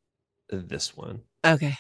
this 0.51 0.97
one. 0.97 1.21
Okay. 1.47 1.77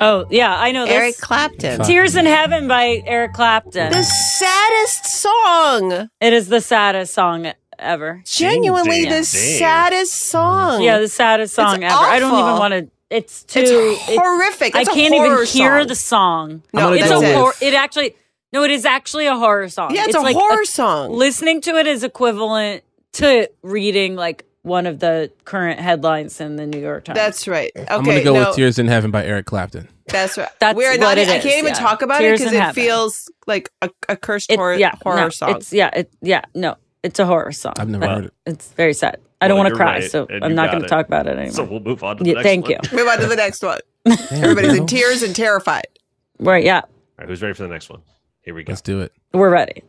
Oh 0.00 0.26
yeah, 0.30 0.54
I 0.58 0.72
know 0.72 0.84
this. 0.84 0.92
Eric 0.94 1.18
Clapton. 1.18 1.82
"Tears 1.84 2.16
in 2.16 2.26
Heaven" 2.26 2.68
by 2.68 3.02
Eric 3.06 3.32
Clapton. 3.32 3.90
The 3.92 4.02
saddest 4.02 5.06
song. 5.06 6.10
It 6.20 6.32
is 6.32 6.48
the 6.48 6.60
saddest 6.60 7.14
song 7.14 7.52
ever. 7.78 8.22
Genuinely 8.26 9.02
ding, 9.02 9.04
the 9.04 9.14
ding. 9.16 9.22
saddest 9.24 10.12
song. 10.14 10.82
Yeah, 10.82 10.98
the 10.98 11.08
saddest 11.08 11.54
song 11.54 11.82
It's 11.82 11.92
ever. 11.92 11.94
I 12.04 12.18
don't 12.18 12.32
even 12.38 12.58
want 12.58 12.72
to. 12.74 12.88
It's 13.08 13.44
too. 13.44 13.60
It's 13.62 14.08
it- 14.10 14.18
horrific. 14.18 14.74
I 14.74 14.80
It's 14.80 14.90
a 14.90 14.92
can't 14.92 15.14
even 15.14 15.46
hear 15.46 15.78
song. 15.78 15.86
the 15.88 15.94
song. 15.94 16.62
No, 16.72 16.92
it's 16.92 17.08
that's 17.08 17.22
a 17.22 17.26
it. 17.30 17.34
horror. 17.36 17.52
It 17.62 17.74
actually. 17.74 18.16
No, 18.52 18.62
it 18.62 18.70
is 18.72 18.84
actually 18.84 19.26
a 19.26 19.36
horror 19.36 19.68
song. 19.68 19.94
Yeah, 19.94 20.04
it's 20.06 20.14
a 20.16 20.20
like 20.20 20.36
horror 20.36 20.64
song. 20.64 21.12
Listening 21.12 21.60
to 21.62 21.76
it 21.76 21.86
is 21.86 22.04
equivalent 22.04 22.82
to 23.14 23.48
reading 23.62 24.16
like 24.16 24.44
one 24.64 24.86
of 24.86 24.98
the 24.98 25.30
current 25.44 25.78
headlines 25.78 26.40
in 26.40 26.56
the 26.56 26.66
New 26.66 26.80
York 26.80 27.04
Times. 27.04 27.16
That's 27.16 27.46
right. 27.46 27.70
Okay, 27.76 27.86
I'm 27.88 28.02
gonna 28.02 28.24
go 28.24 28.34
no, 28.34 28.48
with 28.48 28.56
"Tears 28.56 28.78
in 28.78 28.88
Heaven" 28.88 29.10
by 29.12 29.24
Eric 29.24 29.46
Clapton. 29.46 29.88
That's 30.08 30.36
right. 30.36 30.48
That's 30.58 30.76
We're 30.76 30.90
what 30.92 31.00
not. 31.00 31.18
it 31.18 31.28
I 31.28 31.38
can't 31.38 31.58
even 31.58 31.66
yeah. 31.68 31.72
talk 31.74 32.02
about 32.02 32.18
Tears 32.18 32.40
it 32.40 32.44
because 32.44 32.54
it 32.54 32.60
Heaven. 32.60 32.74
feels 32.74 33.30
like 33.46 33.70
a, 33.80 33.90
a 34.08 34.16
cursed 34.16 34.50
It- 34.50 34.56
horror, 34.58 34.74
yeah, 34.74 34.94
horror 35.02 35.16
no, 35.16 35.28
song. 35.28 35.56
It's 35.56 35.72
yeah, 35.72 35.90
it, 35.94 36.10
yeah, 36.20 36.42
no, 36.54 36.76
it's 37.02 37.18
a 37.18 37.26
horror 37.26 37.52
song. 37.52 37.74
I've 37.78 37.88
never 37.88 38.04
uh, 38.04 38.14
heard 38.16 38.24
it. 38.26 38.34
It's 38.46 38.68
very 38.72 38.94
sad. 38.94 39.20
I 39.40 39.48
don't 39.48 39.56
Well, 39.58 39.64
want 39.64 39.74
to 39.74 39.76
cry, 39.76 39.92
right, 40.00 40.10
so 40.10 40.26
I'm 40.42 40.54
not 40.54 40.70
going 40.70 40.82
to 40.82 40.88
talk 40.88 41.06
about 41.06 41.26
it 41.26 41.32
anymore. 41.36 41.50
So 41.52 41.64
we'll 41.64 41.80
move 41.80 42.02
on 42.02 42.16
to 42.16 42.24
the 42.24 42.30
Yeah, 42.30 42.34
next 42.36 42.44
thank 42.46 42.62
one. 42.68 42.78
you. 42.90 42.96
Move 42.98 43.08
on 43.08 43.18
to 43.18 43.26
the 43.26 43.36
next 43.36 43.62
one. 43.62 43.78
Everybody's 44.30 44.74
in 44.78 44.86
tears 44.86 45.22
and 45.22 45.36
terrified. 45.36 45.84
Right? 46.38 46.64
Yeah, 46.64 46.80
All 46.80 46.88
right, 47.18 47.28
who's 47.28 47.42
ready 47.42 47.52
for 47.54 47.62
the 47.62 47.68
next 47.68 47.90
one? 47.90 48.00
Here 48.42 48.54
we 48.54 48.62
go. 48.64 48.72
Let's 48.72 48.80
do 48.82 49.00
it. 49.00 49.12
we're 49.34 49.50
ready. 49.50 49.82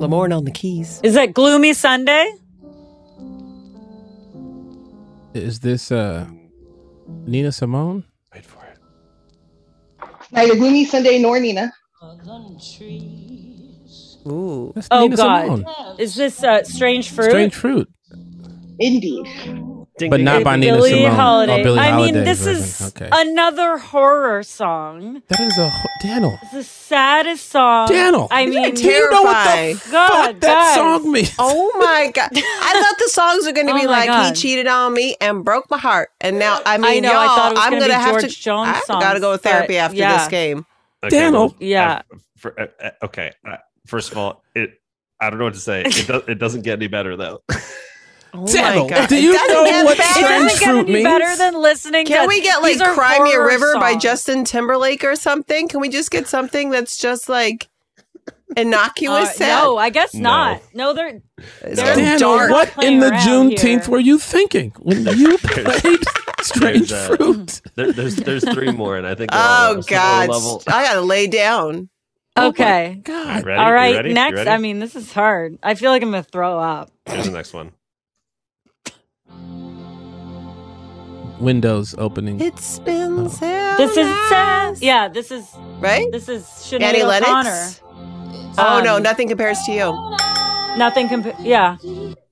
Lamorne 0.00 0.36
on 0.36 0.44
the 0.44 0.50
keys. 0.50 1.00
Is 1.04 1.14
that 1.14 1.34
Gloomy 1.34 1.72
Sunday? 1.74 2.32
Is 5.34 5.60
this 5.60 5.92
uh 5.92 6.26
Nina 7.26 7.52
Simone? 7.52 8.04
Wait 8.34 8.44
for 8.44 8.64
it. 8.64 8.78
Neither 10.32 10.56
Gloomy 10.56 10.84
Sunday 10.84 11.18
nor 11.20 11.38
Nina. 11.40 11.72
Ooh. 14.26 14.72
That's 14.74 14.88
Oh 14.90 15.02
Nina 15.02 15.16
God, 15.16 15.44
Simone. 15.46 15.66
is 15.98 16.14
this 16.14 16.42
uh, 16.44 16.64
Strange 16.64 17.10
Fruit? 17.10 17.30
Strange 17.30 17.54
fruit, 17.54 17.88
Indeed. 18.78 19.26
But 20.08 20.20
not 20.20 20.42
by 20.44 20.56
Nina 20.56 20.76
Billie 20.76 20.90
Simone. 20.90 21.14
Holiday. 21.14 21.60
Oh, 21.60 21.64
Billie 21.64 21.78
I 21.80 21.96
mean, 21.96 22.14
this 22.14 22.44
version. 22.44 22.62
is 22.62 22.82
okay. 22.96 23.08
another 23.12 23.76
horror 23.78 24.42
song. 24.42 25.22
that 25.28 25.40
is 25.40 25.58
a 25.58 25.68
ho- 25.68 25.88
Daniel. 26.00 26.38
It's 26.42 26.52
the 26.52 26.64
saddest 26.64 27.48
song. 27.50 27.88
Daniel, 27.88 28.28
I 28.30 28.42
you 28.42 28.50
mean, 28.50 28.74
do 28.74 28.82
you 28.84 29.10
know 29.10 29.22
what 29.22 29.44
the 29.44 29.50
terrifying. 29.50 29.76
God, 29.92 30.08
fuck 30.26 30.40
that 30.40 30.54
guys. 30.54 30.74
song 30.76 31.12
means? 31.12 31.34
Oh 31.38 31.72
my 31.78 32.10
god! 32.14 32.30
I 32.34 32.82
thought 32.82 32.98
the 32.98 33.08
songs 33.10 33.44
were 33.46 33.52
going 33.52 33.66
to 33.66 33.72
Oh 33.74 33.78
be 33.80 33.86
my 33.86 34.06
like 34.06 34.28
he 34.34 34.40
cheated 34.40 34.66
on 34.66 34.94
me 34.94 35.16
and 35.20 35.44
broke 35.44 35.70
my 35.70 35.78
heart, 35.78 36.10
and 36.20 36.38
now 36.38 36.60
I 36.64 36.78
mean, 36.78 37.02
know, 37.02 37.10
I 37.10 37.24
y'all, 37.26 37.36
thought 37.36 37.52
it 37.52 37.54
was 37.56 37.64
I'm 37.64 37.72
gonna 37.72 37.80
gonna 37.88 37.98
be 37.98 38.04
have 38.04 38.20
to. 38.20 38.28
Jones 38.28 38.68
I 38.68 38.80
songs, 38.80 39.02
got 39.02 39.12
to 39.14 39.20
go 39.20 39.32
to 39.32 39.38
therapy 39.38 39.74
but 39.74 39.80
after 39.80 39.96
yeah. 39.96 40.16
this 40.18 40.28
game. 40.28 40.66
Okay, 41.04 41.18
Daniel. 41.18 41.48
well, 41.48 41.56
Yeah. 41.60 42.02
uh, 42.12 42.16
for, 42.36 42.60
uh, 42.60 42.66
uh, 42.82 42.90
okay. 43.04 43.32
Uh, 43.46 43.56
first 43.86 44.12
of 44.12 44.18
all, 44.18 44.42
it. 44.54 44.80
I 45.20 45.28
don't 45.28 45.38
know 45.38 45.44
what 45.46 45.54
to 45.54 45.60
say. 45.60 45.82
It, 45.84 46.06
does, 46.06 46.22
it 46.28 46.38
doesn't 46.38 46.62
get 46.62 46.78
any 46.78 46.86
better 46.88 47.16
though. 47.16 47.42
Oh 48.32 48.46
Daniel, 48.46 48.84
my 48.84 48.90
god! 48.90 49.08
do 49.08 49.20
you 49.22 49.32
know 49.32 49.84
what 49.84 49.98
better. 49.98 50.02
It 50.20 50.24
Strange 50.24 50.28
doesn't 50.44 50.60
get 50.60 50.68
Fruit 50.70 50.78
any 50.80 50.92
means? 50.92 51.04
better 51.04 51.36
than 51.36 51.60
listening 51.60 52.06
Can 52.06 52.22
to. 52.22 52.28
we 52.28 52.40
get 52.40 52.62
like 52.62 52.78
these 52.78 52.82
"Cry 52.82 53.18
Me 53.18 53.30
a 53.30 53.34
horror 53.34 53.46
River" 53.46 53.74
by. 53.74 53.96
Justin 53.96 54.44
Timberlake 54.44 55.02
or 55.04 55.16
something? 55.16 55.68
Can 55.68 55.80
we 55.80 55.88
just 55.88 56.10
get 56.10 56.28
something 56.28 56.70
that's 56.70 56.96
just 56.96 57.28
like 57.28 57.68
innocuous? 58.56 59.30
Uh, 59.30 59.32
sad? 59.32 59.64
no, 59.64 59.76
I 59.78 59.90
guess 59.90 60.14
No. 60.14 60.20
not. 60.20 60.62
No, 60.74 60.92
they're 60.92 61.20
It's 61.62 61.76
they're 61.80 61.96
Daniel, 61.96 62.18
dark. 62.36 62.50
what 62.50 62.84
in 62.84 63.00
the 63.00 63.10
around 63.10 63.20
Juneteenth 63.52 63.84
here. 63.84 63.90
were 63.92 63.98
you 64.00 64.18
thinking 64.18 64.72
when 64.78 65.04
you 65.16 65.38
played 65.38 65.98
Strange 66.42 66.90
There's, 66.90 66.92
uh, 66.92 67.16
Fruit? 67.16 67.60
There, 67.74 67.92
there's 67.92 68.16
there's 68.16 68.48
three 68.48 68.70
more, 68.72 68.96
and 68.96 69.06
I 69.06 69.14
think 69.14 69.30
Oh 69.32 69.72
on 69.72 69.78
a 69.78 69.82
similar 69.82 70.28
god! 70.28 70.62
I 70.68 70.84
gotta 70.84 71.00
lay 71.02 71.26
down. 71.26 71.88
okay. 72.38 73.00
God, 73.02 73.44
Ready? 73.44 73.58
All 73.60 73.68
You 73.68 73.74
right, 73.74 73.94
ready? 73.96 74.08
You 74.10 74.14
next. 74.14 74.46
I 74.46 74.56
mean, 74.58 74.78
this 74.78 74.94
is 74.96 75.12
hard. 75.12 75.58
I 75.62 75.74
feel 75.74 75.90
like 75.90 76.02
I'm 76.02 76.10
gonna 76.10 76.22
throw 76.22 76.58
up. 76.58 76.90
Here's 77.06 77.26
the 77.26 77.32
next 77.32 77.52
one. 77.52 77.72
Windows 81.40 81.94
opening. 81.98 82.40
It's 82.40 82.78
been 82.80 83.28
so 83.30 83.46
This 83.76 83.92
is 83.96 84.06
nice. 84.06 84.82
yeah. 84.82 85.08
This 85.08 85.30
is 85.30 85.46
right. 85.78 86.06
this 86.12 86.28
is 86.28 86.46
Annie 86.72 87.00
Sinead 87.00 87.20
O'Connor. 87.20 87.50
Lennox. 87.50 87.80
Oh 88.58 88.80
no, 88.84 88.96
Um, 88.96 89.02
nothing 89.02 89.28
compares 89.28 89.58
to 89.62 89.72
you. 89.72 89.92
Nothing. 90.76 91.08
Compa- 91.08 91.36
yeah. 91.40 91.76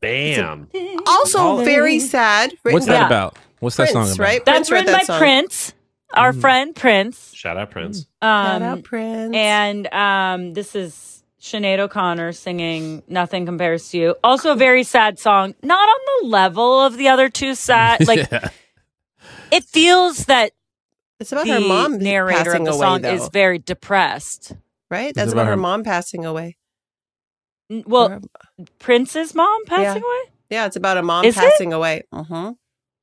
Bam. 0.01 0.69
Also 1.07 1.39
Oh. 1.61 1.65
very 1.65 1.99
sad. 1.99 2.53
written 2.63 2.75
What's 2.75 2.87
that 2.87 3.01
Yeah. 3.01 3.07
about? 3.07 3.37
What's 3.61 3.77
that 3.77 3.89
song 3.89 4.07
about? 4.07 4.19
right? 4.19 4.45
That's 4.45 4.69
Prince 4.69 4.71
wrote 4.71 4.77
written 4.79 4.93
that 4.93 4.99
by 5.01 5.05
song. 5.05 5.19
Prince, 5.19 5.73
our 6.15 6.33
friend 6.33 6.77
Prince. 6.77 7.33
Shout 7.35 7.57
out 7.57 7.71
Prince. 7.71 8.07
Shout 8.23 8.63
Um, 8.63 8.63
out 8.63 8.83
Prince. 8.85 9.35
and 9.35 9.93
um, 9.93 10.53
this 10.55 10.77
is 10.77 11.23
Sinead 11.41 11.79
O'Connor 11.79 12.33
singing 12.33 13.03
"Nothing 13.09 13.47
Compares 13.47 13.89
to 13.91 13.99
You." 13.99 14.15
Also, 14.23 14.53
a 14.53 14.57
very 14.57 14.83
sad 14.85 15.19
song. 15.19 15.55
Not 15.63 15.89
on 15.89 16.01
the 16.23 16.29
level 16.29 16.81
of 16.81 16.97
the 16.97 17.09
other 17.09 17.29
two 17.29 17.55
sad. 17.55 18.01
Like 18.07 18.31
yeah. 18.31 18.49
It 19.51 19.65
feels 19.65 20.27
that 20.27 20.53
it's 21.21 21.33
about 21.33 21.47
the 21.47 21.55
her 21.55 21.61
mom 21.61 21.99
narrator 21.99 22.45
passing 22.45 22.61
of 22.61 22.65
the 22.67 22.71
away, 22.73 22.81
song 22.81 23.03
though. 23.03 23.15
is 23.15 23.29
very 23.31 23.59
depressed. 23.59 24.53
right? 24.91 25.15
That's 25.15 25.33
about 25.33 25.43
about 25.43 25.45
her 25.47 25.51
her- 25.53 25.57
mom 25.57 25.85
passing 25.85 26.25
away. 26.25 26.57
Well, 27.71 28.09
Her- 28.09 28.21
Prince's 28.79 29.35
mom 29.35 29.65
passing 29.67 30.03
Yeah. 30.03 30.09
away. 30.09 30.33
yeah, 30.51 30.67
it's 30.67 30.77
about 30.77 30.97
a 30.97 31.03
mom 31.03 31.25
Is 31.25 31.37
it? 31.37 31.41
passing 31.41 31.73
away. 31.73 32.05
Mm-hmm. 32.15 32.53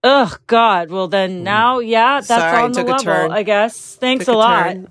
Ugh, 0.03 0.39
God. 0.47 0.91
Well, 0.91 1.07
then 1.07 1.43
now, 1.43 1.79
yeah, 1.79 2.15
that's 2.21 2.27
Sorry, 2.27 2.61
on 2.63 2.71
the 2.71 2.79
took 2.81 2.87
a 2.87 2.91
level, 2.91 3.03
turn. 3.05 3.31
I 3.31 3.43
guess. 3.43 3.95
Thanks 3.95 4.25
Took 4.25 4.35
a 4.35 4.37
lot. 4.37 4.63
turn. 4.73 4.87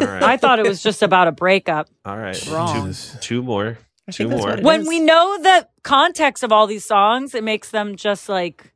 All 0.00 0.06
right. 0.06 0.22
I 0.34 0.36
thought 0.36 0.58
it 0.60 0.66
was 0.66 0.82
just 0.82 1.02
about 1.02 1.26
a 1.28 1.32
breakup. 1.32 1.88
All 2.04 2.16
right. 2.16 2.40
Wrong. 2.48 2.92
Two, 2.92 3.18
two 3.20 3.42
more. 3.42 3.78
I 4.08 4.12
Two 4.12 4.28
more. 4.28 4.38
what 4.40 4.58
it 4.60 4.64
When 4.64 4.80
is. 4.82 4.88
we 4.88 4.98
know 5.00 5.36
the 5.40 5.68
context 5.84 6.42
of 6.44 6.50
all 6.52 6.66
these 6.66 6.84
songs, 6.84 7.34
it 7.34 7.42
makes 7.44 7.70
them 7.70 7.94
just 7.96 8.28
like 8.28 8.71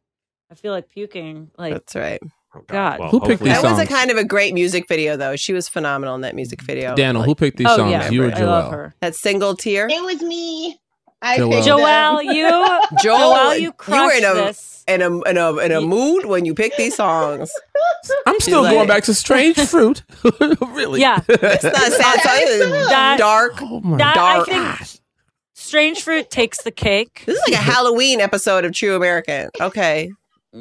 I 0.51 0.55
feel 0.55 0.72
like 0.72 0.88
puking. 0.88 1.51
Like 1.59 1.72
That's 1.72 1.94
right. 1.97 2.20
Oh, 2.55 2.62
God. 2.66 3.01
Well, 3.01 3.09
Who 3.11 3.20
picked 3.20 3.30
hopefully- 3.42 3.51
these 3.51 3.62
That 3.62 3.70
was 3.70 3.78
a 3.80 3.86
kind 3.86 4.11
of 4.11 4.16
a 4.16 4.24
great 4.24 4.55
music 4.55 4.86
video, 4.88 5.16
though. 5.16 5.36
She 5.36 5.53
was 5.53 5.68
phenomenal 5.68 6.14
in 6.14 6.22
that 6.22 6.34
music 6.34 6.62
video. 6.62 6.94
Daniel, 6.94 7.20
Like, 7.20 7.26
who 7.26 7.34
picked 7.34 7.59
these 7.59 7.66
oh 7.68 7.76
songs? 7.76 7.90
yeah, 7.90 8.11
You 8.11 8.24
or 8.24 8.32
I 8.34 8.40
love 8.42 8.70
her. 8.72 8.94
that 9.01 9.14
single 9.14 9.55
tear? 9.57 9.88
It 9.90 10.03
was 10.03 10.22
me. 10.22 10.78
I 11.20 11.38
Joelle. 11.38 11.51
picked 11.51 11.66
Joelle, 11.66 12.24
you, 12.34 12.99
Joel, 13.03 13.18
Joelle, 13.34 13.61
you 13.61 13.72
you 13.88 14.05
were 14.05 14.12
in 14.12 14.24
a, 14.24 14.34
this. 14.34 14.84
in 14.86 15.01
a 15.03 15.20
in 15.22 15.36
a 15.38 15.57
in 15.59 15.72
a 15.72 15.80
mood 15.80 16.26
when 16.26 16.44
you 16.44 16.55
pick 16.55 16.76
these 16.76 16.94
songs. 16.94 17.51
I'm 18.26 18.38
still 18.38 18.62
She's 18.64 18.72
going 18.72 18.86
back 18.86 19.03
to 19.05 19.14
Strange 19.14 19.59
Fruit. 19.59 20.03
really? 20.61 21.01
Yeah, 21.01 21.20
It's 21.28 21.64
not 21.64 21.74
a 21.74 21.90
sad 21.90 22.20
song. 22.20 22.32
It's 22.36 22.88
That- 22.90 23.18
dark. 23.18 23.55
Oh 23.62 23.80
my 23.80 23.97
that 23.97 24.14
dark. 24.14 24.49
I 24.51 24.74
think 24.76 25.01
Strange 25.55 26.03
Fruit 26.03 26.30
takes 26.30 26.62
the 26.62 26.70
cake. 26.70 27.22
This 27.26 27.36
is 27.36 27.42
like 27.51 27.59
a 27.59 27.62
Halloween 27.64 28.20
episode 28.20 28.64
of 28.64 28.72
True 28.72 28.94
American. 28.94 29.49
Okay, 29.61 30.12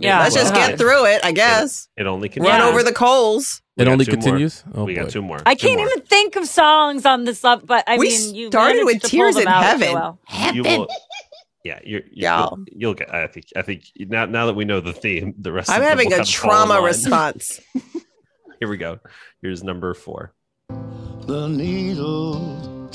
Yeah, 0.01 0.19
let's 0.19 0.35
just 0.35 0.53
get 0.53 0.77
through 0.77 1.05
it. 1.05 1.21
I 1.23 1.31
guess 1.31 1.87
It 1.97 2.05
only 2.07 2.29
can 2.29 2.43
run 2.43 2.61
over 2.61 2.83
the 2.83 2.93
coals. 2.93 3.61
We 3.77 3.81
It 3.81 3.85
got 3.85 3.91
only 3.93 4.05
two 4.05 4.11
more. 4.11 4.21
continues? 4.21 4.63
Oh, 4.73 4.83
we 4.85 4.95
boy. 4.95 5.01
got 5.01 5.09
two 5.11 5.21
more. 5.21 5.39
I 5.45 5.55
Two 5.55 5.67
can't 5.67 5.79
more. 5.79 5.87
even 5.89 6.03
think 6.03 6.35
of 6.35 6.47
songs 6.47 7.05
on 7.05 7.25
this 7.25 7.43
up, 7.43 7.65
but 7.65 7.83
I 7.87 7.97
We 7.97 8.09
mean, 8.09 8.35
you 8.35 8.47
started 8.47 8.83
managed 8.83 8.85
with 8.85 8.95
to 8.95 9.01
pull 9.01 9.09
Tears 9.09 9.35
them 9.35 9.41
in 9.43 9.47
out, 9.49 9.63
Heaven. 9.63 9.87
Joelle. 9.89 10.53
You 10.55 10.63
will, 10.63 10.87
yeah, 11.63 11.79
you're, 11.83 12.01
you're, 12.11 12.29
Y'all. 12.31 12.57
you'll, 12.57 12.65
you'll 12.81 12.93
get. 12.93 13.13
I 13.13 13.27
think. 13.27 13.47
I 13.55 13.61
think 13.63 13.83
now. 13.97 14.25
Now 14.25 14.45
that 14.45 14.53
we 14.55 14.65
know 14.65 14.79
the 14.81 14.93
theme, 14.93 15.33
the 15.37 15.51
rest. 15.51 15.69
I'm 15.69 15.77
of 15.77 15.81
them 15.81 15.89
having 15.89 16.07
will 16.09 16.13
a 16.13 16.17
kind 16.17 16.27
of 16.29 16.35
fall 16.35 16.51
in 16.51 16.57
trauma 16.67 16.73
line. 16.75 16.83
response. 16.83 17.59
Here 18.59 18.69
we 18.69 18.77
go. 18.77 18.99
Here's 19.41 19.63
number 19.63 19.93
four. 19.93 20.33
The 20.69 21.47
needle 21.47 22.43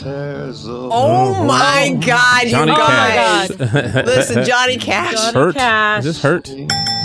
tears 0.02 0.64
the 0.64 0.88
Oh 0.92 1.44
my 1.44 1.96
God, 2.00 2.44
you 2.44 2.50
Johnny 2.50 2.72
guys! 2.72 3.48
Cash. 3.56 4.04
Listen, 4.06 4.44
Johnny 4.44 4.76
Cash. 4.78 5.14
Is 5.14 5.20
this 5.20 5.32
Johnny 5.32 5.44
hurt? 5.44 5.54
Cash. 5.54 5.98
Is 6.00 6.04
this 6.04 6.22
hurt? 6.22 6.48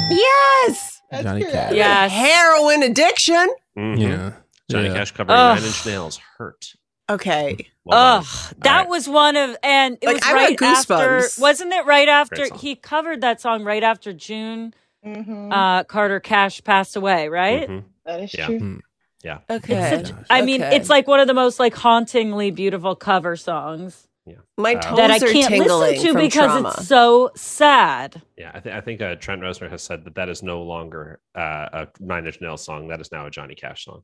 Yes, 0.09 1.01
Johnny 1.21 1.43
Cash. 1.43 1.73
Yes. 1.73 2.11
heroin 2.11 2.83
addiction. 2.83 3.47
Mhm. 3.77 3.99
Yeah. 3.99 4.31
Johnny 4.71 4.87
Yeah. 4.87 4.93
Cash 4.93 5.11
covering 5.11 5.37
Ugh. 5.37 5.57
Nine 5.57 5.65
Inch 5.67 5.85
Nails. 5.85 6.19
Hurt. 6.37 6.73
Okay, 7.09 7.67
Well 7.83 8.21
done. 8.21 8.21
Ugh, 8.23 8.55
that 8.63 8.77
right. 8.79 8.89
was 8.89 9.07
one 9.07 9.35
of, 9.35 9.55
and 9.61 9.97
it 10.01 10.07
Like, 10.07 10.15
was 10.15 10.23
I 10.25 10.31
got 10.31 10.35
right 10.35 10.61
after. 10.63 11.21
Wasn't 11.39 11.71
it 11.71 11.85
right 11.85 12.09
after 12.09 12.47
he 12.55 12.75
covered 12.75 13.21
that 13.21 13.41
song 13.41 13.63
right 13.63 13.83
after 13.83 14.11
June? 14.11 14.73
Mhm. 15.05 15.51
Uh, 15.53 15.83
Carter 15.83 16.19
Cash 16.19 16.63
passed 16.63 16.95
away, 16.95 17.27
right? 17.29 17.69
Mhm. 17.69 17.83
that 18.07 18.21
is 18.21 18.33
Yeah. 18.33 18.45
true. 18.47 18.81
Yeah. 19.25 19.39
okay. 19.49 20.03
I 20.29 20.41
mean, 20.43 20.61
Okay. 20.61 20.75
it's 20.77 20.89
like 20.89 21.07
one 21.07 21.19
of 21.19 21.27
the 21.27 21.33
most 21.33 21.59
like 21.59 21.73
hauntingly 21.75 22.51
beautiful 22.51 22.95
cover 22.95 23.35
songs 23.35 24.07
Yeah. 24.27 24.35
My 24.57 24.75
Uh, 24.75 24.81
toes 24.81 24.97
that 24.97 25.11
I 25.11 25.19
can't 25.19 25.49
tingling 25.49 25.79
listen 25.79 26.13
to 26.13 26.19
because 26.19 26.51
trauma. 26.51 26.69
it's 26.77 26.87
so 26.87 27.31
sad. 27.35 28.21
Yeah. 28.37 28.51
I, 28.53 28.59
th- 28.59 28.75
I 28.75 28.81
think 28.81 29.01
uh, 29.01 29.15
Trent 29.15 29.41
Reznor 29.41 29.69
has 29.69 29.81
said 29.83 30.05
that 30.05 30.15
that 30.15 30.29
is 30.29 30.43
no 30.43 30.61
longer 30.61 31.19
uh, 31.35 31.39
a 31.73 31.87
Nine 31.99 32.25
Inch 32.27 32.39
Nails 32.41 32.63
song. 32.63 32.87
That 32.89 33.01
is 33.01 33.11
now 33.11 33.25
a 33.25 33.31
Johnny 33.31 33.55
Cash 33.55 33.85
song, 33.85 34.03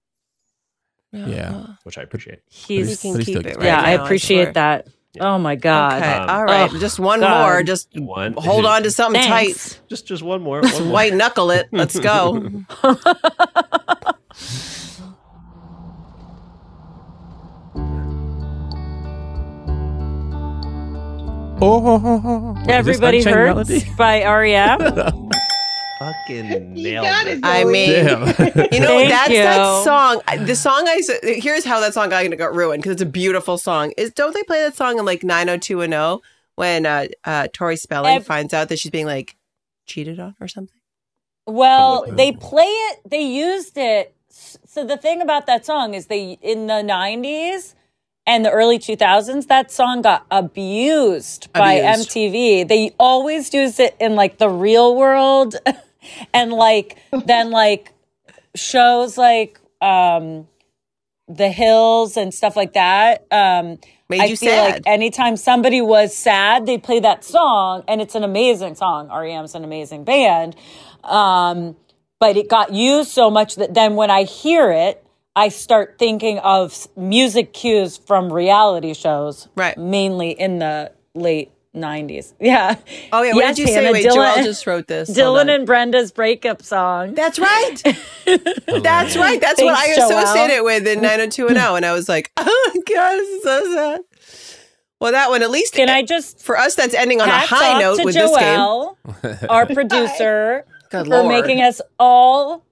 Yeah. 1.14 1.66
which 1.84 1.98
I 1.98 2.02
appreciate. 2.04 2.40
He's 2.50 2.92
You 2.92 2.98
can 3.12 3.18
he's 3.20 3.26
keep 3.28 3.38
still 3.38 3.46
it 3.52 3.58
right 3.58 3.66
yeah, 3.66 3.82
I 3.82 3.92
appreciate 3.92 4.44
swear. 4.46 4.54
that. 4.54 4.88
Oh 5.20 5.38
my 5.38 5.56
god. 5.56 6.02
Okay, 6.02 6.14
Um, 6.14 6.30
all 6.30 6.46
right. 6.46 6.72
ugh, 6.72 6.80
just 6.80 6.98
one 7.00 7.20
God. 7.20 7.42
more. 7.42 7.64
Just 7.64 7.90
One. 8.00 8.34
hold 8.34 8.66
on 8.66 8.84
to 8.84 8.92
something 9.00 9.22
Thanks. 9.22 9.74
tight. 9.76 9.82
Just, 9.90 10.08
just 10.08 10.24
one 10.24 10.42
more. 10.42 10.62
Just 10.62 10.76
One 10.76 10.84
more. 10.86 10.94
white 10.94 11.14
knuckle 11.14 11.52
it. 11.52 11.68
Let's 11.72 12.00
go. 12.00 12.50
Oh, 21.64 22.56
Everybody 22.68 23.18
Is 23.20 23.26
this 23.26 23.34
Unchained 23.34 23.56
hurts 23.56 23.70
Melody? 23.70 23.92
by 23.98 24.24
REM. 24.26 24.80
Fucking 26.00 26.52
You 26.52 26.60
nailed 26.60 27.28
it. 27.28 27.38
it. 27.38 27.40
I 27.44 27.64
mean, 27.64 27.90
Damn. 27.92 28.20
you 28.72 28.80
know, 28.80 28.98
Thank 28.98 29.10
that's 29.10 29.30
you. 29.30 29.38
that 29.44 29.84
song. 29.84 30.22
The 30.46 30.56
song 30.56 30.86
I 30.88 31.02
here's 31.22 31.64
how 31.64 31.80
that 31.82 31.94
song 31.94 32.10
got, 32.10 32.26
got 32.38 32.56
ruined 32.56 32.82
because 32.82 32.94
it's 32.94 33.02
a 33.04 33.06
beautiful 33.06 33.60
song. 33.60 33.94
Is 33.98 34.12
don't 34.12 34.34
they 34.34 34.42
play 34.44 34.62
that 34.64 34.76
song 34.76 34.98
in 34.98 35.06
like 35.06 35.24
90210 35.24 36.20
when 36.56 36.88
uh, 36.88 37.06
uh, 37.26 37.48
Tori 37.54 37.76
Spelling 37.76 38.16
Ev- 38.16 38.26
finds 38.26 38.52
out 38.56 38.70
that 38.70 38.80
she's 38.80 38.90
being 38.92 39.06
like 39.06 39.36
cheated 39.86 40.20
on 40.20 40.36
or 40.42 40.48
something? 40.48 40.80
Well, 41.46 42.06
like 42.08 42.18
they 42.18 42.32
play 42.32 42.64
it. 42.66 43.00
They 43.08 43.22
used 43.22 43.78
it. 43.78 44.16
So 44.30 44.84
the 44.84 44.98
thing 44.98 45.22
about 45.22 45.46
that 45.46 45.68
song 45.68 45.94
is 45.94 46.08
they 46.08 46.40
in 46.42 46.66
the 46.66 46.82
'90s 46.82 47.76
and 48.26 48.46
the 48.46 48.52
early 48.52 48.78
2000s, 48.80 49.48
that 49.48 49.72
song 49.72 50.02
got 50.02 50.26
abused, 50.30 51.52
by 51.54 51.76
MTV. 51.80 52.68
They 52.68 52.94
always 53.00 53.54
used 53.54 53.80
it 53.80 53.96
in 54.00 54.16
like 54.16 54.38
the 54.38 54.50
real 54.50 54.96
world, 54.96 55.56
and 56.34 56.54
like 56.54 56.98
then 57.26 57.52
like 57.52 57.92
shows 58.56 59.18
like 59.18 59.60
um 59.82 60.48
The 61.28 61.50
Hills 61.50 62.18
and 62.18 62.34
stuff 62.34 62.56
like 62.56 62.74
that. 62.74 63.26
Um, 63.32 63.80
Made 64.10 64.22
I 64.22 64.26
you 64.26 64.38
feel 64.38 64.52
sad. 64.52 64.74
like 64.74 64.84
anytime 64.86 65.38
somebody 65.38 65.82
was 65.82 66.16
sad, 66.16 66.66
they 66.66 66.78
play 66.78 67.00
that 67.00 67.24
song, 67.24 67.84
and 67.88 68.02
it's 68.02 68.14
an 68.14 68.24
amazing 68.24 68.76
song. 68.76 69.08
REM's 69.08 69.56
an 69.56 69.64
amazing 69.64 70.04
band. 70.04 70.56
Um, 71.04 71.78
but 72.20 72.38
it 72.38 72.50
got 72.50 72.74
used 72.74 73.10
so 73.10 73.32
much 73.32 73.56
that 73.56 73.74
then 73.74 73.96
when 73.96 74.12
I 74.12 74.24
hear 74.24 74.70
it, 74.72 75.04
I 75.36 75.50
start 75.50 75.96
thinking 75.98 76.40
of 76.40 76.88
music 76.98 77.54
cues 77.54 77.98
from 77.98 78.32
reality 78.32 78.94
shows, 78.94 79.48
Right. 79.56 79.78
Mainly 79.78 80.32
in 80.32 80.60
the 80.60 80.92
late 81.14 81.52
'90s. 81.76 82.34
Yeah. 82.42 82.76
Oh 83.14 83.24
yeah, 83.24 83.34
what 83.34 83.56
did 83.56 83.60
you 83.60 83.68
say? 83.68 83.90
Wait, 83.92 84.06
Dylan, 84.06 84.36
Joelle 84.36 84.44
just 84.44 84.68
wrote 84.68 84.88
this. 84.88 85.10
Dylan 85.10 85.54
and 85.54 85.66
Brenda's 85.66 86.12
breakup 86.12 86.62
song. 86.62 87.14
That's 87.14 87.40
right. 87.40 87.76
That's 88.26 89.16
right. 89.16 89.40
That's 89.40 89.62
what 89.62 89.76
I 89.78 89.88
associate 89.94 90.50
it 90.50 90.64
with 90.66 90.86
in 90.86 91.02
90210. 91.02 91.78
And 91.78 91.86
I 91.86 91.94
was 91.94 92.10
like, 92.10 92.32
oh, 92.36 92.84
God, 92.94 93.14
this 93.16 93.30
is 93.30 93.44
so 93.44 93.74
sad. 93.74 94.02
Well, 95.00 95.14
that 95.14 95.30
one, 95.30 95.42
at 95.42 95.50
least 95.50 95.74
Can 95.74 95.90
I 95.90 96.04
just 96.04 96.40
for 96.40 96.58
us, 96.58 96.76
that's 96.76 96.94
ending 96.94 97.22
on 97.22 97.30
a 97.30 97.32
high 97.32 97.80
note 97.80 98.04
with 98.04 98.14
this 98.14 98.38
game. 98.38 99.50
Our 99.50 99.66
producer, 99.66 100.66
for 100.92 101.04
Lord. 101.06 101.28
making 101.30 101.62
us 101.62 101.82
all 101.98 102.64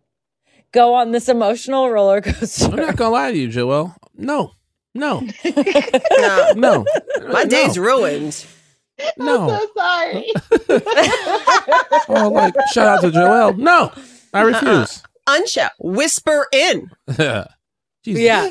go 0.72 0.94
on 0.96 1.12
this 1.12 1.30
emotional 1.30 1.90
roller 1.90 2.22
coaster. 2.22 2.66
I'm 2.66 2.76
not 2.76 2.96
gonna 2.96 3.12
lie 3.12 3.32
to 3.32 3.38
you, 3.38 3.48
Joel. 3.50 3.96
No, 4.16 4.54
no, 4.94 5.22
No, 5.46 6.52
no. 6.56 6.86
my 7.32 7.44
no, 7.44 7.50
day's 7.50 7.78
ruined. 7.80 8.46
No. 9.18 9.48
So 9.48 9.68
sorry. 9.78 10.32
Oh, 12.12 12.30
like 12.34 12.54
shout 12.74 12.88
out 12.88 13.02
to 13.02 13.12
Joel. 13.12 13.54
No, 13.54 13.92
I 14.34 14.42
uh-uh. 14.42 14.46
refuse. 14.48 15.04
Unshout. 15.28 15.70
Whisper 15.80 16.48
in. 16.52 16.90
Jesus. 18.04 18.24
yeah. 18.24 18.50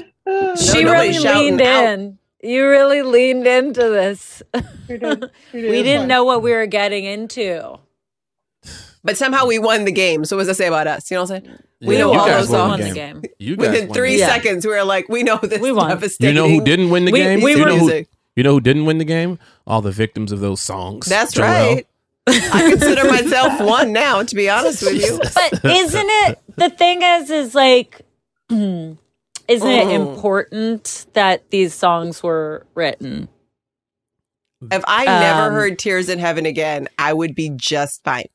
She 0.56 0.84
No, 0.84 0.92
really 0.92 1.08
nobody's 1.08 1.22
shouting 1.22 1.42
leaned 1.56 1.60
out. 1.62 1.84
in. 1.98 2.18
You 2.42 2.68
really 2.68 3.02
leaned 3.02 3.46
into 3.48 3.80
this. 3.80 4.42
We 4.88 4.96
did. 4.98 5.24
We 5.52 5.60
did. 5.60 5.70
we 5.70 5.82
didn't 5.82 6.06
know 6.06 6.22
what 6.24 6.40
we 6.42 6.52
were 6.52 6.66
getting 6.66 7.04
into. 7.04 7.78
But 9.02 9.16
somehow 9.16 9.46
we 9.46 9.58
won 9.58 9.84
the 9.84 9.92
game. 9.92 10.24
So 10.24 10.36
what 10.36 10.42
does 10.42 10.48
that 10.48 10.54
say 10.54 10.68
about 10.68 10.86
us? 10.86 11.10
You 11.10 11.16
know 11.16 11.22
what 11.22 11.30
I'm 11.32 11.44
saying? 11.44 11.58
We 11.80 11.94
Yeah, 11.94 12.00
know 12.00 12.14
all 12.18 12.26
those 12.26 12.48
songs. 12.48 12.70
won 12.70 12.80
the 12.80 12.88
the 12.88 12.94
game. 12.94 13.20
game. 13.20 13.32
You 13.38 13.56
guys 13.56 13.68
Within 13.70 13.92
three 13.94 14.16
game. 14.16 14.26
seconds, 14.28 14.66
we 14.66 14.72
were 14.72 14.82
like, 14.84 15.08
we 15.08 15.22
know 15.22 15.38
this 15.42 15.60
We 15.60 15.70
won. 15.72 15.88
devastating. 15.90 16.34
You 16.36 16.42
know 16.42 16.48
who 16.48 16.64
didn't 16.64 16.90
win 16.90 17.04
the 17.04 17.12
We- 17.12 17.18
game? 17.20 17.40
we 17.40 17.52
you 17.52 17.60
were- 17.60 17.66
know 17.66 17.78
who? 17.78 18.04
You 18.36 18.42
know 18.44 18.52
who 18.52 18.60
didn't 18.60 18.84
win 18.84 18.98
the 18.98 19.04
game? 19.04 19.38
All 19.66 19.80
the 19.82 19.90
victims 19.92 20.32
of 20.32 20.40
those 20.40 20.60
songs. 20.60 21.06
That's 21.06 21.32
Joel. 21.34 21.44
right. 21.46 21.86
I 22.28 22.70
consider 22.70 23.04
myself 23.10 23.60
one 23.60 23.92
now, 23.92 24.22
to 24.22 24.34
be 24.34 24.48
honest 24.50 24.82
with 24.82 25.00
you. 25.02 25.18
But 25.18 25.64
isn't 25.64 26.06
it 26.08 26.38
the 26.56 26.68
thing 26.70 27.02
is 27.02 27.30
is 27.30 27.54
like 27.54 28.02
isn't 28.50 28.98
it 29.48 29.88
important 29.90 31.06
that 31.14 31.50
these 31.50 31.74
songs 31.74 32.22
were 32.22 32.66
written? 32.74 33.28
If 34.70 34.82
I 34.86 35.04
never 35.04 35.42
Um, 35.48 35.52
heard 35.52 35.78
Tears 35.78 36.08
in 36.08 36.18
Heaven 36.18 36.44
again, 36.44 36.88
I 36.98 37.12
would 37.12 37.34
be 37.34 37.50
just 37.56 38.02
fine. 38.04 38.26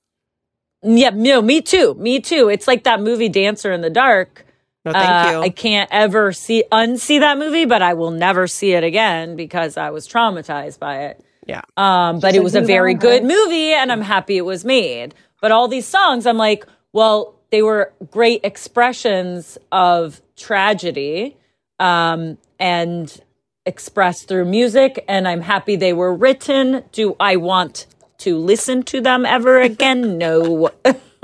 Yeah, 0.83 1.11
no, 1.13 1.41
me 1.41 1.61
too. 1.61 1.93
Me 1.95 2.19
too. 2.19 2.49
It's 2.49 2.67
like 2.67 2.83
that 2.83 3.01
movie 3.01 3.29
Dancer 3.29 3.71
in 3.71 3.81
the 3.81 3.89
Dark. 3.89 4.45
No, 4.85 4.91
thank 4.91 5.05
Uh, 5.27 5.31
you. 5.31 5.41
I 5.43 5.49
can't 5.49 5.89
ever 5.93 6.33
see 6.33 6.63
unsee 6.71 7.19
that 7.21 7.37
movie, 7.37 7.65
but 7.65 7.81
I 7.81 7.93
will 7.93 8.11
never 8.11 8.47
see 8.47 8.73
it 8.73 8.83
again 8.83 9.35
because 9.37 9.77
I 9.77 9.91
was 9.91 10.07
traumatized 10.07 10.79
by 10.79 11.03
it. 11.05 11.23
Yeah. 11.45 11.61
Um, 11.77 12.19
but 12.19 12.29
Just 12.29 12.35
it 12.35 12.39
like 12.39 12.43
was 12.43 12.55
a 12.55 12.61
very 12.61 12.95
Valentine. 12.95 13.27
good 13.27 13.35
movie, 13.35 13.71
and 13.73 13.91
I'm 13.91 14.01
happy 14.01 14.37
it 14.37 14.45
was 14.45 14.65
made. 14.65 15.13
But 15.41 15.51
all 15.51 15.67
these 15.67 15.87
songs, 15.87 16.25
I'm 16.25 16.37
like, 16.37 16.65
well, 16.91 17.33
they 17.49 17.61
were 17.61 17.93
great 18.11 18.41
expressions 18.43 19.57
of 19.71 20.21
tragedy, 20.35 21.37
um, 21.79 22.37
and 22.59 23.21
expressed 23.65 24.27
through 24.27 24.45
music. 24.45 25.03
And 25.07 25.27
I'm 25.27 25.41
happy 25.41 25.75
they 25.77 25.93
were 25.93 26.13
written. 26.13 26.83
Do 26.91 27.15
I 27.19 27.37
want 27.37 27.85
to 28.23 28.37
listen 28.37 28.83
to 28.83 29.01
them 29.01 29.25
ever 29.25 29.59
again? 29.61 30.17
No. 30.17 30.69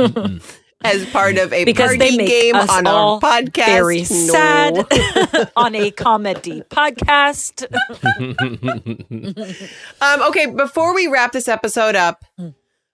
As 0.82 1.06
part 1.08 1.38
of 1.38 1.52
a 1.52 1.66
because 1.66 1.97
party 1.97 2.16
they 2.18 2.26
game 2.26 2.56
on 2.56 2.88
all 2.88 3.16
our 3.16 3.20
podcast. 3.20 3.66
very 3.66 4.00
No. 4.00 4.06
sad 4.06 5.52
on 5.58 5.76
a 5.76 5.91
comedy 5.91 6.62
podcast. 6.70 7.66
Um, 10.02 10.22
okay, 10.30 10.45
before 10.45 10.95
we 10.95 11.08
wrap 11.08 11.32
this 11.34 11.47
episode 11.47 11.95
up. 11.95 12.24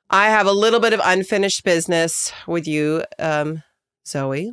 I 0.10 0.30
have 0.30 0.46
a 0.48 0.52
little 0.52 0.80
bit 0.80 0.94
of 0.94 1.02
unfinished 1.04 1.64
business 1.64 2.32
with 2.48 2.68
you, 2.68 3.04
um, 3.20 3.64
Zooey. 4.06 4.52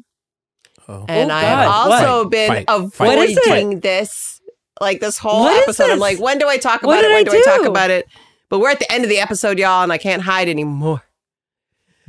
Oh. 0.89 1.05
And 1.09 1.31
Oh, 1.31 1.35
I 1.35 1.41
have 1.43 1.67
God, 1.69 1.91
also 1.93 2.23
what? 2.25 2.31
been 2.31 2.49
Fight, 2.49 2.67
fight. 2.95 3.07
What 3.07 3.19
is 3.19 3.37
it? 3.37 3.47
avoiding 3.47 3.81
this 3.81 4.41
like 4.81 5.01
this 5.01 5.19
whole 5.19 5.43
What 5.45 5.57
is 5.57 5.63
episode. 5.63 5.91
I'm 5.91 5.99
like, 5.99 6.19
when 6.19 6.39
do 6.39 6.49
I 6.49 6.57
talk 6.57 6.83
What 6.83 6.99
about 6.99 7.05
it? 7.05 7.15
When 7.15 7.21
I 7.29 7.31
do 7.31 7.39
I 7.39 7.57
talk 7.59 7.67
about 7.67 7.91
it? 7.91 8.07
But 8.53 8.59
we're 8.59 8.69
at 8.69 8.81
the 8.81 8.93
end 8.93 9.03
of 9.03 9.09
the 9.09 9.19
episode, 9.19 9.59
y'all, 9.59 9.83
and 9.83 9.91
I 9.91 9.97
can't 9.97 10.21
hide 10.21 10.47
anymore. 10.47 11.01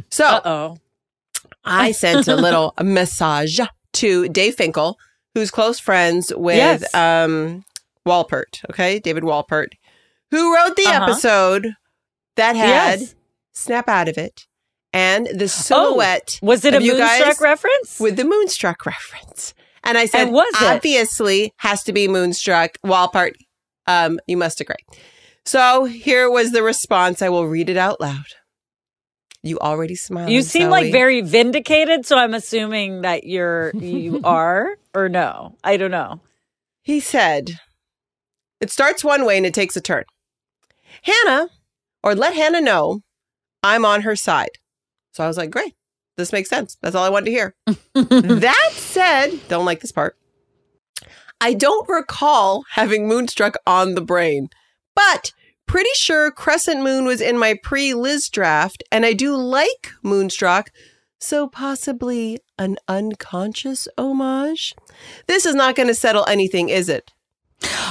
So 0.10 0.42
oh. 0.44 0.78
I 1.64 1.92
sent 1.94 2.28
a 2.28 2.36
little 2.36 2.74
message 2.82 3.62
to 3.94 4.28
Dave 4.28 4.56
Finkel, 4.56 4.98
who's 5.34 5.50
close 5.50 5.80
friends 5.80 6.34
with 6.36 6.58
Yes. 6.58 6.94
um, 6.94 7.64
Walpert, 8.06 8.62
okay? 8.70 9.00
David 9.00 9.24
Walpert, 9.24 9.70
who 10.32 10.54
wrote 10.54 10.76
the 10.76 10.84
Uh-huh. 10.86 11.04
episode 11.06 11.76
that 12.36 12.58
had 12.58 13.00
Yes. 13.00 13.16
Snap 13.54 13.88
Out 13.88 14.10
of 14.10 14.18
It 14.18 14.46
and 14.92 15.28
the 15.34 15.48
silhouette. 15.48 16.40
Oh, 16.44 16.48
was 16.48 16.66
it 16.66 16.74
a 16.74 16.78
of 16.78 16.84
you 16.84 16.98
guys 16.98 17.22
Moonstruck 17.22 17.40
reference? 17.40 18.02
With 18.02 18.18
the 18.18 18.26
Moonstruck 18.26 18.86
reference. 18.86 19.54
And 19.82 19.98
I 19.98 20.08
said, 20.08 20.24
And 20.24 20.34
was 20.34 20.54
it? 20.62 20.64
obviously 20.76 21.54
has 21.60 21.84
to 21.84 21.94
be 21.94 22.10
Moonstruck. 22.10 22.80
Walpert, 22.86 23.32
um, 23.88 24.20
you 24.28 24.36
must 24.36 24.60
agree. 24.60 24.76
So 25.46 25.86
here 25.86 26.30
was 26.30 26.52
the 26.52 26.64
response. 26.64 27.22
I 27.22 27.30
will 27.30 27.48
read 27.48 27.70
it 27.70 27.78
out 27.78 28.00
loud. 28.00 28.26
You 29.42 29.60
already 29.60 29.96
smiled. 29.96 30.30
You 30.30 30.42
seem 30.42 30.70
like 30.70 30.92
very 30.92 31.20
vindicated, 31.20 32.06
so 32.06 32.18
I'm 32.18 32.34
assuming 32.34 33.02
that 33.02 33.26
you're 33.26 33.72
you 33.76 34.22
are 34.24 34.78
or 34.94 35.10
no. 35.10 35.58
I 35.64 35.76
don't 35.76 35.92
know. 35.92 36.22
He 36.82 37.02
said, 37.02 37.60
It 38.62 38.72
starts 38.72 39.04
one 39.04 39.26
way 39.26 39.36
and 39.38 39.46
it 39.46 39.54
takes 39.54 39.76
a 39.76 39.82
turn. 39.82 40.06
Hannah, 41.02 41.50
or 42.04 42.16
let 42.16 42.34
Hannah 42.34 42.62
know 42.62 43.02
I'm 43.62 43.84
on 43.84 44.02
her 44.02 44.16
side. 44.16 44.52
So 45.12 45.24
I 45.24 45.28
was 45.28 45.38
like, 45.38 45.52
Great. 45.52 45.76
This 46.16 46.32
makes 46.32 46.50
sense. 46.50 46.78
That's 46.82 46.96
all 46.96 47.04
I 47.04 47.10
wanted 47.10 47.26
to 47.26 47.32
hear. 47.32 47.56
that 47.96 48.70
said, 48.74 49.40
don't 49.48 49.66
like 49.66 49.82
this 49.82 49.92
part. 49.92 50.16
I 51.42 51.54
don't 51.54 51.90
recall 51.90 52.64
having 52.72 53.08
Moonstruck 53.08 53.56
on 53.66 53.96
the 53.96 54.02
brain, 54.02 54.50
but 54.96 55.32
pretty 55.66 55.90
sure 55.96 56.32
Crescent 56.32 56.84
Moon 56.84 57.06
was 57.06 57.22
in 57.22 57.38
my 57.38 57.56
pre 57.62 57.94
Liz 57.94 58.30
draft, 58.30 58.84
and 58.92 59.06
I 59.06 59.14
do 59.14 59.36
like 59.36 59.92
Moonstruck, 60.04 60.70
so 61.20 61.48
possibly 61.48 62.40
an 62.58 62.78
unconscious 62.88 63.88
homage. 63.98 64.76
This 65.28 65.46
is 65.46 65.56
not 65.56 65.76
going 65.76 65.88
to 65.88 65.96
settle 65.96 66.26
anything, 66.28 66.70
is 66.70 66.90
it? 66.90 67.12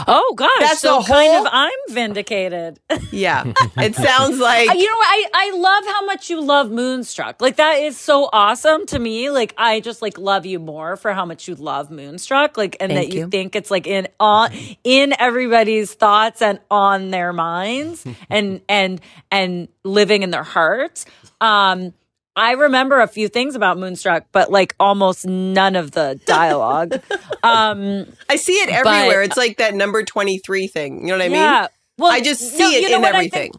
Oh 0.06 0.34
gosh, 0.36 0.48
That's 0.60 0.80
so 0.80 0.98
the 0.98 1.04
kind 1.04 1.34
of 1.46 1.46
I'm 1.52 1.70
vindicated. 1.90 2.80
Yeah, 3.12 3.44
it 3.76 3.94
sounds 3.94 4.38
like 4.38 4.70
Uh, 4.70 4.72
you 4.72 4.86
know 4.86 4.96
what? 4.96 5.06
I, 5.06 5.28
I 5.34 5.50
love 5.56 5.84
how 5.84 6.06
much 6.06 6.30
you 6.30 6.40
love 6.40 6.70
Moonstruck. 6.70 7.42
Like 7.42 7.56
that 7.56 7.74
is 7.74 7.98
so 7.98 8.30
awesome 8.32 8.86
to 8.86 8.98
me. 8.98 9.30
Like 9.30 9.52
I 9.58 9.80
just 9.80 10.00
like 10.00 10.16
love 10.16 10.46
you 10.46 10.58
more 10.58 10.96
for 10.96 11.12
how 11.12 11.26
much 11.26 11.46
you 11.46 11.54
love 11.54 11.90
Moonstruck. 11.90 12.56
Like 12.56 12.76
and 12.80 12.90
Thank 12.90 13.10
that 13.10 13.14
you, 13.14 13.24
you. 13.24 13.28
think 13.28 13.54
it's 13.54 13.70
like 13.70 13.86
in 13.86 14.08
on 14.18 14.50
in 14.82 15.14
everybody's 15.18 15.92
thoughts 15.92 16.40
and 16.40 16.58
on 16.70 17.10
their 17.10 17.32
minds 17.34 18.04
and 18.30 18.62
and 18.68 19.00
and 19.30 19.68
living 19.84 20.22
in 20.22 20.30
their 20.30 20.42
hearts. 20.44 21.04
Um 21.40 21.92
I 22.34 22.52
remember 22.52 23.00
a 23.00 23.06
few 23.06 23.28
things 23.28 23.54
about 23.54 23.78
Moonstruck, 23.78 24.26
but 24.32 24.50
like 24.50 24.74
almost 24.80 25.26
none 25.26 25.76
of 25.76 25.90
the 25.90 26.18
dialogue. 26.24 26.94
um 27.42 28.06
I 28.28 28.36
see 28.36 28.54
it 28.54 28.68
but- 28.68 28.86
everywhere. 28.86 29.22
it's 29.22 29.36
like 29.36 29.58
that 29.58 29.74
number 29.74 30.02
23 30.02 30.66
thing. 30.68 31.00
You 31.00 31.06
know 31.08 31.14
what 31.14 31.22
I 31.22 31.28
mean? 31.28 31.36
Yeah. 31.36 31.66
Well, 31.98 32.10
I 32.10 32.20
just 32.20 32.40
see 32.40 32.58
no, 32.58 32.70
it 32.70 32.82
you 32.82 32.90
know 32.90 32.98
in 32.98 33.04
everything. 33.04 33.52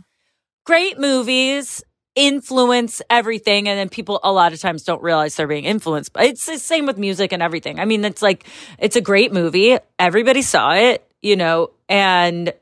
great 0.66 1.00
movies 1.00 1.84
influence 2.16 3.02
everything 3.10 3.68
and 3.68 3.78
then 3.80 3.90
people 3.90 4.20
a 4.24 4.32
lot 4.32 4.54
of 4.54 4.60
times 4.60 4.84
don't 4.84 5.02
realize 5.02 5.36
they're 5.36 5.48
being 5.48 5.64
influenced 5.66 6.14
but 6.14 6.26
it's 6.26 6.46
the 6.46 6.60
same 6.60 6.86
with 6.86 6.96
music 6.96 7.32
and 7.32 7.42
everything 7.42 7.80
i 7.80 7.86
mean 7.86 8.06
it's 8.06 8.22
like 8.22 8.46
it's 8.78 8.96
a 8.96 9.02
great 9.02 9.34
movie 9.34 9.80
everybody 9.98 10.44
saw 10.44 10.74
it 10.76 11.04
you 11.24 11.36
know 11.36 11.72
and 11.90 12.54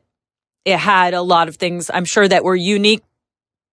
it 0.64 0.78
had 0.78 1.14
a 1.14 1.22
lot 1.22 1.50
of 1.50 1.58
things 1.58 1.92
i'm 1.94 2.06
sure 2.06 2.26
that 2.26 2.46
were 2.46 2.56
unique 2.56 3.04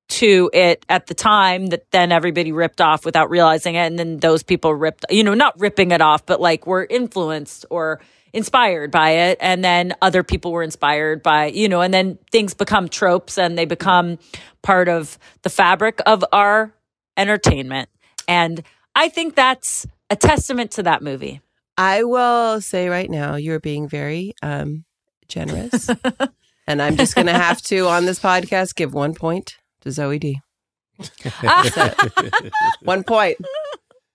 to 0.09 0.51
it 0.53 0.85
at 0.89 1.07
the 1.07 1.15
time 1.15 1.67
that 1.67 1.91
then 1.91 2.13
everybody 2.13 2.53
ripped 2.53 2.81
off 2.81 3.05
without 3.05 3.31
realizing 3.31 3.75
it. 3.75 3.87
And 3.87 3.99
then 3.99 4.19
those 4.19 4.43
people 4.43 4.75
ripped 4.75 5.05
you 5.11 5.23
know 5.25 5.35
not 5.35 5.59
ripping 5.59 5.91
it 5.91 6.01
off 6.01 6.25
but 6.27 6.41
like 6.41 6.67
were 6.67 6.87
influenced 6.89 7.67
or 7.71 8.01
inspired 8.33 8.91
by 8.91 9.11
it. 9.11 9.39
And 9.41 9.65
then 9.65 9.95
other 10.03 10.23
people 10.23 10.53
were 10.53 10.63
inspired 10.63 11.23
by 11.23 11.47
you 11.47 11.69
know 11.69 11.81
and 11.81 11.93
then 11.93 12.19
things 12.31 12.55
become 12.55 12.89
tropes 12.89 13.39
and 13.39 13.59
they 13.59 13.65
become 13.65 14.19
part 14.63 14.89
of 14.89 15.19
the 15.43 15.51
fabric 15.51 16.01
of 16.07 16.25
our 16.33 16.73
entertainment. 17.17 17.89
And 18.27 18.63
i 18.95 19.09
think 19.09 19.35
that's 19.35 19.87
a 20.11 20.17
testament 20.17 20.73
to 20.73 20.83
that 20.85 21.03
movie. 21.03 21.41
I 21.77 22.03
will 22.03 22.61
say 22.61 22.89
right 22.89 23.09
now, 23.09 23.37
you're 23.37 23.61
being 23.61 23.89
very 23.89 24.35
um, 24.43 24.85
generous. 25.29 25.89
and 26.67 26.83
I'm 26.83 26.97
just 26.97 27.15
going 27.15 27.29
to 27.29 27.33
have 27.33 27.63
to, 27.63 27.87
on 27.87 28.05
this 28.05 28.19
podcast, 28.19 28.75
give 28.75 28.93
one 28.93 29.15
point 29.15 29.59
to 29.83 29.89
Zooey 29.91 30.21
D. 30.21 30.41
One 32.83 33.05
point. 33.05 33.39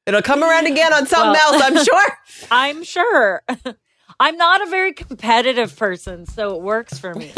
It'll 0.06 0.22
come 0.22 0.44
around 0.44 0.68
again 0.68 0.94
on 0.94 1.06
something 1.08 1.32
Well- 1.32 1.54
else, 1.54 1.64
I'm 1.64 1.84
sure. 1.84 2.18
i'm 2.52 2.84
sure 2.84 3.42
i'm 4.20 4.36
not 4.38 4.62
a 4.62 4.66
very 4.70 4.92
competitive 4.92 5.76
person 5.78 6.26
so 6.26 6.56
it 6.56 6.62
works 6.62 6.98
for 6.98 7.14
me 7.14 7.32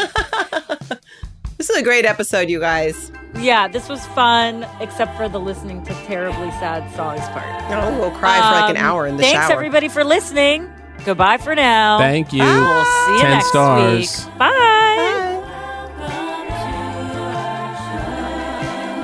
This 1.58 1.70
is 1.70 1.78
a 1.78 1.84
great 1.84 2.06
episode, 2.06 2.50
you 2.50 2.60
guys. 2.60 3.12
yeah 3.38 3.68
this 3.68 3.88
was 3.90 4.06
fun 4.08 4.66
except 4.80 5.16
for 5.18 5.28
the 5.30 5.40
listening 5.40 5.84
to 5.84 5.94
terribly 6.06 6.50
sad 6.52 6.90
songs 6.96 7.22
part 7.30 7.70
No, 7.70 8.00
we'll 8.00 8.12
cry 8.12 8.38
for 8.38 8.62
like 8.62 8.70
an 8.72 8.78
Um, 8.78 8.84
hour 8.84 9.06
in 9.08 9.18
the 9.18 9.24
thanks 9.24 9.42
shower. 9.48 9.52
everybody 9.54 9.90
for 9.90 10.04
listening 10.04 10.72
goodbye 11.04 11.38
for 11.38 11.54
now 11.56 11.98
Thank 12.00 12.32
you. 12.34 12.42
we'll 12.44 12.86
see 12.86 13.14
you 13.14 13.20
10 13.22 13.30
next 13.32 13.48
stars. 13.50 14.26
week 14.26 14.38
bye 14.40 15.32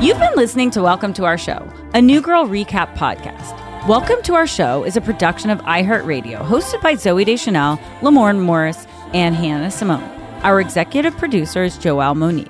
You've 0.01 0.17
been 0.17 0.35
listening 0.35 0.71
to 0.71 0.81
Welcome 0.81 1.13
to 1.13 1.25
Our 1.25 1.37
Show, 1.37 1.71
a 1.93 2.01
New 2.01 2.21
Girl 2.21 2.47
recap 2.47 2.95
podcast. 2.95 3.87
Welcome 3.87 4.19
to 4.23 4.33
Our 4.33 4.47
Show 4.47 4.83
is 4.83 4.97
a 4.97 5.01
production 5.01 5.51
of 5.51 5.59
iHeartRadio, 5.59 6.43
hosted 6.43 6.81
by 6.81 6.95
Zooey 6.95 7.23
Deschanel, 7.23 7.77
Lamorne 8.01 8.41
Morris, 8.41 8.87
and 9.13 9.35
Hannah 9.35 9.69
Simone. 9.69 10.01
Our 10.41 10.59
executive 10.59 11.15
producer 11.17 11.63
is 11.63 11.77
Joelle 11.77 12.15
Monique. 12.15 12.49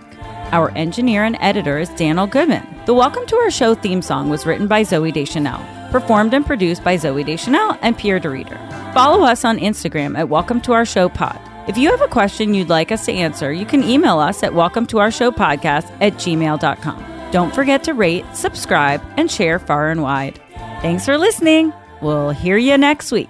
Our 0.53 0.71
engineer 0.77 1.25
and 1.25 1.35
editor 1.41 1.77
is 1.77 1.89
Daniel 1.89 2.25
Goodman. 2.25 2.65
The 2.85 2.93
Welcome 2.93 3.25
to 3.25 3.35
Our 3.35 3.51
Show 3.51 3.75
theme 3.75 4.01
song 4.01 4.29
was 4.29 4.45
written 4.45 4.67
by 4.67 4.83
Zooey 4.83 5.11
Deschanel, 5.13 5.59
performed 5.91 6.33
and 6.33 6.45
produced 6.45 6.85
by 6.85 6.95
Zooey 6.95 7.25
Deschanel 7.25 7.77
and 7.81 7.97
Pierre 7.97 8.19
de 8.19 8.29
Reeder. 8.29 8.57
Follow 8.93 9.25
us 9.25 9.43
on 9.43 9.59
Instagram 9.59 10.17
at 10.17 10.29
Welcome 10.29 10.61
to 10.61 10.71
Our 10.71 10.85
Show 10.85 11.09
Pod. 11.09 11.37
If 11.67 11.77
you 11.77 11.91
have 11.91 12.01
a 12.01 12.07
question 12.07 12.53
you'd 12.53 12.69
like 12.69 12.93
us 12.93 13.05
to 13.07 13.11
answer, 13.11 13.51
you 13.51 13.65
can 13.65 13.83
email 13.83 14.19
us 14.19 14.41
at 14.41 14.53
welcome 14.53 14.87
to 14.87 14.99
our 14.99 15.11
show 15.11 15.31
podcast 15.31 15.91
at 16.01 16.13
gmail.com. 16.13 17.10
Don't 17.31 17.55
forget 17.55 17.83
to 17.85 17.93
rate, 17.93 18.25
subscribe, 18.33 19.01
and 19.17 19.31
share 19.31 19.57
far 19.57 19.89
and 19.89 20.03
wide. 20.03 20.39
Thanks 20.81 21.05
for 21.05 21.17
listening. 21.17 21.71
We'll 22.01 22.31
hear 22.31 22.57
you 22.57 22.77
next 22.77 23.11
week. 23.11 23.29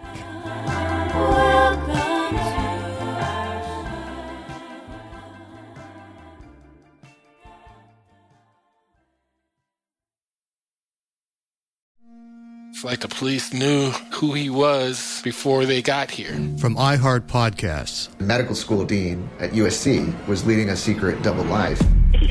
It's 12.71 12.85
like 12.85 13.01
the 13.01 13.07
police 13.09 13.53
knew 13.53 13.91
who 14.11 14.33
he 14.33 14.49
was 14.49 15.21
before 15.23 15.65
they 15.65 15.83
got 15.83 16.09
here. 16.09 16.33
From 16.57 16.75
iHeart 16.77 17.27
Podcasts. 17.27 18.09
medical 18.19 18.55
school 18.55 18.83
dean 18.85 19.29
at 19.39 19.51
USC 19.51 20.11
was 20.27 20.47
leading 20.47 20.69
a 20.69 20.75
secret 20.75 21.21
double 21.21 21.43
life. 21.43 21.79